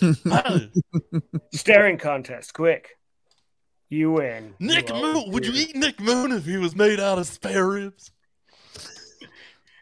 Staring 1.52 1.98
contest, 1.98 2.54
quick. 2.54 2.98
You 3.88 4.12
win. 4.12 4.54
Nick 4.58 4.88
you 4.88 4.94
Moon. 4.94 5.30
Would 5.32 5.46
you 5.46 5.52
eat 5.54 5.74
Nick 5.74 6.00
Moon 6.00 6.32
if 6.32 6.44
he 6.44 6.56
was 6.56 6.76
made 6.76 7.00
out 7.00 7.18
of 7.18 7.26
spare 7.26 7.66
ribs? 7.66 8.12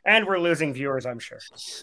And 0.05 0.27
we're 0.27 0.39
losing 0.39 0.73
viewers. 0.73 1.07
I'm 1.07 1.19
sure. 1.19 1.39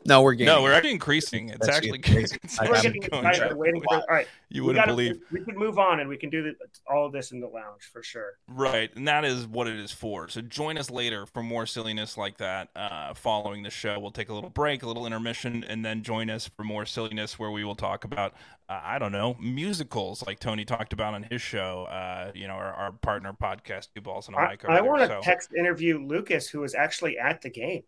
No, 0.06 0.22
we're 0.22 0.34
getting. 0.34 0.54
No, 0.54 0.62
we're 0.62 0.74
actually 0.74 0.92
increasing. 0.92 1.50
It's 1.50 1.66
That's 1.66 1.78
actually 1.78 2.00
crazy. 2.00 2.38
we're 2.62 2.82
getting 2.82 3.04
excited. 3.04 3.56
Waiting 3.56 3.82
for, 3.82 3.96
all 3.96 4.06
right, 4.10 4.28
you 4.50 4.64
wouldn't 4.64 4.84
gotta, 4.84 4.94
believe. 4.94 5.20
We 5.32 5.44
can 5.44 5.58
move 5.58 5.80
on, 5.80 6.00
and 6.00 6.10
we 6.10 6.18
can 6.18 6.30
do 6.30 6.44
the, 6.44 6.56
all 6.88 7.06
of 7.06 7.12
this 7.12 7.32
in 7.32 7.40
the 7.40 7.48
lounge 7.48 7.84
for 7.92 8.04
sure. 8.04 8.34
Right, 8.48 8.90
and 8.96 9.08
that 9.08 9.26
is 9.26 9.48
what 9.48 9.68
it 9.68 9.80
is 9.80 9.92
for. 9.92 10.28
So 10.28 10.42
join 10.42 10.78
us 10.78 10.90
later 10.90 11.26
for 11.26 11.42
more 11.42 11.66
silliness 11.66 12.18
like 12.18 12.38
that. 12.38 12.70
Uh, 12.76 13.14
following 13.14 13.64
the 13.64 13.70
show, 13.70 14.00
we'll 14.00 14.12
take 14.12 14.30
a 14.30 14.34
little 14.34 14.50
break, 14.50 14.84
a 14.84 14.88
little 14.88 15.06
intermission, 15.06 15.64
and 15.64 15.84
then 15.84 16.04
join 16.04 16.30
us 16.30 16.48
for 16.48 16.64
more 16.64 16.86
silliness 16.86 17.40
where 17.40 17.52
we 17.52 17.64
will 17.64 17.76
talk 17.76 18.04
about 18.04 18.34
uh, 18.72 18.80
I 18.84 19.00
don't 19.00 19.12
know 19.12 19.36
musicals 19.40 20.26
like 20.26 20.40
Tony 20.40 20.64
talked 20.64 20.94
about 20.94 21.14
on 21.14 21.24
his 21.24 21.42
show. 21.42 21.88
Uh, 21.90 22.32
you 22.34 22.48
know, 22.48 22.54
our, 22.54 22.74
our, 22.74 22.92
partner 22.94 23.34
podcast, 23.34 23.90
Two 23.94 24.00
Balls 24.00 24.28
and 24.28 24.38
a 24.38 24.48
Mic. 24.48 24.64
I, 24.64 24.78
I 24.78 24.82
want 24.82 25.02
to 25.02 25.08
so. 25.08 25.20
text 25.22 25.54
interview 25.54 26.00
Lucas, 26.00 26.48
who 26.48 26.62
was 26.62 26.74
actually 26.74 27.18
at 27.18 27.42
the 27.42 27.50
game. 27.50 27.84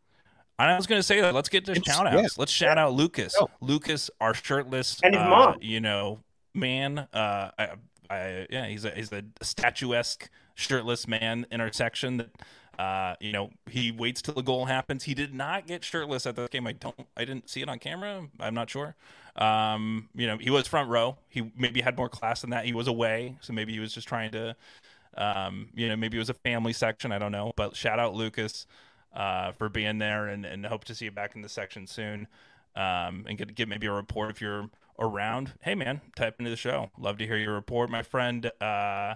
I 0.60 0.76
was 0.76 0.88
going 0.88 1.00
to 1.00 1.04
say 1.04 1.22
that. 1.22 1.34
Let's 1.34 1.50
get 1.50 1.66
to 1.66 1.76
shout 1.76 2.08
outs. 2.08 2.16
Yeah. 2.16 2.28
Let's 2.38 2.52
shout 2.52 2.78
out 2.78 2.94
Lucas. 2.94 3.36
Oh. 3.40 3.50
Lucas, 3.62 4.10
our 4.22 4.34
shirtless, 4.34 5.00
and 5.04 5.16
his 5.16 5.22
uh, 5.24 5.30
mom. 5.30 5.58
You 5.62 5.80
know, 5.80 6.20
man. 6.54 7.00
Uh, 7.14 7.52
I, 7.58 7.70
I, 8.10 8.48
yeah, 8.50 8.68
he's 8.68 8.86
a 8.86 8.92
he's 8.92 9.12
a 9.12 9.24
statuesque 9.42 10.30
shirtless 10.56 11.08
man 11.08 11.46
in 11.52 11.62
our 11.62 11.72
section 11.72 12.18
that. 12.18 12.30
Uh, 12.80 13.16
you 13.20 13.32
know, 13.32 13.52
he 13.70 13.92
waits 13.92 14.20
till 14.20 14.34
the 14.34 14.42
goal 14.42 14.66
happens. 14.66 15.04
He 15.04 15.14
did 15.14 15.32
not 15.32 15.68
get 15.68 15.84
shirtless 15.84 16.26
at 16.26 16.36
the 16.36 16.48
game. 16.48 16.66
I 16.66 16.72
don't, 16.72 16.96
I 17.16 17.24
didn't 17.24 17.48
see 17.48 17.62
it 17.62 17.70
on 17.70 17.78
camera. 17.78 18.28
I'm 18.40 18.56
not 18.56 18.68
sure. 18.68 18.96
Um, 19.36 20.10
you 20.16 20.26
know, 20.26 20.40
he 20.40 20.50
was 20.50 20.66
front 20.68 20.90
row. 20.90 21.18
He 21.30 21.52
maybe 21.56 21.82
had 21.82 21.96
more 21.96 22.10
class 22.10 22.42
than 22.42 22.50
that. 22.50 22.66
He 22.66 22.74
was 22.74 22.88
away, 22.88 23.38
so 23.42 23.54
maybe 23.54 23.74
he 23.74 23.80
was 23.80 23.94
just 23.94 24.08
trying 24.08 24.32
to, 24.32 24.56
um, 25.16 25.70
you 25.76 25.88
know, 25.88 25.96
maybe 25.96 26.18
it 26.18 26.20
was 26.20 26.32
a 26.32 26.34
family 26.34 26.74
section. 26.74 27.12
I 27.12 27.20
don't 27.20 27.32
know. 27.32 27.54
But 27.56 27.76
shout 27.76 28.00
out 28.00 28.16
Lucas 28.16 28.66
uh, 29.14 29.52
for 29.54 29.70
being 29.70 29.98
there, 29.98 30.28
and, 30.28 30.46
and 30.46 30.66
hope 30.66 30.84
to 30.86 30.96
see 30.96 31.06
you 31.06 31.12
back 31.12 31.36
in 31.36 31.42
the 31.42 31.50
section 31.50 31.88
soon. 31.88 32.28
Um, 32.76 33.26
and 33.28 33.38
get 33.38 33.54
get 33.54 33.68
maybe 33.68 33.86
a 33.86 33.92
report 33.92 34.32
if 34.32 34.42
you're 34.42 34.70
around. 34.98 35.54
Hey 35.62 35.76
man, 35.76 36.02
type 36.16 36.36
into 36.40 36.50
the 36.50 36.58
show. 36.58 36.90
Love 36.98 37.18
to 37.20 37.28
hear 37.28 37.38
your 37.38 37.54
report. 37.54 37.90
My 37.90 38.02
friend 38.02 38.52
uh, 38.60 39.16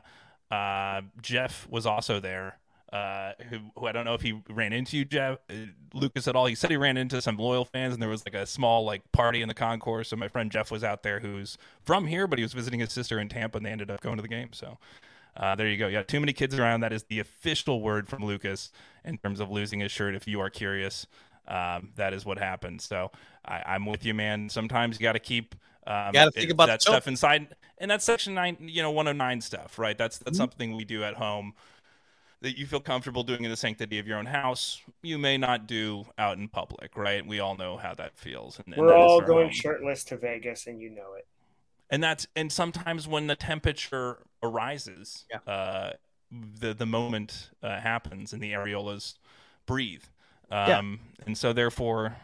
uh, 0.51 1.01
Jeff 1.21 1.67
was 1.69 1.86
also 1.86 2.19
there 2.19 2.60
uh, 2.91 3.33
who, 3.49 3.60
who, 3.77 3.86
I 3.86 3.91
don't 3.91 4.05
know 4.05 4.13
if 4.13 4.21
he 4.21 4.41
ran 4.49 4.71
into 4.71 4.97
you, 4.97 5.05
Jeff, 5.05 5.39
uh, 5.49 5.53
Lucas 5.93 6.27
at 6.27 6.36
all. 6.36 6.45
He 6.45 6.55
said 6.55 6.69
he 6.69 6.77
ran 6.77 6.95
into 6.95 7.21
some 7.21 7.38
loyal 7.38 7.65
fans, 7.65 7.93
and 7.93 8.01
there 8.01 8.10
was 8.10 8.23
like 8.25 8.33
a 8.33 8.45
small 8.45 8.86
like 8.86 9.12
party 9.12 9.41
in 9.41 9.49
the 9.49 9.53
concourse. 9.53 10.10
So 10.10 10.15
my 10.15 10.29
friend 10.29 10.51
Jeff 10.51 10.71
was 10.71 10.83
out 10.83 11.03
there, 11.03 11.19
who's 11.19 11.57
from 11.83 12.07
here, 12.07 12.27
but 12.27 12.39
he 12.39 12.43
was 12.43 12.53
visiting 12.53 12.79
his 12.79 12.93
sister 12.93 13.19
in 13.19 13.27
Tampa, 13.27 13.57
and 13.57 13.65
they 13.65 13.71
ended 13.71 13.91
up 13.91 14.01
going 14.01 14.15
to 14.15 14.21
the 14.21 14.27
game. 14.29 14.53
So 14.53 14.77
uh, 15.38 15.56
there 15.56 15.67
you 15.67 15.78
go. 15.78 15.88
Yeah, 15.88 16.04
too 16.04 16.19
many 16.19 16.34
kids 16.34 16.58
around. 16.58 16.82
That 16.82 16.91
is 16.91 17.04
the 17.04 17.19
official 17.19 17.82
word 17.82 18.10
from 18.10 18.26
Lucas 18.26 18.71
in 19.06 19.17
terms 19.17 19.39
of 19.39 19.50
losing 19.50 19.80
his 19.80 19.91
shirt. 19.91 20.15
If 20.15 20.28
you 20.28 20.39
are 20.41 20.50
curious, 20.50 21.08
um, 21.47 21.89
that 21.95 22.13
is 22.13 22.26
what 22.26 22.38
happened. 22.38 22.82
So 22.82 23.12
I, 23.45 23.76
am 23.76 23.86
with 23.86 24.06
you, 24.06 24.13
man. 24.13 24.50
Sometimes 24.50 25.00
you 25.00 25.04
got 25.04 25.13
to 25.13 25.19
keep. 25.19 25.56
Um, 25.86 26.12
got 26.12 26.26
to 26.26 26.32
think 26.32 26.52
about 26.52 26.67
that 26.67 26.82
stuff 26.82 27.08
inside, 27.08 27.56
and 27.78 27.89
that's 27.89 28.04
section 28.04 28.34
nine, 28.34 28.58
you 28.60 28.82
know, 28.82 28.91
109 28.91 29.39
stuff, 29.39 29.80
right? 29.80 29.97
That's 29.97 30.17
that's 30.17 30.32
mm-hmm. 30.32 30.41
something 30.41 30.76
we 30.76 30.84
do 30.84 31.04
at 31.04 31.13
home 31.13 31.54
that 32.41 32.58
you 32.58 32.65
feel 32.65 32.80
comfortable 32.80 33.23
doing 33.23 33.43
in 33.43 33.50
the 33.50 33.58
sanctity 33.58 34.00
of 34.00 34.08
your 34.08 34.17
own 34.17 34.26
house, 34.26 34.82
you 35.02 35.17
may 35.17 35.38
not 35.38 35.67
do 35.67 36.06
out 36.17 36.38
in 36.38 36.47
public, 36.47 36.95
right? 36.95 37.26
We 37.26 37.39
all 37.39 37.58
know 37.58 37.78
how 37.78 37.95
that 37.95 38.15
feels. 38.15 38.60
And, 38.60 38.73
and 38.73 38.78
We're 38.78 38.93
all 38.93 39.21
going 39.21 39.45
home. 39.47 39.54
shirtless 39.54 40.04
to 40.06 40.17
Vegas, 40.17 40.67
and 40.67 40.80
you 40.80 40.89
know 40.89 41.13
it. 41.17 41.26
And 41.89 42.04
that's 42.04 42.28
and 42.36 42.52
sometimes 42.52 43.08
when 43.08 43.28
the 43.28 43.36
temperature 43.36 44.19
arises, 44.43 45.26
yeah. 45.30 45.52
uh, 45.52 45.93
the 46.32 46.73
the 46.73 46.86
moment 46.86 47.52
uh, 47.63 47.80
happens, 47.80 48.34
and 48.34 48.41
the 48.41 48.52
areolas 48.52 49.15
breathe, 49.65 50.04
um, 50.52 51.00
yeah. 51.17 51.26
and 51.26 51.38
so 51.38 51.54
therefore 51.54 52.17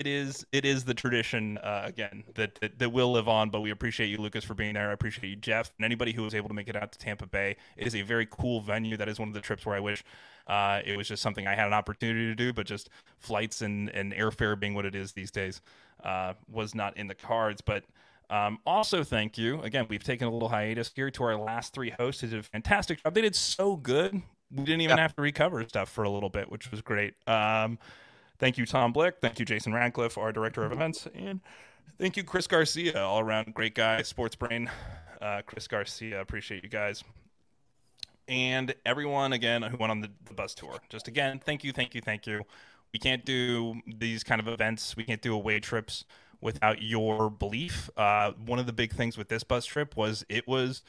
it 0.00 0.06
is 0.06 0.46
it 0.50 0.64
is 0.64 0.84
the 0.84 0.94
tradition 0.94 1.58
uh, 1.58 1.82
again 1.84 2.24
that, 2.34 2.54
that, 2.62 2.78
that 2.78 2.90
will 2.90 3.12
live 3.12 3.28
on. 3.28 3.50
But 3.50 3.60
we 3.60 3.70
appreciate 3.70 4.06
you, 4.06 4.16
Lucas, 4.16 4.42
for 4.42 4.54
being 4.54 4.72
there. 4.72 4.88
I 4.88 4.94
appreciate 4.94 5.28
you, 5.28 5.36
Jeff, 5.36 5.70
and 5.76 5.84
anybody 5.84 6.12
who 6.12 6.22
was 6.22 6.34
able 6.34 6.48
to 6.48 6.54
make 6.54 6.68
it 6.68 6.74
out 6.74 6.90
to 6.92 6.98
Tampa 6.98 7.26
Bay. 7.26 7.56
It 7.76 7.86
is 7.86 7.94
a 7.94 8.00
very 8.00 8.26
cool 8.30 8.62
venue. 8.62 8.96
That 8.96 9.10
is 9.10 9.18
one 9.20 9.28
of 9.28 9.34
the 9.34 9.42
trips 9.42 9.66
where 9.66 9.76
I 9.76 9.80
wish 9.80 10.02
uh, 10.46 10.80
it 10.86 10.96
was 10.96 11.06
just 11.06 11.22
something 11.22 11.46
I 11.46 11.54
had 11.54 11.66
an 11.66 11.74
opportunity 11.74 12.24
to 12.24 12.34
do, 12.34 12.54
but 12.54 12.64
just 12.64 12.88
flights 13.18 13.60
and, 13.60 13.90
and 13.90 14.14
airfare 14.14 14.58
being 14.58 14.72
what 14.72 14.86
it 14.86 14.94
is 14.94 15.12
these 15.12 15.30
days 15.30 15.60
uh, 16.02 16.32
was 16.50 16.74
not 16.74 16.96
in 16.96 17.06
the 17.06 17.14
cards. 17.14 17.60
But 17.60 17.84
um, 18.30 18.58
also, 18.64 19.04
thank 19.04 19.36
you 19.36 19.60
again. 19.62 19.86
We've 19.88 20.04
taken 20.04 20.28
a 20.28 20.30
little 20.30 20.48
hiatus 20.48 20.90
here 20.94 21.10
to 21.10 21.24
our 21.24 21.36
last 21.36 21.74
three 21.74 21.90
hosts. 21.90 22.22
They 22.22 22.28
did 22.28 22.38
a 22.38 22.42
fantastic 22.42 23.02
job. 23.02 23.14
They 23.14 23.22
did 23.22 23.36
so 23.36 23.76
good. 23.76 24.22
We 24.52 24.64
didn't 24.64 24.80
even 24.80 24.96
yeah. 24.96 25.02
have 25.02 25.14
to 25.16 25.22
recover 25.22 25.62
stuff 25.68 25.90
for 25.90 26.04
a 26.04 26.10
little 26.10 26.30
bit, 26.30 26.50
which 26.50 26.70
was 26.70 26.80
great. 26.80 27.14
Um, 27.26 27.78
Thank 28.40 28.56
you, 28.56 28.64
Tom 28.64 28.92
Blick. 28.92 29.16
Thank 29.20 29.38
you, 29.38 29.44
Jason 29.44 29.74
Radcliffe, 29.74 30.16
our 30.16 30.32
director 30.32 30.64
of 30.64 30.72
events. 30.72 31.06
And 31.14 31.40
thank 31.98 32.16
you, 32.16 32.24
Chris 32.24 32.46
Garcia, 32.46 32.98
all 32.98 33.20
around 33.20 33.52
great 33.52 33.74
guy, 33.74 34.00
sports 34.00 34.34
brain. 34.34 34.70
Uh, 35.20 35.42
Chris 35.44 35.68
Garcia, 35.68 36.22
appreciate 36.22 36.64
you 36.64 36.70
guys. 36.70 37.04
And 38.28 38.74
everyone, 38.86 39.34
again, 39.34 39.60
who 39.60 39.76
went 39.76 39.90
on 39.90 40.00
the, 40.00 40.08
the 40.24 40.32
bus 40.32 40.54
tour. 40.54 40.78
Just 40.88 41.06
again, 41.06 41.38
thank 41.44 41.64
you, 41.64 41.72
thank 41.72 41.94
you, 41.94 42.00
thank 42.00 42.26
you. 42.26 42.40
We 42.94 42.98
can't 42.98 43.26
do 43.26 43.78
these 43.86 44.24
kind 44.24 44.40
of 44.40 44.48
events, 44.48 44.96
we 44.96 45.04
can't 45.04 45.20
do 45.20 45.34
away 45.34 45.60
trips 45.60 46.06
without 46.40 46.82
your 46.82 47.30
belief. 47.30 47.90
Uh, 47.96 48.32
one 48.44 48.58
of 48.58 48.66
the 48.66 48.72
big 48.72 48.92
things 48.92 49.16
with 49.16 49.28
this 49.28 49.44
bus 49.44 49.66
trip 49.66 49.96
was 49.96 50.24
it 50.28 50.46
was 50.46 50.82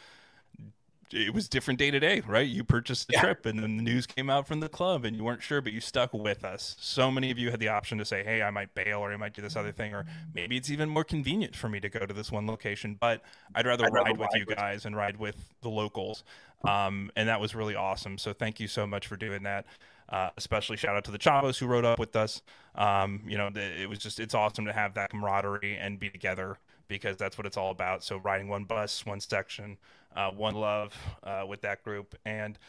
it 1.13 1.33
was 1.33 1.49
different 1.49 1.77
day 1.77 1.91
to 1.91 1.99
day, 1.99 2.21
right? 2.25 2.47
You 2.47 2.63
purchased 2.63 3.07
the 3.07 3.13
yeah. 3.13 3.21
trip 3.21 3.45
and 3.45 3.59
then 3.59 3.77
the 3.77 3.83
news 3.83 4.05
came 4.07 4.29
out 4.29 4.47
from 4.47 4.59
the 4.59 4.69
club 4.69 5.05
and 5.05 5.15
you 5.15 5.23
weren't 5.23 5.41
sure, 5.41 5.61
but 5.61 5.73
you 5.73 5.81
stuck 5.81 6.13
with 6.13 6.43
us. 6.43 6.75
So 6.79 7.11
many 7.11 7.31
of 7.31 7.37
you 7.37 7.51
had 7.51 7.59
the 7.59 7.67
option 7.67 7.97
to 7.97 8.05
say, 8.05 8.23
Hey, 8.23 8.41
I 8.41 8.49
might 8.49 8.73
bail 8.75 8.99
or 8.99 9.11
I 9.11 9.17
might 9.17 9.33
do 9.33 9.41
this 9.41 9.55
other 9.55 9.71
thing, 9.71 9.93
or 9.93 10.05
maybe 10.33 10.57
it's 10.57 10.69
even 10.69 10.89
more 10.89 11.03
convenient 11.03 11.55
for 11.55 11.69
me 11.69 11.79
to 11.79 11.89
go 11.89 12.05
to 12.05 12.13
this 12.13 12.31
one 12.31 12.47
location, 12.47 12.97
but 12.99 13.21
I'd 13.53 13.65
rather, 13.65 13.85
I'd 13.85 13.93
ride, 13.93 14.05
rather 14.05 14.19
with 14.19 14.29
ride 14.33 14.39
you 14.39 14.45
with 14.47 14.57
guys 14.57 14.85
and 14.85 14.95
ride 14.95 15.17
with 15.17 15.53
the 15.61 15.69
locals. 15.69 16.23
Um, 16.63 17.11
and 17.15 17.27
that 17.27 17.41
was 17.41 17.55
really 17.55 17.75
awesome. 17.75 18.17
So 18.17 18.33
thank 18.33 18.59
you 18.59 18.67
so 18.67 18.85
much 18.85 19.07
for 19.07 19.17
doing 19.17 19.43
that. 19.43 19.65
Uh, 20.11 20.29
especially 20.35 20.75
shout 20.75 20.95
out 20.95 21.05
to 21.05 21.11
the 21.11 21.17
Chavos 21.17 21.57
who 21.57 21.65
rode 21.65 21.85
up 21.85 21.97
with 21.97 22.15
us. 22.17 22.41
Um, 22.75 23.21
you 23.25 23.37
know, 23.37 23.49
it 23.55 23.89
was 23.89 23.97
just, 23.97 24.19
it's 24.19 24.35
awesome 24.35 24.65
to 24.65 24.73
have 24.73 24.93
that 24.95 25.09
camaraderie 25.09 25.77
and 25.79 25.97
be 25.97 26.09
together 26.09 26.57
because 26.89 27.15
that's 27.15 27.37
what 27.37 27.47
it's 27.47 27.55
all 27.55 27.71
about. 27.71 28.03
So 28.03 28.17
riding 28.17 28.49
one 28.49 28.65
bus, 28.65 29.05
one 29.05 29.21
section, 29.21 29.77
uh, 30.13 30.31
One 30.31 30.55
Love 30.55 30.93
uh, 31.23 31.45
with 31.47 31.61
that 31.61 31.83
group, 31.83 32.15
and 32.25 32.59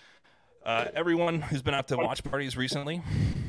uh, 0.65 0.87
everyone 0.95 1.41
who's 1.41 1.63
been 1.63 1.75
out 1.75 1.89
to 1.89 1.97
watch 1.97 2.23
parties 2.23 2.57
recently. 2.57 3.03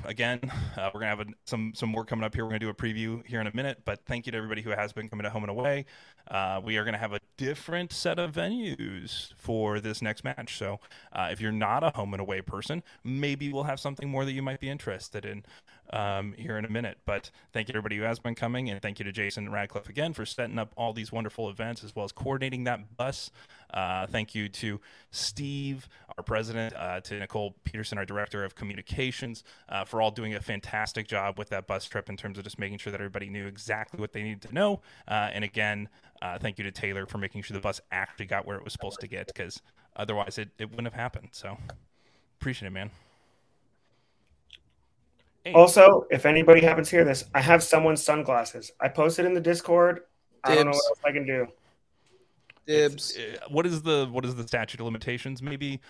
Again, 0.06 0.40
uh, 0.78 0.90
we're 0.94 1.00
gonna 1.00 1.16
have 1.16 1.22
a, 1.22 1.26
some 1.46 1.74
some 1.76 1.90
more 1.90 2.04
coming 2.04 2.26
up 2.26 2.34
here. 2.34 2.44
We're 2.44 2.50
gonna 2.50 2.60
do 2.60 2.70
a 2.70 2.74
preview 2.74 3.26
here 3.26 3.40
in 3.40 3.48
a 3.48 3.56
minute, 3.56 3.82
but 3.86 4.06
thank 4.06 4.26
you 4.26 4.32
to 4.32 4.38
everybody 4.38 4.62
who 4.62 4.72
has 4.72 4.92
been 4.92 5.10
coming 5.10 5.24
to 5.24 5.30
home 5.30 5.44
and 5.44 5.50
away. 5.50 5.86
Uh, 6.28 6.60
we 6.64 6.78
are 6.78 6.86
gonna 6.86 6.98
have 6.98 7.14
a 7.14 7.20
different 7.38 7.94
set 7.94 8.20
of 8.20 8.32
venues 8.32 9.34
for 9.36 9.80
this 9.80 10.02
next 10.02 10.24
match. 10.24 10.58
So 10.58 10.80
uh, 11.14 11.30
if 11.32 11.40
you're 11.40 11.52
not 11.52 11.84
a 11.84 11.92
home 11.92 12.14
and 12.14 12.22
away 12.22 12.42
person, 12.42 12.84
maybe 13.04 13.52
we'll 13.52 13.64
have 13.64 13.80
something 13.80 14.10
more 14.10 14.26
that 14.26 14.34
you 14.34 14.42
might 14.42 14.60
be 14.60 14.70
interested 14.70 15.26
in 15.26 15.44
um, 15.92 16.34
here 16.38 16.58
in 16.58 16.66
a 16.66 16.70
minute. 16.70 16.98
But 17.06 17.32
thank 17.52 17.68
you 17.68 17.74
everybody 17.74 17.98
who 17.98 18.04
has 18.04 18.20
been 18.20 18.36
coming, 18.36 18.70
and 18.70 18.82
thank 18.82 19.00
you 19.00 19.06
to 19.06 19.12
Jason 19.12 19.52
Radcliffe 19.52 19.90
again 19.90 20.14
for 20.14 20.26
setting 20.26 20.58
up 20.58 20.74
all 20.76 20.94
these 20.94 21.12
wonderful 21.12 21.50
events 21.50 21.84
as 21.84 21.96
well 21.96 22.06
as 22.06 22.12
coordinating 22.12 22.64
that 22.66 22.96
bus. 22.98 23.32
Uh, 23.74 24.06
thank 24.08 24.36
you 24.36 24.48
to 24.48 24.80
Steve, 25.12 25.90
our 26.18 26.24
president, 26.24 26.76
uh, 26.76 27.02
to 27.02 27.20
Nicole 27.20 27.56
Peterson, 27.64 27.98
our 27.98 28.06
director 28.06 28.44
of 28.44 28.56
communications, 28.56 29.44
uh, 29.70 29.84
for 29.84 30.02
all 30.02 30.12
doing 30.12 30.36
a 30.36 30.42
fantastic 30.42 31.08
job 31.08 31.38
with 31.38 31.50
that 31.50 31.68
bus 31.68 31.86
trip 31.86 32.10
in 32.10 32.18
terms 32.18 32.38
of 32.38 32.44
just 32.44 32.60
making 32.60 32.78
sure 32.78 32.92
that 32.92 33.02
everybody 33.02 33.30
knew 33.30 33.48
exactly 33.48 34.00
what 34.00 34.14
they 34.14 34.22
needed 34.22 34.42
to 34.42 34.54
know. 34.54 34.82
Uh, 35.08 35.30
and 35.34 35.44
again, 35.44 35.90
uh, 36.22 36.38
thank 36.38 36.58
you 36.58 36.64
to 36.64 36.72
Taylor 36.72 37.06
for 37.06 37.18
making 37.18 37.42
sure 37.42 37.56
the 37.56 37.62
bus 37.62 37.82
actually 37.92 38.26
got 38.26 38.46
where 38.46 38.58
it 38.58 38.64
was 38.64 38.74
supposed 38.74 39.00
to 39.00 39.08
get 39.08 39.28
because 39.28 39.62
otherwise 39.96 40.38
it, 40.38 40.50
it 40.58 40.70
wouldn't 40.70 40.88
have 40.88 40.94
happened. 40.94 41.30
So 41.32 41.58
appreciate 42.40 42.68
it, 42.68 42.72
man. 42.72 42.92
Hey. 45.44 45.54
Also, 45.54 46.06
if 46.10 46.26
anybody 46.26 46.62
happens 46.62 46.90
to 46.90 46.96
hear 46.96 47.06
this, 47.06 47.26
I 47.34 47.42
have 47.42 47.62
someone's 47.64 48.02
sunglasses. 48.02 48.72
I 48.80 48.88
posted 48.88 49.26
in 49.26 49.34
the 49.34 49.42
Discord. 49.42 49.96
Dibs. 49.96 50.06
I 50.44 50.56
don't 50.56 50.66
know 50.66 50.72
what 50.72 50.90
else 50.90 51.00
I 51.06 51.12
can 51.12 51.26
do. 51.26 51.48
Dibs. 52.66 53.18
Uh, 53.18 53.38
what 53.50 53.66
is 53.66 53.82
the 53.82 54.08
what 54.12 54.26
is 54.26 54.36
the 54.36 54.48
statute 54.48 54.80
of 54.80 54.86
limitations? 54.86 55.42
Maybe 55.42 55.82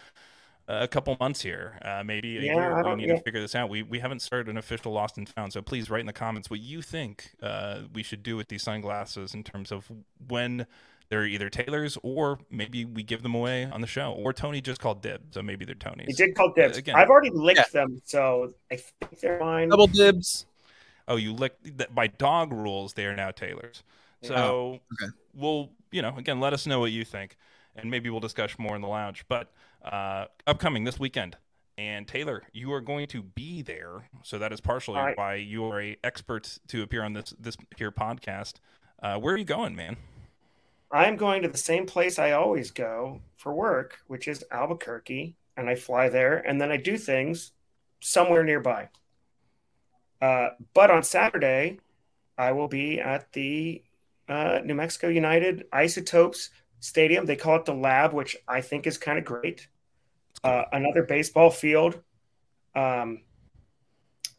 a 0.68 0.88
couple 0.88 1.16
months 1.20 1.42
here, 1.42 1.78
uh, 1.84 2.04
maybe 2.04 2.38
a 2.38 2.42
yeah, 2.42 2.54
year. 2.54 2.84
We 2.84 2.96
need 2.96 3.08
yeah. 3.10 3.16
to 3.16 3.22
figure 3.22 3.42
this 3.42 3.56
out. 3.56 3.70
We 3.70 3.84
we 3.84 4.00
haven't 4.00 4.22
started 4.22 4.50
an 4.50 4.58
official 4.58 4.92
lost 4.92 5.18
and 5.18 5.28
found, 5.28 5.54
so 5.54 5.62
please 5.62 5.89
write 5.89 6.02
in 6.02 6.08
the 6.08 6.13
comments 6.13 6.50
what 6.50 6.62
you 6.62 6.82
think 6.82 7.32
uh, 7.42 7.82
we 7.94 8.04
should 8.04 8.24
do 8.24 8.36
with 8.38 8.48
these 8.48 8.63
sunglasses 8.63 9.34
in 9.34 9.44
terms 9.44 9.72
of 9.72 9.92
when 10.28 10.66
they're 11.10 11.26
either 11.26 11.50
Taylor's 11.50 11.98
or 12.02 12.39
maybe 12.50 12.86
we 12.86 13.04
give 13.04 13.24
them 13.24 13.36
away 13.36 13.66
on 13.66 13.82
the 13.82 13.88
show. 13.88 14.12
Or 14.12 14.34
Tony 14.34 14.62
just 14.62 14.80
called 14.80 15.02
dibs, 15.02 15.36
so 15.36 15.42
maybe 15.42 15.66
they're 15.66 15.76
Tony's. 15.76 16.08
He 16.08 16.13
did 16.13 16.36
call 16.36 16.54
dibs. 16.54 16.78
Uh, 16.78 16.80
again, 16.80 16.96
I've 16.96 17.10
already 17.10 17.30
licked 17.30 17.60
yeah. 17.60 17.82
them, 17.82 18.02
so 18.06 18.54
I 18.72 18.78
think 18.78 19.20
they're 19.20 19.39
mine. 19.39 19.70
Double 19.70 19.88
dibs. 19.88 20.46
Oh, 21.08 21.18
you 21.18 21.34
licked 21.34 21.94
by 21.94 22.08
dog 22.08 22.54
rules. 22.54 22.94
They 22.94 23.06
are 23.06 23.16
now 23.16 23.32
Taylor's. 23.32 23.84
So 24.22 24.36
oh, 24.36 24.80
okay. 24.94 25.12
we'll, 25.34 25.70
you 25.92 26.02
know, 26.02 26.16
again, 26.18 26.39
let 26.39 26.54
us 26.54 26.66
know 26.66 26.80
what 26.80 26.92
you 26.92 27.04
think, 27.04 27.36
and 27.76 27.92
maybe 27.92 28.10
we'll 28.10 28.22
discuss 28.22 28.58
more 28.58 28.76
in 28.76 28.82
the 28.82 28.88
lounge. 28.88 29.26
But 29.28 29.52
uh, 29.84 30.26
upcoming 30.48 30.86
this 30.86 30.98
weekend, 30.98 31.36
and 31.78 32.08
Taylor, 32.08 32.44
you 32.54 32.72
are 32.72 32.82
going 32.82 33.08
to 33.08 33.22
be 33.22 33.62
there, 33.62 34.10
so 34.24 34.39
that 34.39 34.54
is 34.54 34.62
partially 34.62 34.98
right. 34.98 35.18
why 35.18 35.36
you 35.36 35.66
are 35.66 35.82
a 35.82 35.98
expert 36.04 36.58
to 36.70 36.84
appear 36.84 37.04
on 37.04 37.13
this 37.13 37.34
this 37.38 37.58
here 37.78 37.92
podcast. 37.92 38.54
Uh, 39.02 39.18
where 39.18 39.34
are 39.34 39.38
you 39.38 39.44
going, 39.44 39.76
man? 39.76 39.98
I'm 40.93 41.17
going 41.17 41.41
to 41.41 41.47
the 41.47 41.58
same 41.58 41.88
place 41.88 42.19
I 42.19 42.32
always 42.32 42.69
go 42.69 43.21
for 43.36 43.51
work, 43.51 43.97
which 44.06 44.27
is 44.27 44.45
Albuquerque, 44.51 45.36
and 45.58 45.67
I 45.67 45.73
fly 45.73 46.08
there, 46.08 46.38
and 46.38 46.62
then 46.62 46.71
I 46.71 46.77
do 46.77 46.99
things 46.99 47.51
somewhere 47.99 48.43
nearby. 48.43 48.89
Uh, 50.21 50.49
but 50.75 50.91
on 50.91 51.01
Saturday, 51.01 51.79
I 52.38 52.51
will 52.51 52.67
be 52.67 52.99
at 52.99 53.34
the 53.34 53.82
uh, 54.29 54.60
New 54.63 54.75
Mexico 54.75 55.08
United 55.08 55.65
Isotopes 55.73 56.51
Stadium. 56.79 57.25
They 57.25 57.36
call 57.38 57.56
it 57.56 57.65
the 57.65 57.73
Lab, 57.73 58.13
which 58.13 58.38
I 58.47 58.62
think 58.62 58.86
is 58.86 58.99
kind 58.99 59.17
of 59.17 59.25
great. 59.25 59.67
Uh, 60.43 60.63
another 60.71 61.03
baseball 61.03 61.49
field. 61.49 62.01
Um, 62.75 63.21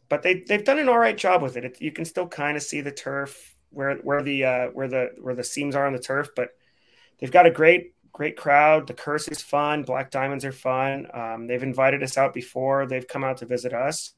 but 0.07 0.23
they 0.23 0.43
they've 0.47 0.63
done 0.63 0.79
an 0.79 0.87
all 0.87 0.97
right 0.97 1.17
job 1.17 1.41
with 1.41 1.57
it. 1.57 1.65
it 1.65 1.81
you 1.81 1.91
can 1.91 2.05
still 2.05 2.27
kind 2.27 2.55
of 2.55 2.63
see 2.63 2.81
the 2.81 2.91
turf 2.91 3.54
where 3.75 3.95
where 3.97 4.23
the 4.23 4.45
uh, 4.45 4.67
where 4.69 4.87
the 4.87 5.11
where 5.19 5.35
the 5.35 5.43
seams 5.43 5.75
are 5.75 5.85
on 5.85 5.93
the 5.93 5.99
turf, 5.99 6.29
but 6.35 6.49
they've 7.19 7.31
got 7.31 7.45
a 7.45 7.51
great 7.51 7.93
great 8.11 8.37
crowd. 8.37 8.87
The 8.87 8.93
curse 8.93 9.27
is 9.27 9.41
fun. 9.41 9.83
Black 9.83 10.09
diamonds 10.09 10.45
are 10.45 10.51
fun. 10.51 11.07
Um, 11.13 11.47
they've 11.47 11.61
invited 11.61 12.01
us 12.01 12.17
out 12.17 12.33
before. 12.33 12.85
They've 12.85 13.07
come 13.07 13.23
out 13.23 13.37
to 13.37 13.45
visit 13.45 13.73
us, 13.73 14.13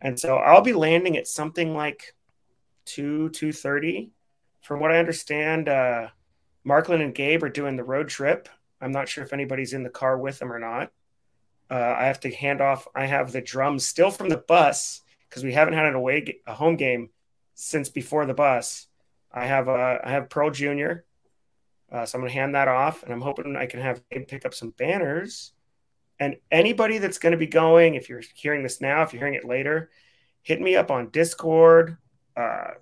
and 0.00 0.18
so 0.18 0.36
I'll 0.36 0.62
be 0.62 0.72
landing 0.72 1.16
at 1.16 1.26
something 1.26 1.74
like 1.74 2.14
two 2.84 3.30
two 3.30 3.52
thirty 3.52 4.10
from 4.62 4.80
what 4.80 4.92
I 4.92 4.98
understand, 4.98 5.68
uh, 5.68 6.08
Marklin 6.66 7.02
and 7.02 7.14
Gabe 7.14 7.42
are 7.42 7.48
doing 7.48 7.76
the 7.76 7.84
road 7.84 8.08
trip. 8.08 8.48
I'm 8.80 8.92
not 8.92 9.08
sure 9.08 9.24
if 9.24 9.32
anybody's 9.32 9.72
in 9.72 9.82
the 9.82 9.90
car 9.90 10.18
with 10.18 10.38
them 10.38 10.52
or 10.52 10.58
not. 10.58 10.92
Uh, 11.70 11.96
I 11.98 12.06
have 12.06 12.20
to 12.20 12.34
hand 12.34 12.60
off. 12.60 12.86
I 12.94 13.06
have 13.06 13.32
the 13.32 13.40
drums 13.40 13.86
still 13.86 14.10
from 14.10 14.28
the 14.28 14.36
bus 14.36 15.02
because 15.28 15.44
we 15.44 15.52
haven't 15.52 15.74
had 15.74 15.86
an 15.86 15.94
away 15.94 16.40
a 16.46 16.54
home 16.54 16.76
game 16.76 17.10
since 17.60 17.88
before 17.88 18.26
the 18.26 18.34
bus. 18.34 18.86
I 19.32 19.46
have 19.46 19.68
uh, 19.68 19.98
I 20.02 20.10
have 20.10 20.30
Pearl 20.30 20.50
Junior, 20.50 21.04
uh, 21.92 22.06
so 22.06 22.16
I'm 22.18 22.22
gonna 22.22 22.32
hand 22.32 22.54
that 22.54 22.68
off, 22.68 23.02
and 23.02 23.12
I'm 23.12 23.20
hoping 23.20 23.56
I 23.56 23.66
can 23.66 23.80
have 23.80 24.02
Gabe 24.10 24.26
pick 24.26 24.44
up 24.44 24.54
some 24.54 24.70
banners. 24.70 25.52
And 26.18 26.36
anybody 26.50 26.98
that's 26.98 27.16
going 27.16 27.32
to 27.32 27.38
be 27.38 27.46
going, 27.46 27.94
if 27.94 28.10
you're 28.10 28.20
hearing 28.34 28.62
this 28.62 28.82
now, 28.82 29.02
if 29.02 29.14
you're 29.14 29.20
hearing 29.20 29.34
it 29.34 29.44
later, 29.46 29.90
hit 30.42 30.60
me 30.60 30.76
up 30.76 30.90
on 30.90 31.08
Discord. 31.08 31.96
Uh, 32.36 32.72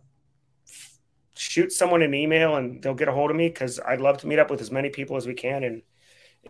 shoot 1.36 1.70
someone 1.70 2.02
an 2.02 2.14
email 2.14 2.56
and 2.56 2.82
they'll 2.82 2.94
get 2.94 3.06
a 3.06 3.12
hold 3.12 3.30
of 3.30 3.36
me 3.36 3.46
because 3.46 3.78
I'd 3.78 4.00
love 4.00 4.18
to 4.18 4.26
meet 4.26 4.40
up 4.40 4.50
with 4.50 4.60
as 4.60 4.72
many 4.72 4.90
people 4.90 5.16
as 5.16 5.24
we 5.24 5.34
can 5.34 5.62
in 5.62 5.82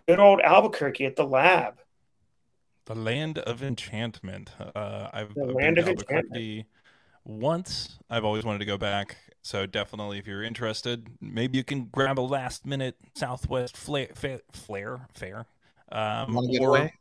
good 0.07 0.19
old 0.19 0.41
Albuquerque 0.41 1.05
at 1.05 1.15
the 1.15 1.25
lab. 1.25 1.75
The 2.85 2.95
land 2.95 3.37
of 3.37 3.61
enchantment. 3.61 4.49
Uh, 4.59 5.09
I've, 5.13 5.35
the 5.35 5.45
land 5.45 5.77
of 5.77 5.87
Albuquerque 5.87 6.65
once. 7.29 7.99
I've 8.09 8.25
always 8.25 8.43
wanted 8.43 8.59
to 8.59 8.65
go 8.65 8.77
back. 8.77 9.17
So 9.41 9.65
definitely, 9.65 10.19
if 10.19 10.27
you're 10.27 10.43
interested, 10.43 11.07
maybe 11.21 11.57
you 11.57 11.63
can 11.63 11.85
grab 11.85 12.19
a 12.19 12.21
last 12.21 12.65
minute 12.65 12.97
Southwest 13.15 13.77
flare, 13.77 14.09
flare, 14.51 15.07
fare, 15.13 15.45
um, 15.91 16.37
or 16.59 16.91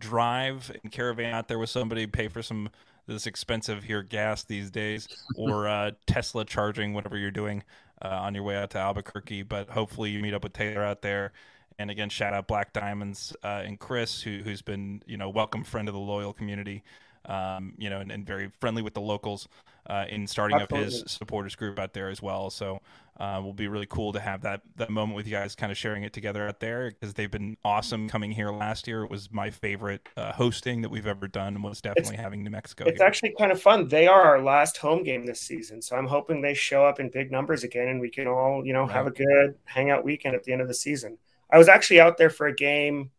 drive 0.00 0.70
and 0.82 0.90
caravan 0.90 1.34
out 1.34 1.48
there 1.48 1.58
with 1.58 1.70
somebody, 1.70 2.06
pay 2.06 2.28
for 2.28 2.42
some 2.42 2.70
this 3.06 3.26
expensive 3.26 3.84
here 3.84 4.02
gas 4.02 4.44
these 4.44 4.70
days, 4.70 5.08
or 5.36 5.68
uh, 5.68 5.90
Tesla 6.06 6.44
charging 6.44 6.94
whatever 6.94 7.18
you're 7.18 7.30
doing 7.30 7.62
uh, 8.00 8.08
on 8.08 8.34
your 8.34 8.44
way 8.44 8.56
out 8.56 8.70
to 8.70 8.78
Albuquerque. 8.78 9.42
But 9.42 9.68
hopefully 9.68 10.10
you 10.10 10.20
meet 10.20 10.32
up 10.32 10.42
with 10.42 10.54
Taylor 10.54 10.82
out 10.82 11.02
there. 11.02 11.32
And 11.78 11.90
again, 11.90 12.08
shout 12.08 12.32
out 12.32 12.46
Black 12.46 12.72
Diamonds 12.72 13.36
uh, 13.42 13.62
and 13.64 13.78
Chris, 13.78 14.22
who, 14.22 14.38
who's 14.38 14.62
been 14.62 15.02
you 15.06 15.16
know 15.16 15.28
welcome 15.28 15.64
friend 15.64 15.88
of 15.88 15.94
the 15.94 16.00
loyal 16.00 16.32
community, 16.32 16.82
um, 17.26 17.74
you 17.78 17.90
know, 17.90 18.00
and, 18.00 18.12
and, 18.12 18.26
very 18.26 18.50
friendly 18.60 18.82
with 18.82 18.94
the 18.94 19.00
locals 19.00 19.48
uh, 19.88 20.04
in 20.08 20.26
starting 20.26 20.58
Absolutely. 20.60 20.86
up 20.86 20.92
his 20.92 21.04
supporters 21.06 21.54
group 21.54 21.78
out 21.78 21.92
there 21.92 22.08
as 22.08 22.20
well. 22.20 22.50
So 22.50 22.80
uh, 23.18 23.40
will 23.42 23.52
be 23.52 23.68
really 23.68 23.86
cool 23.86 24.12
to 24.12 24.20
have 24.20 24.42
that 24.42 24.62
that 24.76 24.90
moment 24.90 25.14
with 25.16 25.26
you 25.26 25.32
guys, 25.32 25.54
kind 25.54 25.70
of 25.70 25.78
sharing 25.78 26.02
it 26.02 26.12
together 26.12 26.46
out 26.48 26.60
there 26.60 26.90
because 26.90 27.14
they've 27.14 27.30
been 27.30 27.56
awesome 27.64 28.08
coming 28.08 28.32
here 28.32 28.50
last 28.50 28.88
year. 28.88 29.04
It 29.04 29.10
was 29.10 29.30
my 29.32 29.50
favorite 29.50 30.08
uh, 30.16 30.32
hosting 30.32 30.82
that 30.82 30.88
we've 30.88 31.06
ever 31.06 31.28
done. 31.28 31.62
Was 31.62 31.80
definitely 31.80 32.14
it's, 32.14 32.22
having 32.22 32.42
New 32.42 32.50
Mexico. 32.50 32.84
It's 32.86 32.98
here. 32.98 33.06
actually 33.06 33.34
kind 33.38 33.52
of 33.52 33.62
fun. 33.62 33.88
They 33.88 34.06
are 34.06 34.22
our 34.22 34.42
last 34.42 34.78
home 34.78 35.04
game 35.04 35.26
this 35.26 35.40
season, 35.40 35.80
so 35.80 35.96
I'm 35.96 36.06
hoping 36.06 36.40
they 36.40 36.54
show 36.54 36.84
up 36.84 36.98
in 36.98 37.08
big 37.08 37.30
numbers 37.30 37.62
again, 37.62 37.88
and 37.88 38.00
we 38.00 38.10
can 38.10 38.26
all 38.26 38.66
you 38.66 38.72
know 38.72 38.82
right. 38.82 38.92
have 38.92 39.06
a 39.06 39.12
good 39.12 39.54
hangout 39.64 40.04
weekend 40.04 40.34
at 40.34 40.42
the 40.44 40.52
end 40.52 40.60
of 40.60 40.68
the 40.68 40.74
season. 40.74 41.18
I 41.50 41.58
was 41.58 41.68
actually 41.68 42.00
out 42.00 42.18
there 42.18 42.30
for 42.30 42.46
a 42.46 42.54
game. 42.54 43.10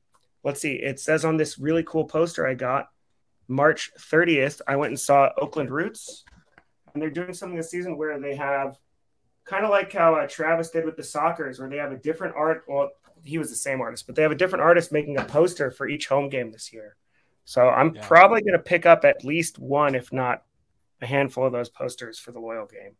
Let's 0.43 0.61
see, 0.61 0.73
it 0.73 0.99
says 0.99 1.25
on 1.25 1.37
this 1.37 1.57
really 1.57 1.83
cool 1.83 2.05
poster 2.05 2.45
I 2.45 2.53
got 2.53 2.89
March 3.47 3.91
30th. 3.97 4.61
I 4.67 4.75
went 4.75 4.91
and 4.91 4.99
saw 4.99 5.29
Oakland 5.37 5.69
Roots, 5.69 6.23
and 6.93 7.01
they're 7.01 7.09
doing 7.09 7.33
something 7.33 7.57
this 7.57 7.71
season 7.71 7.97
where 7.97 8.19
they 8.19 8.35
have 8.35 8.77
kind 9.45 9.63
of 9.63 9.69
like 9.69 9.91
how 9.93 10.15
uh, 10.15 10.27
Travis 10.27 10.71
did 10.71 10.85
with 10.85 10.95
the 10.95 11.03
Sockers, 11.03 11.59
where 11.59 11.69
they 11.69 11.77
have 11.77 11.91
a 11.91 11.97
different 11.97 12.35
art. 12.35 12.63
Well, 12.67 12.89
he 13.23 13.37
was 13.37 13.49
the 13.49 13.55
same 13.55 13.81
artist, 13.81 14.05
but 14.05 14.15
they 14.15 14.21
have 14.21 14.31
a 14.31 14.35
different 14.35 14.63
artist 14.63 14.91
making 14.91 15.17
a 15.17 15.23
poster 15.23 15.71
for 15.71 15.87
each 15.87 16.07
home 16.07 16.29
game 16.29 16.51
this 16.51 16.71
year. 16.73 16.95
So 17.45 17.69
I'm 17.69 17.95
yeah. 17.95 18.07
probably 18.07 18.41
going 18.41 18.53
to 18.53 18.59
pick 18.59 18.85
up 18.85 19.05
at 19.05 19.23
least 19.23 19.59
one, 19.59 19.95
if 19.95 20.11
not 20.11 20.43
a 21.01 21.05
handful 21.05 21.45
of 21.45 21.51
those 21.51 21.69
posters 21.69 22.19
for 22.19 22.31
the 22.31 22.39
Loyal 22.39 22.65
game. 22.65 22.95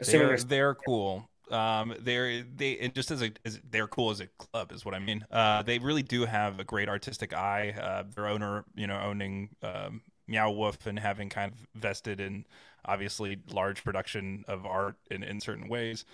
Assuming 0.00 0.28
they're, 0.28 0.38
they're 0.38 0.74
cool. 0.74 1.28
Um, 1.50 1.94
they're 2.00 2.42
they 2.42 2.78
and 2.78 2.94
just 2.94 3.10
as 3.10 3.22
a 3.22 3.30
as 3.44 3.60
they're 3.70 3.86
cool 3.86 4.10
as 4.10 4.20
a 4.20 4.26
club 4.38 4.72
is 4.72 4.84
what 4.84 4.94
I 4.94 4.98
mean. 4.98 5.26
Uh, 5.30 5.62
they 5.62 5.78
really 5.78 6.02
do 6.02 6.24
have 6.24 6.58
a 6.58 6.64
great 6.64 6.88
artistic 6.88 7.34
eye. 7.34 7.74
Uh, 7.78 8.04
their 8.14 8.26
owner, 8.26 8.64
you 8.74 8.86
know, 8.86 8.98
owning 8.98 9.50
um, 9.62 10.02
Meow 10.26 10.50
Wolf 10.50 10.86
and 10.86 10.98
having 10.98 11.28
kind 11.28 11.52
of 11.52 11.58
vested 11.80 12.20
in 12.20 12.46
obviously 12.84 13.38
large 13.50 13.84
production 13.84 14.44
of 14.48 14.66
art 14.66 14.96
in, 15.10 15.22
in 15.22 15.40
certain 15.40 15.68
ways 15.68 16.04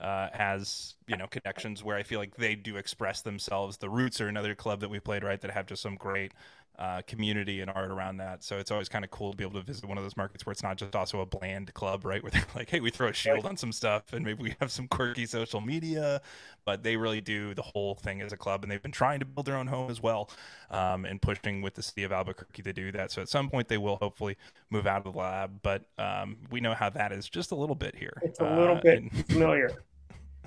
uh, 0.00 0.28
has 0.32 0.94
you 1.06 1.16
know 1.16 1.26
connections 1.26 1.84
where 1.84 1.96
I 1.96 2.02
feel 2.02 2.18
like 2.18 2.36
they 2.36 2.54
do 2.54 2.76
express 2.76 3.20
themselves. 3.20 3.76
The 3.76 3.90
Roots 3.90 4.20
are 4.20 4.28
another 4.28 4.54
club 4.54 4.80
that 4.80 4.88
we 4.88 4.98
played 4.98 5.22
right 5.22 5.40
that 5.40 5.50
have 5.50 5.66
just 5.66 5.82
some 5.82 5.96
great 5.96 6.32
uh, 6.80 7.02
community 7.06 7.60
and 7.60 7.70
art 7.70 7.90
around 7.90 8.16
that. 8.16 8.42
So 8.42 8.56
it's 8.56 8.70
always 8.70 8.88
kind 8.88 9.04
of 9.04 9.10
cool 9.10 9.32
to 9.32 9.36
be 9.36 9.44
able 9.44 9.60
to 9.60 9.66
visit 9.66 9.84
one 9.84 9.98
of 9.98 10.02
those 10.02 10.16
markets 10.16 10.46
where 10.46 10.52
it's 10.52 10.62
not 10.62 10.78
just 10.78 10.96
also 10.96 11.20
a 11.20 11.26
bland 11.26 11.72
club, 11.74 12.06
right? 12.06 12.22
Where 12.22 12.30
they're 12.30 12.46
like, 12.54 12.70
hey, 12.70 12.80
we 12.80 12.90
throw 12.90 13.08
a 13.08 13.12
shield 13.12 13.44
on 13.44 13.58
some 13.58 13.70
stuff 13.70 14.14
and 14.14 14.24
maybe 14.24 14.42
we 14.42 14.54
have 14.60 14.72
some 14.72 14.88
quirky 14.88 15.26
social 15.26 15.60
media, 15.60 16.22
but 16.64 16.82
they 16.82 16.96
really 16.96 17.20
do 17.20 17.52
the 17.52 17.62
whole 17.62 17.94
thing 17.94 18.22
as 18.22 18.32
a 18.32 18.36
club. 18.36 18.62
And 18.62 18.72
they've 18.72 18.82
been 18.82 18.92
trying 18.92 19.20
to 19.20 19.26
build 19.26 19.46
their 19.46 19.56
own 19.56 19.66
home 19.66 19.90
as 19.90 20.02
well 20.02 20.30
um, 20.70 21.04
and 21.04 21.20
pushing 21.20 21.60
with 21.60 21.74
the 21.74 21.82
city 21.82 22.02
of 22.02 22.12
Albuquerque 22.12 22.62
to 22.62 22.72
do 22.72 22.90
that. 22.92 23.10
So 23.10 23.20
at 23.20 23.28
some 23.28 23.50
point 23.50 23.68
they 23.68 23.78
will 23.78 23.96
hopefully 23.96 24.38
move 24.70 24.86
out 24.86 25.04
of 25.06 25.12
the 25.12 25.18
lab, 25.18 25.60
but 25.62 25.84
um, 25.98 26.38
we 26.50 26.62
know 26.62 26.72
how 26.72 26.88
that 26.88 27.12
is 27.12 27.28
just 27.28 27.52
a 27.52 27.54
little 27.54 27.76
bit 27.76 27.94
here. 27.94 28.16
It's 28.22 28.40
a 28.40 28.44
little 28.44 28.78
uh, 28.78 28.80
bit 28.80 29.02
and... 29.02 29.26
familiar. 29.28 29.70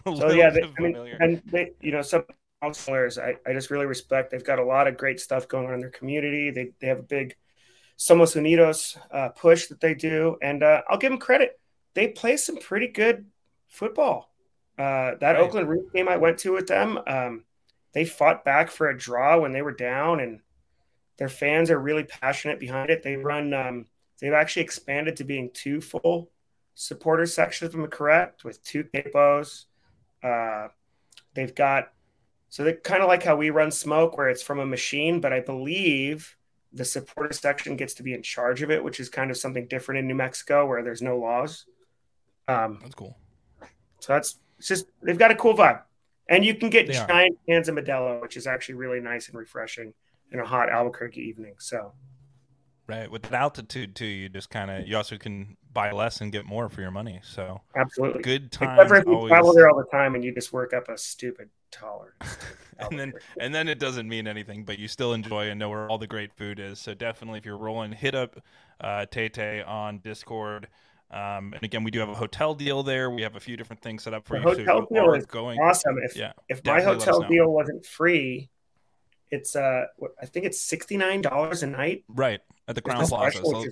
so 0.04 0.32
yeah, 0.32 0.50
they, 0.50 0.64
I 0.64 0.82
mean, 0.82 0.96
and 1.20 1.42
they, 1.46 1.74
you 1.80 1.92
know, 1.92 2.02
some 2.02 2.24
players 2.72 3.18
I, 3.18 3.36
I 3.46 3.54
just 3.54 3.70
really 3.70 3.86
respect. 3.86 4.32
They've 4.32 4.44
got 4.44 4.60
a 4.60 4.66
lot 4.66 4.88
of 4.88 4.98
great 4.98 5.20
stuff 5.20 5.48
going 5.48 5.68
on 5.68 5.74
in 5.74 5.82
their 5.82 5.90
community. 5.90 6.52
They, 6.52 6.72
they 6.80 6.88
have 6.88 7.00
a 7.00 7.04
big 7.04 7.36
Somos 7.98 8.36
Unidos 8.36 8.98
uh, 9.12 9.30
push 9.30 9.68
that 9.68 9.82
they 9.82 9.94
do. 9.94 10.38
And 10.42 10.64
uh, 10.64 10.82
I'll 10.90 10.98
give 10.98 11.12
them 11.12 11.20
credit. 11.20 11.60
They 11.94 12.08
play 12.08 12.38
some 12.38 12.58
pretty 12.58 12.88
good 12.88 13.26
football. 13.68 14.34
Uh, 14.78 15.16
that 15.20 15.34
right. 15.34 15.38
Oakland 15.38 15.70
game 15.94 16.10
I 16.10 16.18
went 16.18 16.40
to 16.40 16.54
with 16.54 16.68
them, 16.68 17.00
um, 17.06 17.44
they 17.94 18.06
fought 18.06 18.44
back 18.44 18.72
for 18.72 18.90
a 18.90 18.98
draw 18.98 19.40
when 19.40 19.52
they 19.52 19.62
were 19.62 19.74
down, 19.74 20.20
and 20.20 20.40
their 21.18 21.30
fans 21.30 21.70
are 21.70 21.80
really 21.80 22.04
passionate 22.04 22.60
behind 22.60 22.90
it. 22.90 23.04
They 23.04 23.16
run, 23.16 23.54
um, 23.54 23.86
they've 24.20 24.34
actually 24.34 24.64
expanded 24.64 25.18
to 25.18 25.24
being 25.24 25.52
two 25.54 25.80
full 25.80 26.32
supporter 26.74 27.28
sections, 27.28 27.70
if 27.70 27.80
I'm 27.80 27.86
correct, 27.88 28.44
with 28.44 28.64
two 28.64 28.84
capos. 28.86 29.66
Uh, 30.24 30.70
they've 31.36 31.54
got 31.54 31.93
so 32.54 32.64
they 32.64 32.74
kind 32.74 33.02
of 33.02 33.08
like 33.08 33.24
how 33.24 33.36
we 33.36 33.50
run 33.50 33.72
smoke, 33.72 34.16
where 34.16 34.30
it's 34.30 34.44
from 34.44 34.60
a 34.60 34.66
machine, 34.68 35.20
but 35.20 35.34
I 35.34 35.40
believe 35.40 36.38
the 36.72 36.86
supporter 36.86 37.34
section 37.34 37.76
gets 37.76 37.96
to 37.96 38.04
be 38.04 38.14
in 38.14 38.22
charge 38.22 38.62
of 38.62 38.70
it, 38.70 38.84
which 38.84 39.00
is 39.00 39.10
kind 39.10 39.32
of 39.32 39.38
something 39.38 39.66
different 39.66 39.98
in 39.98 40.08
New 40.08 40.14
Mexico 40.14 40.68
where 40.68 40.84
there's 40.84 41.02
no 41.02 41.18
laws. 41.18 41.66
Um, 42.48 42.78
that's 42.84 42.94
cool. 42.94 43.18
So 44.02 44.14
that's 44.14 44.38
it's 44.60 44.68
just 44.68 44.86
they've 45.02 45.18
got 45.18 45.32
a 45.32 45.36
cool 45.36 45.56
vibe, 45.56 45.82
and 46.30 46.46
you 46.46 46.54
can 46.54 46.70
get 46.70 46.86
they 46.86 46.94
giant 46.94 47.40
are. 47.40 47.52
cans 47.52 47.70
of 47.70 47.76
Modelo, 47.76 48.22
which 48.22 48.38
is 48.38 48.46
actually 48.46 48.76
really 48.76 49.00
nice 49.00 49.30
and 49.30 49.38
refreshing 49.40 49.92
in 50.32 50.40
a 50.40 50.46
hot 50.46 50.70
Albuquerque 50.70 51.22
evening. 51.22 51.56
So 51.58 51.94
Right. 52.86 53.10
With 53.10 53.24
the 53.24 53.36
altitude 53.36 53.96
too, 53.96 54.06
you 54.06 54.30
just 54.30 54.52
kind 54.52 54.70
of 54.70 54.88
you 54.88 54.96
also 54.96 55.18
can 55.18 55.58
buy 55.72 55.92
less 55.92 56.22
and 56.22 56.32
get 56.32 56.46
more 56.46 56.70
for 56.70 56.82
your 56.82 56.92
money. 56.92 57.20
So 57.24 57.62
absolutely 57.76 58.22
good 58.22 58.52
times. 58.52 58.74
Except 58.74 58.90
for 58.90 58.96
if 58.98 59.06
you 59.08 59.14
always... 59.14 59.30
travel 59.32 59.54
there 59.56 59.70
all 59.72 59.78
the 59.78 59.90
time 59.90 60.14
and 60.14 60.24
you 60.24 60.32
just 60.36 60.54
work 60.54 60.72
up 60.74 60.88
a 60.88 61.00
stupid 61.00 61.50
tolerance. 61.74 62.38
and 62.80 63.00
then 63.00 63.14
and 63.40 63.54
then 63.54 63.68
it 63.68 63.80
doesn't 63.80 64.08
mean 64.08 64.28
anything, 64.28 64.64
but 64.64 64.80
you 64.80 64.88
still 64.88 65.14
enjoy 65.14 65.50
and 65.50 65.60
know 65.60 65.70
where 65.70 65.90
all 65.90 65.98
the 65.98 66.08
great 66.08 66.32
food 66.34 66.60
is. 66.60 66.80
So 66.80 66.94
definitely, 66.94 67.40
if 67.40 67.46
you're 67.46 67.58
rolling, 67.58 67.92
hit 67.92 68.16
up 68.16 68.40
uh, 68.82 69.06
Tay 69.08 69.64
on 69.66 70.00
Discord. 70.00 70.68
Um, 71.12 71.54
and 71.54 71.62
again, 71.62 71.84
we 71.84 71.92
do 71.92 72.00
have 72.00 72.10
a 72.10 72.16
hotel 72.16 72.56
deal 72.56 72.82
there. 72.82 73.12
We 73.12 73.22
have 73.22 73.36
a 73.36 73.40
few 73.40 73.56
different 73.56 73.82
things 73.84 74.04
set 74.04 74.14
up 74.14 74.26
for 74.26 74.40
the 74.40 74.50
you. 74.50 74.66
Hotel 74.66 74.88
so 74.90 74.96
deal 74.96 75.14
is 75.14 75.26
going. 75.26 75.60
awesome. 75.60 75.98
If 76.04 76.16
yeah, 76.16 76.34
if 76.50 76.66
my 76.66 76.82
hotel 76.82 77.22
deal 77.22 77.52
wasn't 77.52 77.86
free, 77.86 78.50
it's 79.30 79.56
uh, 79.56 79.86
I 80.22 80.26
think 80.26 80.46
it's 80.46 80.60
sixty 80.60 80.98
nine 80.98 81.22
dollars 81.22 81.62
a 81.62 81.68
night. 81.68 82.04
Right 82.08 82.42
at 82.68 82.76
the 82.76 82.82
Crowne 82.82 83.08
Plaza. 83.08 83.44
So, 83.44 83.66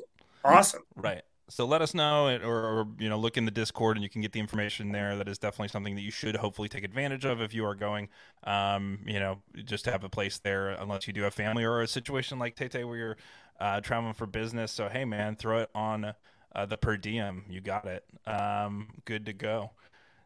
awesome. 0.44 0.84
Right. 0.96 1.24
So 1.52 1.66
let 1.66 1.82
us 1.82 1.94
know, 1.94 2.28
or, 2.28 2.50
or, 2.50 2.88
you 2.98 3.10
know, 3.10 3.20
look 3.20 3.36
in 3.36 3.44
the 3.44 3.52
Discord, 3.52 3.98
and 3.98 4.04
you 4.04 4.10
can 4.10 4.22
get 4.22 4.32
the 4.32 4.40
information 4.40 4.94
there. 4.94 5.18
That 5.18 5.28
is 5.28 5.38
definitely 5.38 5.68
something 5.68 5.96
that 5.96 6.02
you 6.02 6.10
should 6.10 6.38
hopefully 6.38 6.70
take 6.70 6.86
advantage 6.86 7.26
of 7.26 7.42
if 7.42 7.54
you 7.54 7.66
are 7.66 7.76
going. 7.76 8.08
Um, 8.46 9.00
you 9.06 9.20
know, 9.20 9.40
just 9.66 9.84
to 9.84 9.92
have 9.92 10.06
a 10.06 10.10
place 10.10 10.38
there, 10.38 10.70
unless 10.70 11.08
you 11.08 11.14
do 11.14 11.24
have 11.24 11.34
family 11.34 11.66
or 11.66 11.82
a 11.82 11.88
situation 11.88 12.40
like 12.40 12.56
Tete 12.56 12.88
where 12.88 12.98
you're 12.98 13.18
uh, 13.60 13.82
traveling 13.82 14.14
for 14.14 14.26
business. 14.26 14.72
So 14.72 14.88
hey, 14.88 15.04
man, 15.04 15.36
throw 15.36 15.60
it 15.60 15.70
on 15.76 16.14
uh, 16.56 16.66
the 16.66 16.78
per 16.78 16.96
diem. 16.96 17.44
You 17.50 17.60
got 17.60 17.86
it. 17.86 18.06
Um, 18.26 18.88
good 19.04 19.26
to 19.26 19.34
go. 19.34 19.72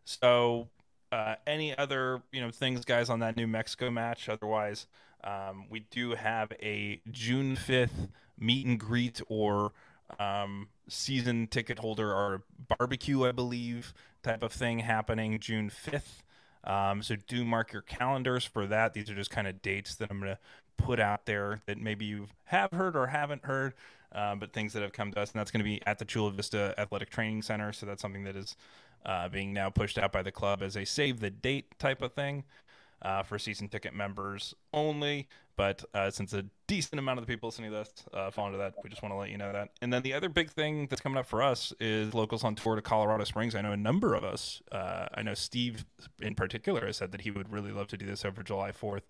So, 0.04 0.70
uh, 1.12 1.36
any 1.48 1.76
other 1.76 2.22
you 2.32 2.42
know 2.42 2.52
things, 2.52 2.86
guys, 2.86 3.10
on 3.10 3.20
that 3.22 3.36
New 3.36 3.48
Mexico 3.48 3.90
match? 3.90 4.30
Otherwise, 4.30 4.86
um, 5.24 5.66
we 5.72 5.80
do 5.90 6.12
have 6.12 6.52
a 6.62 7.02
June 7.10 7.56
fifth 7.56 8.10
meet 8.38 8.68
and 8.68 8.80
greet 8.80 9.22
or 9.28 9.72
um, 10.20 10.68
season 10.88 11.48
ticket 11.48 11.80
holder 11.80 12.12
or 12.12 12.44
barbecue, 12.78 13.26
I 13.26 13.32
believe, 13.32 13.94
type 14.24 14.44
of 14.44 14.52
thing 14.52 14.80
happening 14.80 15.40
June 15.40 15.70
5th. 15.70 16.22
Um, 16.64 17.04
so 17.04 17.16
do 17.16 17.46
mark 17.46 17.74
your 17.74 17.84
calendars 17.84 18.44
for 18.44 18.66
that. 18.68 18.94
These 18.94 19.10
are 19.10 19.16
just 19.16 19.30
kind 19.30 19.48
of 19.48 19.62
dates 19.62 19.96
that 19.96 20.10
I'm 20.10 20.20
going 20.20 20.32
to 20.32 20.40
put 20.78 21.00
out 21.00 21.26
there 21.26 21.62
that 21.68 21.80
maybe 21.80 22.06
you 22.06 22.28
have 22.46 22.72
heard 22.72 22.96
or 22.96 23.08
haven't 23.08 23.46
heard, 23.46 23.74
uh, 24.12 24.36
but 24.36 24.52
things 24.52 24.74
that 24.74 24.82
have 24.82 24.92
come 24.92 25.12
to 25.12 25.20
us. 25.20 25.32
And 25.32 25.40
that's 25.40 25.52
going 25.52 25.60
to 25.60 25.70
be 25.70 25.82
at 25.86 26.00
the 26.00 26.06
Chula 26.06 26.32
Vista 26.32 26.74
Athletic 26.78 27.10
Training 27.10 27.44
Center. 27.44 27.72
So 27.72 27.86
that's 27.86 28.02
something 28.02 28.24
that 28.24 28.36
is 28.36 28.56
uh, 29.06 29.30
being 29.30 29.54
now 29.54 29.70
pushed 29.70 29.98
out 29.98 30.12
by 30.12 30.24
the 30.24 30.32
club 30.32 30.64
as 30.64 30.76
a 30.76 30.86
save 30.86 31.20
the 31.20 31.30
date 31.30 31.78
type 31.78 32.02
of 32.02 32.14
thing 32.14 32.44
uh, 33.02 33.24
for 33.24 33.38
season 33.38 33.68
ticket 33.68 33.94
members 33.94 34.54
only. 34.74 35.28
But 35.58 35.86
uh, 35.94 36.12
since 36.12 36.34
a 36.34 36.46
decent 36.68 37.00
amount 37.00 37.20
of 37.20 37.26
the 37.26 37.32
people 37.32 37.48
listening 37.48 37.72
to 37.72 37.78
this 37.78 37.94
uh, 38.14 38.30
fall 38.30 38.48
into 38.48 38.58
that, 38.58 38.74
we 38.84 38.90
just 38.90 39.02
want 39.02 39.14
to 39.14 39.18
let 39.18 39.30
you 39.30 39.38
know 39.38 39.54
that. 39.54 39.70
And 39.82 39.92
then 39.94 40.02
the 40.02 40.14
other 40.14 40.28
big 40.28 40.52
thing 40.52 40.88
that's 40.88 41.02
coming 41.02 41.18
up 41.18 41.26
for 41.26 41.42
us 41.42 41.74
is 41.80 42.14
locals 42.14 42.44
on 42.44 42.56
tour 42.56 42.76
to 42.76 42.82
Colorado 42.82 43.24
Springs. 43.24 43.56
I 43.56 43.62
know 43.62 43.72
a 43.72 43.78
number 43.78 44.16
of 44.16 44.24
us, 44.24 44.62
uh, 44.72 45.06
I 45.14 45.22
know 45.22 45.34
Steve 45.34 45.86
in 46.22 46.36
particular, 46.36 46.86
has 46.86 46.98
said 46.98 47.12
that 47.14 47.22
he 47.22 47.32
would 47.32 47.52
really 47.52 47.72
love 47.72 47.88
to 47.88 47.98
do 47.98 48.06
this 48.06 48.26
over 48.26 48.44
July 48.44 48.72
4th. 48.72 49.04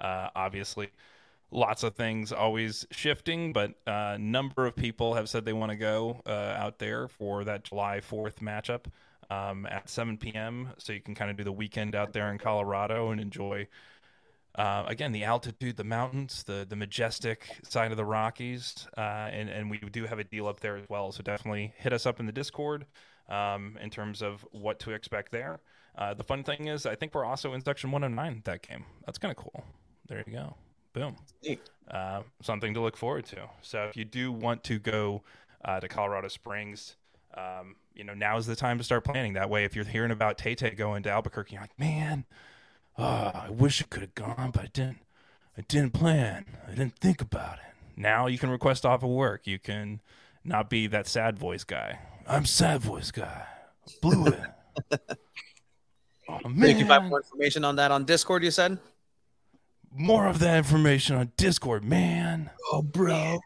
Uh, 0.00 0.30
obviously, 0.34 0.88
lots 1.52 1.84
of 1.84 1.94
things 1.94 2.32
always 2.32 2.86
shifting, 2.90 3.52
but 3.52 3.74
a 3.86 3.92
uh, 3.92 4.16
number 4.18 4.66
of 4.66 4.74
people 4.74 5.14
have 5.14 5.28
said 5.28 5.44
they 5.44 5.52
want 5.52 5.70
to 5.70 5.76
go 5.76 6.20
uh, 6.26 6.30
out 6.58 6.80
there 6.80 7.06
for 7.06 7.44
that 7.44 7.62
July 7.62 8.00
4th 8.00 8.36
matchup 8.36 8.86
um, 9.30 9.66
at 9.66 9.88
7 9.88 10.18
p.m. 10.18 10.70
So 10.78 10.92
you 10.92 11.00
can 11.00 11.14
kind 11.14 11.30
of 11.30 11.36
do 11.36 11.44
the 11.44 11.52
weekend 11.52 11.94
out 11.94 12.12
there 12.12 12.30
in 12.30 12.38
Colorado 12.38 13.10
and 13.10 13.20
enjoy. 13.20 13.68
Uh, 14.54 14.84
again, 14.86 15.10
the 15.10 15.24
altitude, 15.24 15.76
the 15.76 15.84
mountains, 15.84 16.44
the 16.44 16.64
the 16.68 16.76
majestic 16.76 17.58
side 17.64 17.90
of 17.90 17.96
the 17.96 18.04
Rockies, 18.04 18.86
uh, 18.96 19.00
and 19.00 19.48
and 19.48 19.68
we 19.68 19.78
do 19.78 20.06
have 20.06 20.20
a 20.20 20.24
deal 20.24 20.46
up 20.46 20.60
there 20.60 20.76
as 20.76 20.88
well. 20.88 21.10
So 21.10 21.24
definitely 21.24 21.72
hit 21.76 21.92
us 21.92 22.06
up 22.06 22.20
in 22.20 22.26
the 22.26 22.32
Discord 22.32 22.86
um, 23.28 23.76
in 23.80 23.90
terms 23.90 24.22
of 24.22 24.46
what 24.52 24.78
to 24.80 24.92
expect 24.92 25.32
there. 25.32 25.60
Uh, 25.96 26.14
the 26.14 26.24
fun 26.24 26.42
thing 26.42 26.68
is, 26.68 26.86
I 26.86 26.94
think 26.94 27.14
we're 27.14 27.24
also 27.24 27.52
in 27.52 27.64
section 27.64 27.90
109 27.90 28.42
that 28.44 28.66
game. 28.66 28.84
That's 29.06 29.18
kind 29.18 29.30
of 29.30 29.36
cool. 29.36 29.64
There 30.08 30.22
you 30.26 30.32
go. 30.32 30.56
Boom. 30.92 31.16
Uh, 31.90 32.22
something 32.42 32.74
to 32.74 32.80
look 32.80 32.96
forward 32.96 33.26
to. 33.26 33.48
So 33.62 33.84
if 33.84 33.96
you 33.96 34.04
do 34.04 34.32
want 34.32 34.64
to 34.64 34.78
go 34.78 35.22
uh, 35.64 35.80
to 35.80 35.88
Colorado 35.88 36.28
Springs, 36.28 36.96
um, 37.36 37.76
you 37.94 38.04
know, 38.04 38.14
now 38.14 38.36
is 38.36 38.46
the 38.46 38.56
time 38.56 38.78
to 38.78 38.84
start 38.84 39.04
planning. 39.04 39.34
That 39.34 39.50
way, 39.50 39.64
if 39.64 39.74
you're 39.74 39.84
hearing 39.84 40.10
about 40.10 40.38
Tay 40.38 40.54
Tay 40.54 40.70
going 40.70 41.02
to 41.04 41.10
Albuquerque, 41.10 41.54
you're 41.54 41.62
like, 41.62 41.78
man, 41.78 42.24
oh, 42.98 43.30
I 43.34 43.48
wish 43.50 43.82
I 43.82 43.86
could 43.88 44.02
have 44.02 44.14
gone, 44.14 44.50
but 44.52 44.62
I 44.62 44.68
didn't. 44.72 44.98
I 45.56 45.62
didn't 45.62 45.92
plan. 45.92 46.46
I 46.66 46.70
didn't 46.70 46.98
think 46.98 47.20
about 47.20 47.54
it. 47.54 47.74
Now 47.96 48.26
you 48.26 48.38
can 48.38 48.50
request 48.50 48.84
off 48.84 49.04
of 49.04 49.10
work. 49.10 49.46
You 49.46 49.58
can 49.58 50.00
not 50.42 50.68
be 50.68 50.88
that 50.88 51.06
sad 51.06 51.38
voice 51.38 51.62
guy. 51.62 52.00
I'm 52.26 52.44
sad 52.44 52.80
voice 52.80 53.10
guy. 53.12 53.46
Blew 54.02 54.26
it. 54.26 54.40
oh, 56.28 56.48
man. 56.48 56.70
you 56.70 56.76
can 56.76 56.88
find 56.88 57.08
more 57.08 57.20
information 57.20 57.64
on 57.64 57.76
that 57.76 57.92
on 57.92 58.04
Discord. 58.04 58.42
You 58.42 58.50
said 58.50 58.78
more 59.94 60.26
of 60.26 60.40
that 60.40 60.56
information 60.56 61.16
on 61.16 61.32
Discord, 61.36 61.84
man. 61.84 62.50
Oh, 62.72 62.82
bro. 62.82 63.38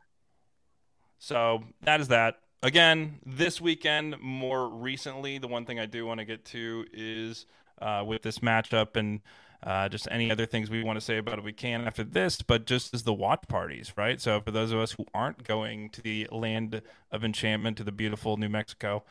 So 1.19 1.65
that 1.83 2.01
is 2.01 2.09
that 2.09 2.37
again, 2.63 3.19
this 3.25 3.61
weekend, 3.61 4.21
more 4.21 4.69
recently, 4.69 5.39
the 5.39 5.49
one 5.49 5.65
thing 5.65 5.79
I 5.79 5.87
do 5.87 6.07
want 6.07 6.19
to 6.21 6.25
get 6.25 6.45
to 6.47 6.87
is 6.93 7.47
uh, 7.81 8.05
with 8.07 8.23
this 8.23 8.41
matchup 8.41 8.97
and 8.97 9.21
uh, 9.63 9.89
just 9.89 10.07
any 10.11 10.31
other 10.31 10.47
things 10.47 10.71
we 10.71 10.85
want 10.85 10.97
to 10.97 11.05
say 11.05 11.19
about 11.19 11.39
it, 11.39 11.45
we 11.45 11.53
can 11.53 11.87
after 11.87 12.05
this, 12.05 12.43
but 12.43 12.65
just 12.65 12.95
as 12.95 13.03
the 13.03 13.13
watch 13.13 13.43
parties, 13.49 13.93
right? 13.97 14.21
So, 14.21 14.41
for 14.41 14.53
those 14.53 14.71
of 14.71 14.79
us 14.79 14.93
who 14.93 15.05
aren't 15.13 15.45
going 15.45 15.91
to 15.91 16.03
the 16.03 16.29
land 16.31 16.81
of 17.11 17.25
enchantment, 17.25 17.77
to 17.79 17.85
the 17.85 17.93
beautiful 17.93 18.37
New 18.37 18.49
Mexico, 18.49 19.03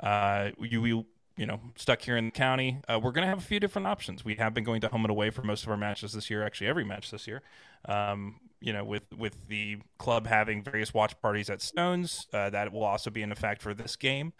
uh, 0.00 0.50
you, 0.60 0.80
we, 0.80 1.04
you 1.36 1.46
know, 1.46 1.60
stuck 1.76 2.02
here 2.02 2.16
in 2.16 2.26
the 2.26 2.30
county, 2.30 2.78
uh, 2.88 2.98
we're 3.02 3.12
going 3.12 3.24
to 3.24 3.28
have 3.28 3.38
a 3.38 3.42
few 3.42 3.60
different 3.60 3.86
options. 3.86 4.24
We 4.24 4.36
have 4.36 4.54
been 4.54 4.64
going 4.64 4.80
to 4.80 4.88
home 4.88 5.04
and 5.04 5.10
away 5.10 5.30
for 5.30 5.42
most 5.42 5.64
of 5.64 5.68
our 5.68 5.76
matches 5.76 6.12
this 6.12 6.30
year, 6.30 6.42
actually, 6.44 6.68
every 6.68 6.84
match 6.84 7.10
this 7.10 7.26
year. 7.26 7.42
Um, 7.86 8.40
you 8.60 8.72
know, 8.72 8.84
with 8.84 9.04
with 9.16 9.36
the 9.48 9.78
club 9.98 10.26
having 10.26 10.62
various 10.62 10.94
watch 10.94 11.20
parties 11.20 11.50
at 11.50 11.60
Stones, 11.60 12.26
uh, 12.32 12.50
that 12.50 12.72
will 12.72 12.84
also 12.84 13.10
be 13.10 13.22
in 13.22 13.30
effect 13.30 13.60
for 13.60 13.74
this 13.74 13.96
game. 13.96 14.32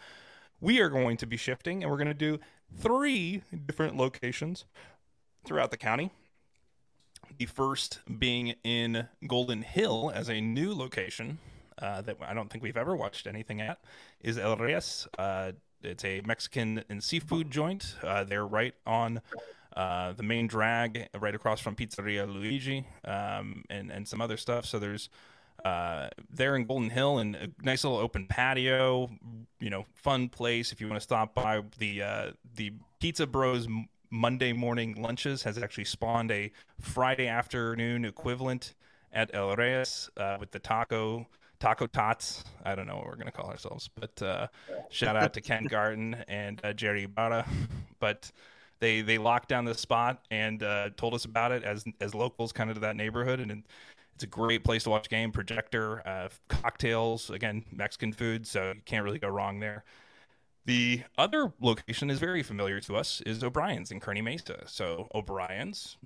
We 0.59 0.79
are 0.81 0.89
going 0.89 1.17
to 1.17 1.27
be 1.27 1.37
shifting, 1.37 1.83
and 1.83 1.91
we're 1.91 1.97
going 1.97 2.07
to 2.07 2.13
do 2.15 2.39
three 2.75 3.43
different 3.65 3.95
locations 3.95 4.65
throughout 5.45 5.69
the 5.69 5.77
county. 5.77 6.11
The 7.37 7.45
first 7.45 7.99
being 8.17 8.55
in 8.63 9.07
Golden 9.27 9.61
Hill 9.61 10.11
as 10.13 10.29
a 10.29 10.41
new 10.41 10.73
location 10.73 11.37
uh, 11.79 12.01
that 12.01 12.17
I 12.21 12.33
don't 12.33 12.49
think 12.49 12.63
we've 12.63 12.77
ever 12.77 12.95
watched 12.95 13.27
anything 13.27 13.61
at 13.61 13.79
is 14.19 14.37
El 14.37 14.55
Reyes. 14.55 15.07
Uh, 15.17 15.51
it's 15.81 16.03
a 16.03 16.21
Mexican 16.25 16.83
and 16.89 17.03
seafood 17.03 17.51
joint. 17.51 17.95
Uh, 18.03 18.23
they're 18.23 18.45
right 18.45 18.73
on 18.85 19.21
uh, 19.75 20.13
the 20.13 20.23
main 20.23 20.47
drag 20.47 21.07
right 21.19 21.35
across 21.35 21.59
from 21.59 21.75
Pizzeria 21.75 22.31
Luigi, 22.31 22.87
um, 23.05 23.63
and 23.69 23.91
and 23.91 24.07
some 24.07 24.21
other 24.21 24.37
stuff. 24.37 24.65
So 24.65 24.79
there's 24.79 25.09
uh, 25.63 26.09
there 26.31 26.55
in 26.55 26.65
Golden 26.65 26.89
Hill 26.89 27.19
and 27.19 27.35
a 27.35 27.49
nice 27.61 27.83
little 27.83 27.99
open 27.99 28.25
patio, 28.27 29.09
you 29.59 29.69
know, 29.69 29.85
fun 29.93 30.29
place 30.29 30.71
if 30.71 30.81
you 30.81 30.87
want 30.87 30.99
to 30.99 31.03
stop 31.03 31.35
by. 31.35 31.61
The 31.77 32.01
uh, 32.01 32.31
the 32.55 32.73
Pizza 32.99 33.27
Bros 33.27 33.67
Monday 34.09 34.53
morning 34.53 35.01
lunches 35.01 35.43
has 35.43 35.57
actually 35.57 35.85
spawned 35.85 36.31
a 36.31 36.51
Friday 36.79 37.27
afternoon 37.27 38.05
equivalent 38.05 38.73
at 39.11 39.29
El 39.33 39.55
Reyes 39.55 40.09
uh, 40.17 40.37
with 40.39 40.51
the 40.51 40.59
taco 40.59 41.27
taco 41.59 41.87
tots. 41.87 42.43
I 42.63 42.75
don't 42.75 42.87
know 42.87 42.95
what 42.95 43.05
we're 43.05 43.15
gonna 43.15 43.31
call 43.31 43.49
ourselves, 43.49 43.89
but 43.95 44.21
uh, 44.21 44.47
shout 44.89 45.15
out 45.15 45.33
to 45.33 45.41
Ken 45.41 45.65
Garten 45.65 46.15
and 46.27 46.59
uh, 46.63 46.73
Jerry 46.73 47.05
Barra. 47.05 47.45
But 47.99 48.31
they 48.79 49.01
they 49.01 49.17
locked 49.17 49.49
down 49.49 49.65
the 49.65 49.73
spot 49.73 50.23
and 50.31 50.61
uh, 50.63 50.89
told 50.97 51.13
us 51.13 51.25
about 51.25 51.51
it 51.51 51.63
as 51.63 51.85
as 52.01 52.13
locals 52.13 52.51
kind 52.51 52.69
of 52.69 52.75
to 52.75 52.81
that 52.81 52.95
neighborhood 52.95 53.39
and 53.39 53.63
it's 54.15 54.23
a 54.23 54.27
great 54.27 54.63
place 54.63 54.83
to 54.83 54.89
watch 54.89 55.09
game 55.09 55.31
projector 55.31 56.07
uh, 56.07 56.29
cocktails 56.47 57.29
again 57.29 57.63
mexican 57.71 58.11
food 58.13 58.45
so 58.45 58.71
you 58.75 58.81
can't 58.85 59.03
really 59.03 59.19
go 59.19 59.27
wrong 59.27 59.59
there 59.59 59.83
the 60.65 61.01
other 61.17 61.53
location 61.61 62.09
is 62.09 62.19
very 62.19 62.43
familiar 62.43 62.79
to 62.79 62.95
us 62.95 63.21
is 63.25 63.43
o'brien's 63.43 63.91
in 63.91 63.99
kearny 63.99 64.23
mesa 64.23 64.63
so 64.65 65.07
o'brien's 65.13 65.97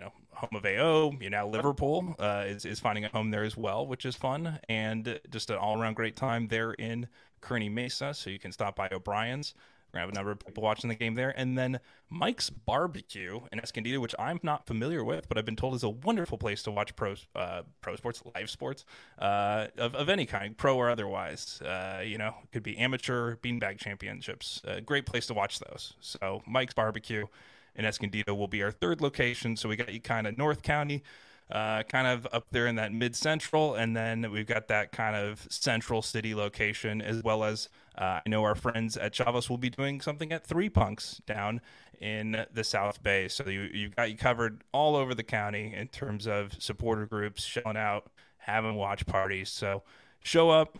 you 0.00 0.06
know 0.06 0.12
home 0.32 0.50
of 0.54 0.64
ao 0.64 1.12
you 1.20 1.30
know 1.30 1.46
liverpool 1.46 2.14
uh, 2.18 2.44
is, 2.46 2.64
is 2.64 2.80
finding 2.80 3.04
a 3.04 3.08
home 3.08 3.30
there 3.30 3.44
as 3.44 3.56
well 3.56 3.86
which 3.86 4.06
is 4.06 4.16
fun 4.16 4.58
and 4.68 5.20
just 5.30 5.50
an 5.50 5.56
all-around 5.56 5.94
great 5.94 6.16
time 6.16 6.48
there 6.48 6.72
in 6.72 7.06
kearny 7.42 7.70
mesa 7.70 8.14
so 8.14 8.30
you 8.30 8.38
can 8.38 8.52
stop 8.52 8.74
by 8.74 8.88
o'brien's 8.90 9.54
we're 9.92 9.98
gonna 9.98 10.06
have 10.06 10.14
a 10.14 10.18
number 10.18 10.30
of 10.30 10.38
people 10.38 10.62
watching 10.62 10.88
the 10.88 10.94
game 10.94 11.14
there, 11.14 11.34
and 11.36 11.58
then 11.58 11.80
Mike's 12.08 12.48
Barbecue 12.48 13.40
in 13.50 13.58
Escondido, 13.58 13.98
which 13.98 14.14
I'm 14.20 14.38
not 14.44 14.64
familiar 14.64 15.02
with, 15.02 15.28
but 15.28 15.36
I've 15.36 15.44
been 15.44 15.56
told 15.56 15.74
is 15.74 15.82
a 15.82 15.88
wonderful 15.88 16.38
place 16.38 16.62
to 16.62 16.70
watch 16.70 16.94
pro 16.94 17.16
uh, 17.34 17.62
pro 17.80 17.96
sports, 17.96 18.22
live 18.36 18.48
sports 18.48 18.84
uh, 19.18 19.66
of 19.76 19.96
of 19.96 20.08
any 20.08 20.26
kind, 20.26 20.56
pro 20.56 20.76
or 20.76 20.90
otherwise. 20.90 21.60
Uh, 21.60 22.02
you 22.04 22.18
know, 22.18 22.34
could 22.52 22.62
be 22.62 22.78
amateur 22.78 23.34
beanbag 23.36 23.78
championships. 23.78 24.62
A 24.64 24.80
great 24.80 25.06
place 25.06 25.26
to 25.26 25.34
watch 25.34 25.58
those. 25.58 25.94
So 26.00 26.42
Mike's 26.46 26.74
Barbecue 26.74 27.26
in 27.74 27.84
Escondido 27.84 28.34
will 28.34 28.48
be 28.48 28.62
our 28.62 28.70
third 28.70 29.00
location. 29.00 29.56
So 29.56 29.68
we 29.68 29.76
got 29.76 29.92
you 29.92 30.00
kind 30.00 30.26
of 30.26 30.36
North 30.36 30.62
County 30.62 31.02
uh, 31.50 31.82
kind 31.84 32.06
of 32.06 32.26
up 32.32 32.46
there 32.50 32.66
in 32.66 32.76
that 32.76 32.92
mid 32.92 33.16
central, 33.16 33.74
and 33.74 33.96
then 33.96 34.30
we've 34.30 34.46
got 34.46 34.68
that 34.68 34.92
kind 34.92 35.16
of 35.16 35.46
central 35.50 36.00
city 36.02 36.34
location, 36.34 37.02
as 37.02 37.22
well 37.22 37.42
as 37.44 37.68
uh, 37.98 38.20
I 38.24 38.28
know 38.28 38.44
our 38.44 38.54
friends 38.54 38.96
at 38.96 39.12
Chavos 39.12 39.50
will 39.50 39.58
be 39.58 39.70
doing 39.70 40.00
something 40.00 40.32
at 40.32 40.46
Three 40.46 40.68
Punks 40.68 41.20
down 41.26 41.60
in 42.00 42.46
the 42.52 42.64
South 42.64 43.02
Bay. 43.02 43.28
So 43.28 43.48
you 43.48 43.62
you've 43.72 43.96
got 43.96 44.10
you 44.10 44.16
covered 44.16 44.62
all 44.72 44.94
over 44.94 45.14
the 45.14 45.24
county 45.24 45.74
in 45.74 45.88
terms 45.88 46.26
of 46.26 46.52
supporter 46.58 47.06
groups 47.06 47.42
showing 47.44 47.76
out, 47.76 48.10
having 48.38 48.76
watch 48.76 49.04
parties. 49.06 49.48
So 49.48 49.82
show 50.22 50.50
up, 50.50 50.78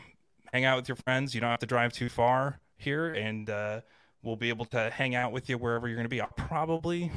hang 0.52 0.64
out 0.64 0.76
with 0.76 0.88
your 0.88 0.96
friends. 0.96 1.34
You 1.34 1.40
don't 1.40 1.50
have 1.50 1.60
to 1.60 1.66
drive 1.66 1.92
too 1.92 2.08
far 2.08 2.60
here, 2.76 3.12
and 3.12 3.50
uh, 3.50 3.80
we'll 4.22 4.36
be 4.36 4.48
able 4.48 4.64
to 4.66 4.90
hang 4.90 5.14
out 5.14 5.32
with 5.32 5.48
you 5.48 5.58
wherever 5.58 5.88
you're 5.88 5.96
going 5.96 6.04
to 6.04 6.08
be. 6.08 6.20
I'll 6.20 6.28
probably 6.28 7.10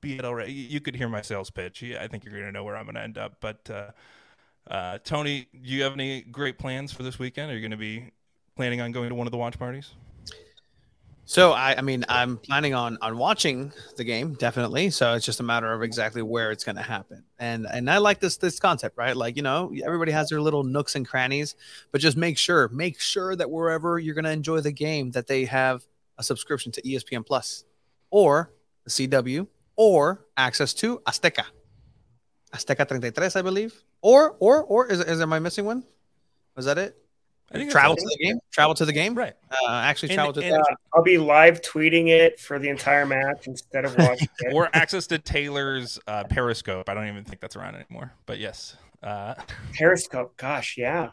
be 0.00 0.18
it 0.18 0.24
already. 0.24 0.52
You 0.52 0.80
could 0.80 0.94
hear 0.94 1.08
my 1.08 1.22
sales 1.22 1.50
pitch. 1.50 1.82
I 1.82 2.06
think 2.08 2.24
you're 2.24 2.32
going 2.32 2.46
to 2.46 2.52
know 2.52 2.64
where 2.64 2.76
I'm 2.76 2.84
going 2.84 2.94
to 2.94 3.02
end 3.02 3.18
up. 3.18 3.36
But 3.40 3.68
uh, 3.70 3.90
uh, 4.70 4.98
Tony, 5.04 5.48
do 5.52 5.68
you 5.68 5.82
have 5.82 5.92
any 5.92 6.22
great 6.22 6.58
plans 6.58 6.92
for 6.92 7.02
this 7.02 7.18
weekend? 7.18 7.50
Are 7.50 7.54
you 7.54 7.60
going 7.60 7.70
to 7.72 7.76
be 7.76 8.10
planning 8.56 8.80
on 8.80 8.92
going 8.92 9.08
to 9.08 9.14
one 9.14 9.26
of 9.26 9.30
the 9.30 9.38
watch 9.38 9.58
parties? 9.58 9.92
So 11.28 11.52
I, 11.52 11.76
I 11.76 11.82
mean, 11.82 12.06
I'm 12.08 12.38
planning 12.38 12.72
on 12.72 12.96
on 13.02 13.18
watching 13.18 13.70
the 13.98 14.04
game 14.04 14.32
definitely. 14.32 14.88
So 14.88 15.12
it's 15.12 15.26
just 15.26 15.40
a 15.40 15.42
matter 15.42 15.70
of 15.70 15.82
exactly 15.82 16.22
where 16.22 16.50
it's 16.52 16.64
going 16.64 16.76
to 16.76 16.82
happen. 16.82 17.22
And 17.38 17.66
and 17.70 17.90
I 17.90 17.98
like 17.98 18.18
this 18.18 18.38
this 18.38 18.58
concept, 18.58 18.96
right? 18.96 19.14
Like 19.14 19.36
you 19.36 19.42
know, 19.42 19.70
everybody 19.84 20.10
has 20.12 20.30
their 20.30 20.40
little 20.40 20.64
nooks 20.64 20.96
and 20.96 21.06
crannies, 21.06 21.54
but 21.92 22.00
just 22.00 22.16
make 22.16 22.38
sure 22.38 22.68
make 22.68 22.98
sure 22.98 23.36
that 23.36 23.50
wherever 23.50 23.98
you're 23.98 24.14
going 24.14 24.24
to 24.24 24.30
enjoy 24.30 24.60
the 24.60 24.72
game, 24.72 25.10
that 25.10 25.26
they 25.26 25.44
have 25.44 25.86
a 26.18 26.22
subscription 26.22 26.72
to 26.72 26.82
ESPN 26.82 27.24
Plus 27.24 27.64
or 28.10 28.52
the 28.84 28.90
CW 28.90 29.46
or 29.76 30.26
access 30.36 30.74
to 30.74 30.98
Azteca. 31.06 31.44
Azteca 32.52 32.88
33, 32.88 33.28
I 33.36 33.42
believe. 33.42 33.74
Or, 34.00 34.36
or, 34.40 34.62
or, 34.64 34.86
is, 34.86 35.00
is 35.00 35.20
am 35.20 35.32
I 35.32 35.38
missing 35.38 35.64
one? 35.64 35.84
Was 36.56 36.64
that 36.66 36.78
it? 36.78 36.96
I 37.50 37.58
think 37.58 37.70
travel 37.70 37.96
to 37.96 38.04
the 38.04 38.24
game. 38.24 38.38
Travel 38.52 38.74
to 38.74 38.84
the 38.84 38.92
game. 38.92 39.14
Right. 39.14 39.32
Uh, 39.50 39.70
actually, 39.70 40.14
travel 40.14 40.32
and, 40.32 40.42
to. 40.42 40.46
And, 40.46 40.54
the- 40.56 40.60
uh, 40.60 40.74
I'll 40.94 41.02
be 41.02 41.16
live 41.16 41.62
tweeting 41.62 42.08
it 42.08 42.38
for 42.38 42.58
the 42.58 42.68
entire 42.68 43.06
match 43.06 43.46
instead 43.46 43.84
of 43.86 43.96
watching 43.96 44.28
it. 44.40 44.52
Or 44.52 44.68
access 44.74 45.06
to 45.08 45.18
Taylor's 45.18 45.98
uh, 46.06 46.24
Periscope. 46.24 46.88
I 46.88 46.94
don't 46.94 47.08
even 47.08 47.24
think 47.24 47.40
that's 47.40 47.56
around 47.56 47.76
anymore. 47.76 48.12
But 48.26 48.38
yes. 48.38 48.76
Uh, 49.02 49.34
Periscope. 49.74 50.36
Gosh, 50.36 50.76
yeah. 50.76 51.10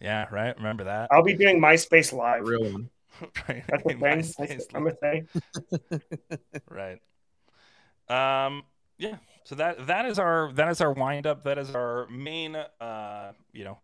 yeah. 0.00 0.26
Right. 0.30 0.56
Remember 0.56 0.84
that. 0.84 1.08
I'll 1.10 1.22
be 1.22 1.34
doing 1.34 1.60
MySpace 1.60 2.12
live. 2.12 2.46
real 2.46 2.72
one. 2.72 2.88
right. 3.48 3.64
That's 3.68 3.84
a 3.84 4.22
thing. 4.46 4.60
I'm 4.74 4.88
say. 5.00 5.24
right. 6.70 6.98
Um. 8.08 8.64
Yeah. 8.98 9.16
So 9.44 9.54
that 9.56 9.86
that 9.86 10.06
is 10.06 10.18
our 10.18 10.52
that 10.54 10.68
is 10.70 10.80
our 10.80 10.92
wind 10.92 11.26
up. 11.26 11.44
That 11.44 11.58
is 11.58 11.74
our 11.74 12.06
main 12.08 12.56
uh 12.56 13.32
you 13.52 13.64
know 13.64 13.78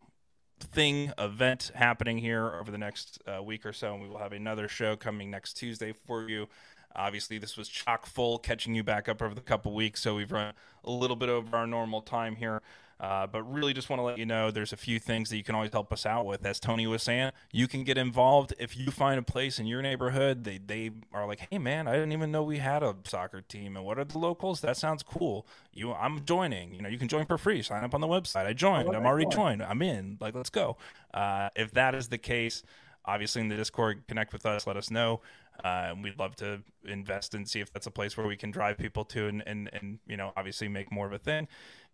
thing 0.60 1.12
event 1.18 1.70
happening 1.74 2.18
here 2.18 2.46
over 2.60 2.70
the 2.70 2.78
next 2.78 3.20
uh, 3.26 3.42
week 3.42 3.66
or 3.66 3.72
so, 3.72 3.92
and 3.94 4.02
we 4.02 4.08
will 4.08 4.18
have 4.18 4.32
another 4.32 4.68
show 4.68 4.96
coming 4.96 5.30
next 5.30 5.54
Tuesday 5.54 5.92
for 5.92 6.28
you. 6.28 6.48
Obviously, 6.94 7.36
this 7.36 7.56
was 7.58 7.68
chock 7.68 8.06
full, 8.06 8.38
catching 8.38 8.74
you 8.74 8.82
back 8.82 9.08
up 9.08 9.20
over 9.20 9.34
the 9.34 9.42
couple 9.42 9.74
weeks, 9.74 10.00
so 10.00 10.14
we've 10.14 10.32
run 10.32 10.54
a 10.84 10.90
little 10.90 11.16
bit 11.16 11.28
over 11.28 11.56
our 11.56 11.66
normal 11.66 12.00
time 12.00 12.36
here. 12.36 12.62
Uh, 12.98 13.26
but 13.26 13.42
really, 13.42 13.74
just 13.74 13.90
want 13.90 14.00
to 14.00 14.04
let 14.04 14.16
you 14.18 14.24
know 14.24 14.50
there's 14.50 14.72
a 14.72 14.76
few 14.76 14.98
things 14.98 15.28
that 15.28 15.36
you 15.36 15.44
can 15.44 15.54
always 15.54 15.70
help 15.70 15.92
us 15.92 16.06
out 16.06 16.24
with. 16.24 16.46
As 16.46 16.58
Tony 16.58 16.86
was 16.86 17.02
saying, 17.02 17.32
you 17.52 17.68
can 17.68 17.84
get 17.84 17.98
involved 17.98 18.54
if 18.58 18.76
you 18.76 18.90
find 18.90 19.18
a 19.18 19.22
place 19.22 19.58
in 19.58 19.66
your 19.66 19.82
neighborhood. 19.82 20.44
They 20.44 20.58
they 20.58 20.92
are 21.12 21.26
like, 21.26 21.46
hey 21.50 21.58
man, 21.58 21.88
I 21.88 21.92
didn't 21.92 22.12
even 22.12 22.32
know 22.32 22.42
we 22.42 22.58
had 22.58 22.82
a 22.82 22.96
soccer 23.04 23.42
team. 23.42 23.76
And 23.76 23.84
what 23.84 23.98
are 23.98 24.04
the 24.04 24.18
locals? 24.18 24.62
That 24.62 24.78
sounds 24.78 25.02
cool. 25.02 25.46
You, 25.74 25.92
I'm 25.92 26.24
joining. 26.24 26.72
You 26.72 26.80
know, 26.80 26.88
you 26.88 26.98
can 26.98 27.08
join 27.08 27.26
for 27.26 27.36
free. 27.36 27.62
Sign 27.62 27.84
up 27.84 27.94
on 27.94 28.00
the 28.00 28.06
website. 28.06 28.46
I 28.46 28.54
joined. 28.54 28.88
I'm 28.88 29.04
already 29.04 29.26
joined. 29.26 29.62
I'm 29.62 29.82
in. 29.82 30.16
Like, 30.18 30.34
let's 30.34 30.50
go. 30.50 30.78
Uh, 31.12 31.50
if 31.54 31.72
that 31.72 31.94
is 31.94 32.08
the 32.08 32.18
case, 32.18 32.62
obviously 33.04 33.42
in 33.42 33.48
the 33.48 33.56
Discord, 33.56 34.04
connect 34.08 34.32
with 34.32 34.46
us. 34.46 34.66
Let 34.66 34.76
us 34.76 34.90
know. 34.90 35.20
Uh, 35.64 35.94
we'd 36.02 36.18
love 36.18 36.36
to 36.36 36.62
invest 36.84 37.34
and 37.34 37.48
see 37.48 37.60
if 37.60 37.72
that's 37.72 37.86
a 37.86 37.90
place 37.90 38.16
where 38.16 38.26
we 38.26 38.36
can 38.36 38.50
drive 38.50 38.78
people 38.78 39.04
to 39.04 39.26
and, 39.26 39.42
and, 39.46 39.70
and 39.72 39.98
you 40.06 40.16
know 40.16 40.32
obviously 40.36 40.68
make 40.68 40.90
more 40.92 41.06
of 41.06 41.12
a 41.12 41.18
thing. 41.18 41.48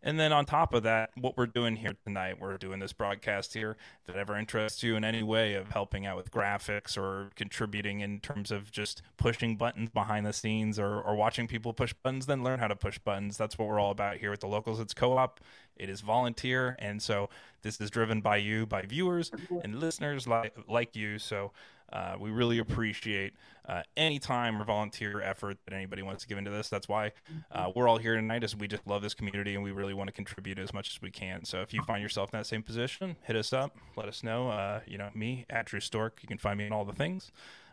And 0.05 0.19
then 0.19 0.33
on 0.33 0.45
top 0.45 0.75
of 0.75 0.83
that, 0.83 1.11
what 1.17 1.37
we're 1.37 1.47
doing 1.47 1.77
here 1.77 1.95
tonight, 2.05 2.41
we're 2.41 2.59
doing 2.59 2.81
this 2.81 2.93
broadcast 2.93 3.55
here. 3.55 3.77
If 4.03 4.15
it 4.15 4.19
ever 4.19 4.37
interests 4.37 4.83
you 4.83 4.97
in 4.97 5.05
any 5.05 5.23
way 5.23 5.55
of 5.55 5.69
helping 5.69 6.07
out 6.07 6.17
with 6.17 6.33
graphics 6.33 6.99
or 6.99 7.31
contributing 7.37 8.01
in 8.01 8.19
terms 8.19 8.51
of 8.51 8.73
just 8.73 9.03
pushing 9.17 9.57
buttons 9.57 9.91
behind 9.91 10.27
the 10.27 10.33
scenes 10.33 10.79
or, 10.79 11.01
or 11.01 11.15
watching 11.15 11.47
people 11.47 11.73
push 11.73 11.93
buttons, 11.93 12.27
then 12.27 12.43
learn 12.43 12.59
how 12.59 12.67
to 12.67 12.75
push 12.75 12.99
buttons. 12.99 13.37
That's 13.37 13.57
what 13.57 13.69
we're 13.69 13.79
all 13.79 13.93
about 13.93 14.17
here 14.17 14.33
at 14.33 14.41
the 14.41 14.49
locals. 14.49 14.81
It's 14.81 14.93
co 14.93 15.17
op, 15.17 15.39
it 15.77 15.89
is 15.89 16.01
volunteer. 16.01 16.75
And 16.81 17.01
so 17.01 17.29
this 17.63 17.81
is 17.81 17.89
driven 17.89 18.21
by 18.21 18.39
you, 18.39 18.67
by 18.67 18.83
viewers 18.83 19.31
and 19.63 19.79
listeners 19.79 20.27
like, 20.27 20.57
like 20.69 20.97
you. 20.97 21.21
So 21.21 21.53
uh, 21.93 22.17
we 22.19 22.31
really 22.31 22.59
appreciate 22.59 23.35
uh, 23.69 23.83
any 23.97 24.19
time 24.19 24.61
or 24.61 24.65
volunteer 24.65 25.21
effort 25.21 25.59
that 25.65 25.75
anybody 25.75 26.03
wants 26.03 26.23
to 26.23 26.29
give 26.29 26.39
into 26.39 26.51
this. 26.51 26.69
That's 26.69 26.89
why 26.89 27.13
uh, 27.51 27.71
we're 27.75 27.89
all 27.89 27.99
here 27.99 28.17
tonight. 28.17 28.43
Is 28.43 28.57
we 28.57 28.67
just 28.67 28.87
love 28.87 29.03
this 29.03 29.15
community 29.15 29.55
and 29.55 29.63
we 29.63 29.71
really 29.71 29.95
want 29.95 30.09
to 30.09 30.13
contribute 30.13 30.59
as 30.59 30.75
much 30.75 30.91
as 30.91 31.03
we 31.03 31.11
can. 31.11 31.45
So 31.45 31.61
if 31.61 31.73
you 31.73 31.83
find 31.83 32.03
yourself 32.03 32.33
in 32.33 32.39
that 32.39 32.47
same 32.47 32.63
position, 32.63 33.17
hit 33.23 33.37
us 33.37 33.53
up. 33.53 33.77
Let 33.97 34.09
us 34.09 34.23
know. 34.23 34.51
Uh, 34.51 34.81
you 34.87 34.99
know 34.99 35.11
me 35.15 35.47
at 35.49 35.67
Drew 35.67 35.81
Stork. 35.81 36.19
You 36.23 36.29
can 36.29 36.39
find 36.39 36.59
me 36.59 36.67
in 36.67 36.73
all 36.73 36.85
the 36.85 36.93
things. 36.93 37.31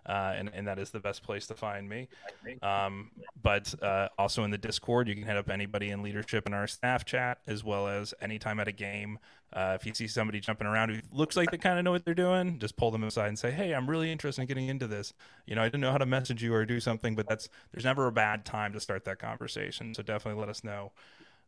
Uh, 0.10 0.34
and, 0.36 0.50
and 0.56 0.68
that 0.68 0.80
is 0.80 0.90
the 0.90 1.00
best 1.00 1.22
place 1.22 1.46
to 1.46 1.54
find 1.54 1.88
me. 1.88 2.08
Um, 2.64 3.12
but 3.44 3.76
uh, 3.84 4.08
also 4.18 4.44
in 4.44 4.50
the 4.50 4.58
Discord, 4.58 5.08
you 5.08 5.14
can 5.14 5.24
hit 5.24 5.38
up 5.38 5.52
anybody 5.52 5.92
in 5.92 6.02
leadership 6.02 6.48
in 6.48 6.54
our 6.56 6.66
staff 6.66 7.06
chat, 7.06 7.38
as 7.46 7.64
well 7.64 7.88
as 7.88 8.16
anytime 8.20 8.60
at 8.60 8.68
a 8.68 8.72
game. 8.72 9.20
Uh, 9.54 9.78
if 9.80 9.86
you 9.86 9.94
see 9.94 10.08
somebody 10.08 10.40
jumping 10.40 10.66
around 10.66 10.90
who 10.90 11.00
looks 11.12 11.38
like 11.38 11.52
they 11.52 11.58
kind 11.58 11.78
of 11.78 11.86
know 11.86 11.92
what 11.92 12.06
they're 12.06 12.16
doing, 12.16 12.58
just 12.58 12.76
pull 12.76 12.90
them 12.90 13.04
aside 13.04 13.28
and 13.28 13.38
say, 13.38 13.52
"Hey, 13.52 13.72
I'm 13.72 13.88
really 13.88 14.12
interested 14.12 14.42
in 14.42 14.48
getting 14.48 14.68
into 14.68 14.88
this. 14.88 15.14
You 15.46 15.56
know, 15.56 15.62
I 15.62 15.66
didn't 15.66 15.82
know 15.82 15.92
how 15.92 16.00
to 16.00 16.08
message 16.08 16.42
you 16.42 16.56
or 16.56 16.66
do 16.66 16.80
something, 16.80 17.16
but 17.16 17.28
that's 17.28 17.48
there's 17.72 17.86
never 17.86 18.08
a 18.08 18.12
bad 18.12 18.46
time 18.46 18.74
to 18.74 18.80
start 18.80 19.06
that 19.06 19.20
conversation. 19.20 19.94
So 19.94 20.02
definitely 20.02 20.40
let 20.40 20.50
us 20.50 20.64
know." 20.64 20.92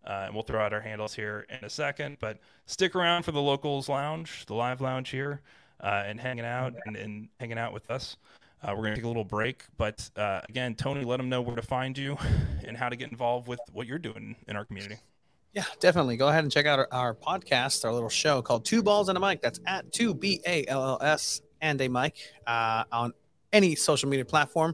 Uh, 0.05 0.23
and 0.25 0.33
we'll 0.33 0.43
throw 0.43 0.63
out 0.63 0.73
our 0.73 0.81
handles 0.81 1.13
here 1.13 1.45
in 1.49 1.63
a 1.63 1.69
second. 1.69 2.17
But 2.19 2.39
stick 2.65 2.95
around 2.95 3.23
for 3.23 3.31
the 3.31 3.41
locals 3.41 3.87
lounge, 3.87 4.45
the 4.47 4.55
live 4.55 4.81
lounge 4.81 5.09
here, 5.09 5.41
uh, 5.79 6.03
and 6.05 6.19
hanging 6.19 6.45
out 6.45 6.73
and, 6.85 6.95
and, 6.95 7.29
hanging 7.39 7.59
out 7.59 7.73
with 7.73 7.89
us. 7.91 8.17
Uh, 8.63 8.73
we're 8.75 8.83
going 8.83 8.91
to 8.91 8.95
take 8.95 9.05
a 9.05 9.07
little 9.07 9.23
break. 9.23 9.63
But 9.77 10.09
uh, 10.15 10.41
again, 10.47 10.75
Tony, 10.75 11.03
let 11.03 11.17
them 11.17 11.29
know 11.29 11.41
where 11.41 11.55
to 11.55 11.61
find 11.61 11.97
you 11.97 12.17
and 12.65 12.77
how 12.77 12.89
to 12.89 12.95
get 12.95 13.09
involved 13.09 13.47
with 13.47 13.59
what 13.73 13.87
you're 13.87 13.99
doing 13.99 14.35
in 14.47 14.55
our 14.55 14.65
community. 14.65 14.97
Yeah, 15.53 15.65
definitely. 15.79 16.15
Go 16.15 16.29
ahead 16.29 16.43
and 16.43 16.51
check 16.51 16.65
out 16.65 16.79
our, 16.79 16.87
our 16.91 17.13
podcast, 17.13 17.83
our 17.83 17.91
little 17.91 18.09
show 18.09 18.41
called 18.41 18.63
Two 18.63 18.81
Balls 18.81 19.09
and 19.09 19.17
a 19.17 19.21
Mic. 19.21 19.41
That's 19.41 19.59
at 19.67 19.91
2 19.91 20.13
B 20.13 20.41
A 20.47 20.65
L 20.67 20.81
L 20.81 20.97
S 21.01 21.41
and 21.61 21.79
a 21.81 21.89
mic 21.89 22.15
uh, 22.47 22.85
on 22.91 23.13
any 23.51 23.75
social 23.75 24.07
media 24.07 24.23
platform. 24.23 24.73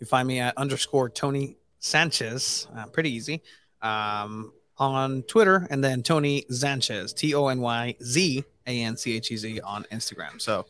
You 0.00 0.06
find 0.06 0.26
me 0.26 0.40
at 0.40 0.56
underscore 0.58 1.08
Tony 1.10 1.56
Sanchez. 1.78 2.66
Uh, 2.76 2.86
pretty 2.86 3.14
easy. 3.14 3.42
Um, 3.82 4.52
on 4.78 5.22
Twitter, 5.22 5.66
and 5.70 5.82
then 5.82 6.02
Tony 6.02 6.44
Zanchez, 6.50 7.14
T 7.14 7.34
O 7.34 7.46
N 7.46 7.60
Y 7.60 7.94
Z 8.02 8.44
A 8.66 8.82
N 8.82 8.96
C 8.96 9.16
H 9.16 9.30
E 9.30 9.36
Z 9.36 9.60
on 9.60 9.84
Instagram. 9.92 10.40
So 10.40 10.66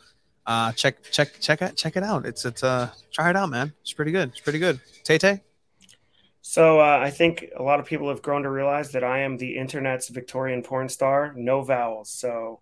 uh, 0.46 0.72
check 0.72 1.02
check 1.10 1.40
check 1.40 1.62
it 1.62 1.76
check 1.76 1.96
it 1.96 2.02
out. 2.02 2.24
It's 2.24 2.44
it's 2.44 2.62
uh 2.62 2.90
try 3.12 3.30
it 3.30 3.36
out, 3.36 3.50
man. 3.50 3.72
It's 3.82 3.92
pretty 3.92 4.12
good. 4.12 4.30
It's 4.30 4.40
pretty 4.40 4.58
good. 4.58 4.80
Tay 5.04 5.18
Tay. 5.18 5.40
So 6.48 6.78
uh, 6.78 7.00
I 7.02 7.10
think 7.10 7.46
a 7.56 7.62
lot 7.62 7.80
of 7.80 7.86
people 7.86 8.08
have 8.08 8.22
grown 8.22 8.44
to 8.44 8.50
realize 8.50 8.92
that 8.92 9.02
I 9.02 9.18
am 9.18 9.36
the 9.36 9.56
internet's 9.56 10.08
Victorian 10.08 10.62
porn 10.62 10.88
star, 10.88 11.34
no 11.36 11.62
vowels. 11.62 12.08
So 12.08 12.60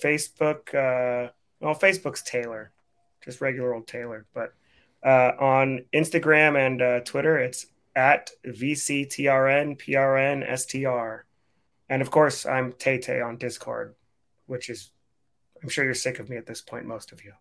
Facebook, 0.00 0.68
uh, 0.68 1.32
well, 1.58 1.74
Facebook's 1.74 2.22
Taylor, 2.22 2.70
just 3.24 3.40
regular 3.40 3.74
old 3.74 3.88
Taylor. 3.88 4.26
But 4.32 4.54
uh, 5.04 5.32
on 5.40 5.86
Instagram 5.92 6.56
and 6.56 6.80
uh, 6.80 7.00
Twitter, 7.00 7.36
it's 7.38 7.66
at 7.96 8.30
VCTRNPRNSTR. 8.46 11.20
And 11.90 12.00
of 12.00 12.12
course, 12.12 12.46
I'm 12.46 12.72
Tay 12.74 12.98
Tay 12.98 13.20
on 13.20 13.38
Discord, 13.38 13.96
which 14.46 14.70
is 14.70 14.90
I'm 15.62 15.68
sure 15.68 15.84
you're 15.84 15.94
sick 15.94 16.18
of 16.18 16.28
me 16.28 16.36
at 16.36 16.46
this 16.46 16.60
point, 16.60 16.86
most 16.86 17.12
of 17.12 17.24
you. 17.24 17.32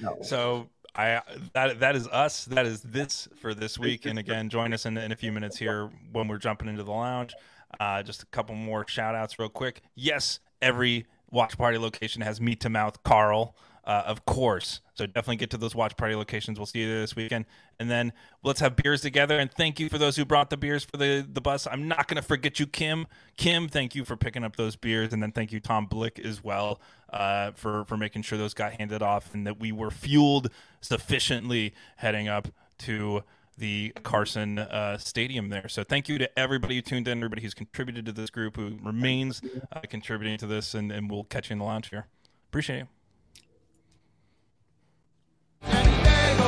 No. 0.00 0.18
So 0.22 0.68
I 0.94 1.22
that 1.54 1.80
that 1.80 1.96
is 1.96 2.06
us. 2.08 2.44
That 2.46 2.66
is 2.66 2.82
this 2.82 3.28
for 3.40 3.54
this 3.54 3.78
week. 3.78 4.06
And 4.06 4.18
again, 4.18 4.48
join 4.48 4.72
us 4.72 4.86
in, 4.86 4.96
in 4.96 5.12
a 5.12 5.16
few 5.16 5.32
minutes 5.32 5.56
here 5.56 5.90
when 6.12 6.28
we're 6.28 6.38
jumping 6.38 6.68
into 6.68 6.82
the 6.82 6.92
lounge. 6.92 7.34
Uh, 7.80 8.02
just 8.02 8.22
a 8.22 8.26
couple 8.26 8.54
more 8.54 8.86
shout 8.88 9.14
outs 9.14 9.38
real 9.38 9.48
quick. 9.48 9.82
Yes, 9.94 10.40
every 10.62 11.06
watch 11.30 11.58
party 11.58 11.78
location 11.78 12.22
has 12.22 12.40
meat 12.40 12.60
to 12.60 12.70
mouth 12.70 13.02
Carl 13.02 13.56
uh, 13.86 14.02
of 14.06 14.24
course. 14.24 14.80
So 14.94 15.06
definitely 15.06 15.36
get 15.36 15.50
to 15.50 15.56
those 15.56 15.74
watch 15.74 15.96
party 15.96 16.14
locations. 16.14 16.58
We'll 16.58 16.66
see 16.66 16.80
you 16.80 16.88
this 16.88 17.14
weekend, 17.14 17.44
and 17.78 17.90
then 17.90 18.12
let's 18.42 18.60
have 18.60 18.76
beers 18.76 19.00
together. 19.00 19.38
And 19.38 19.50
thank 19.52 19.78
you 19.78 19.88
for 19.88 19.98
those 19.98 20.16
who 20.16 20.24
brought 20.24 20.50
the 20.50 20.56
beers 20.56 20.84
for 20.84 20.96
the 20.96 21.26
the 21.30 21.40
bus. 21.40 21.66
I'm 21.70 21.86
not 21.86 22.08
gonna 22.08 22.22
forget 22.22 22.58
you, 22.58 22.66
Kim. 22.66 23.06
Kim, 23.36 23.68
thank 23.68 23.94
you 23.94 24.04
for 24.04 24.16
picking 24.16 24.42
up 24.42 24.56
those 24.56 24.76
beers, 24.76 25.12
and 25.12 25.22
then 25.22 25.32
thank 25.32 25.52
you, 25.52 25.60
Tom 25.60 25.86
Blick, 25.86 26.18
as 26.18 26.42
well, 26.42 26.80
uh, 27.12 27.52
for 27.52 27.84
for 27.84 27.96
making 27.96 28.22
sure 28.22 28.38
those 28.38 28.54
got 28.54 28.72
handed 28.72 29.02
off 29.02 29.32
and 29.34 29.46
that 29.46 29.60
we 29.60 29.70
were 29.70 29.90
fueled 29.90 30.50
sufficiently 30.80 31.74
heading 31.96 32.28
up 32.28 32.48
to 32.78 33.22
the 33.58 33.92
Carson 34.02 34.58
uh, 34.58 34.98
Stadium 34.98 35.48
there. 35.48 35.68
So 35.68 35.82
thank 35.82 36.08
you 36.08 36.18
to 36.18 36.38
everybody 36.38 36.74
who 36.76 36.82
tuned 36.82 37.08
in, 37.08 37.18
everybody 37.18 37.42
who's 37.42 37.54
contributed 37.54 38.04
to 38.06 38.12
this 38.12 38.30
group, 38.30 38.56
who 38.56 38.78
remains 38.82 39.40
uh, 39.72 39.80
contributing 39.88 40.36
to 40.38 40.46
this, 40.46 40.74
and, 40.74 40.92
and 40.92 41.10
we'll 41.10 41.24
catch 41.24 41.48
you 41.48 41.54
in 41.54 41.58
the 41.58 41.64
lounge 41.64 41.88
here. 41.88 42.06
Appreciate 42.50 42.78
you. 42.80 42.95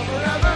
forever. 0.05 0.48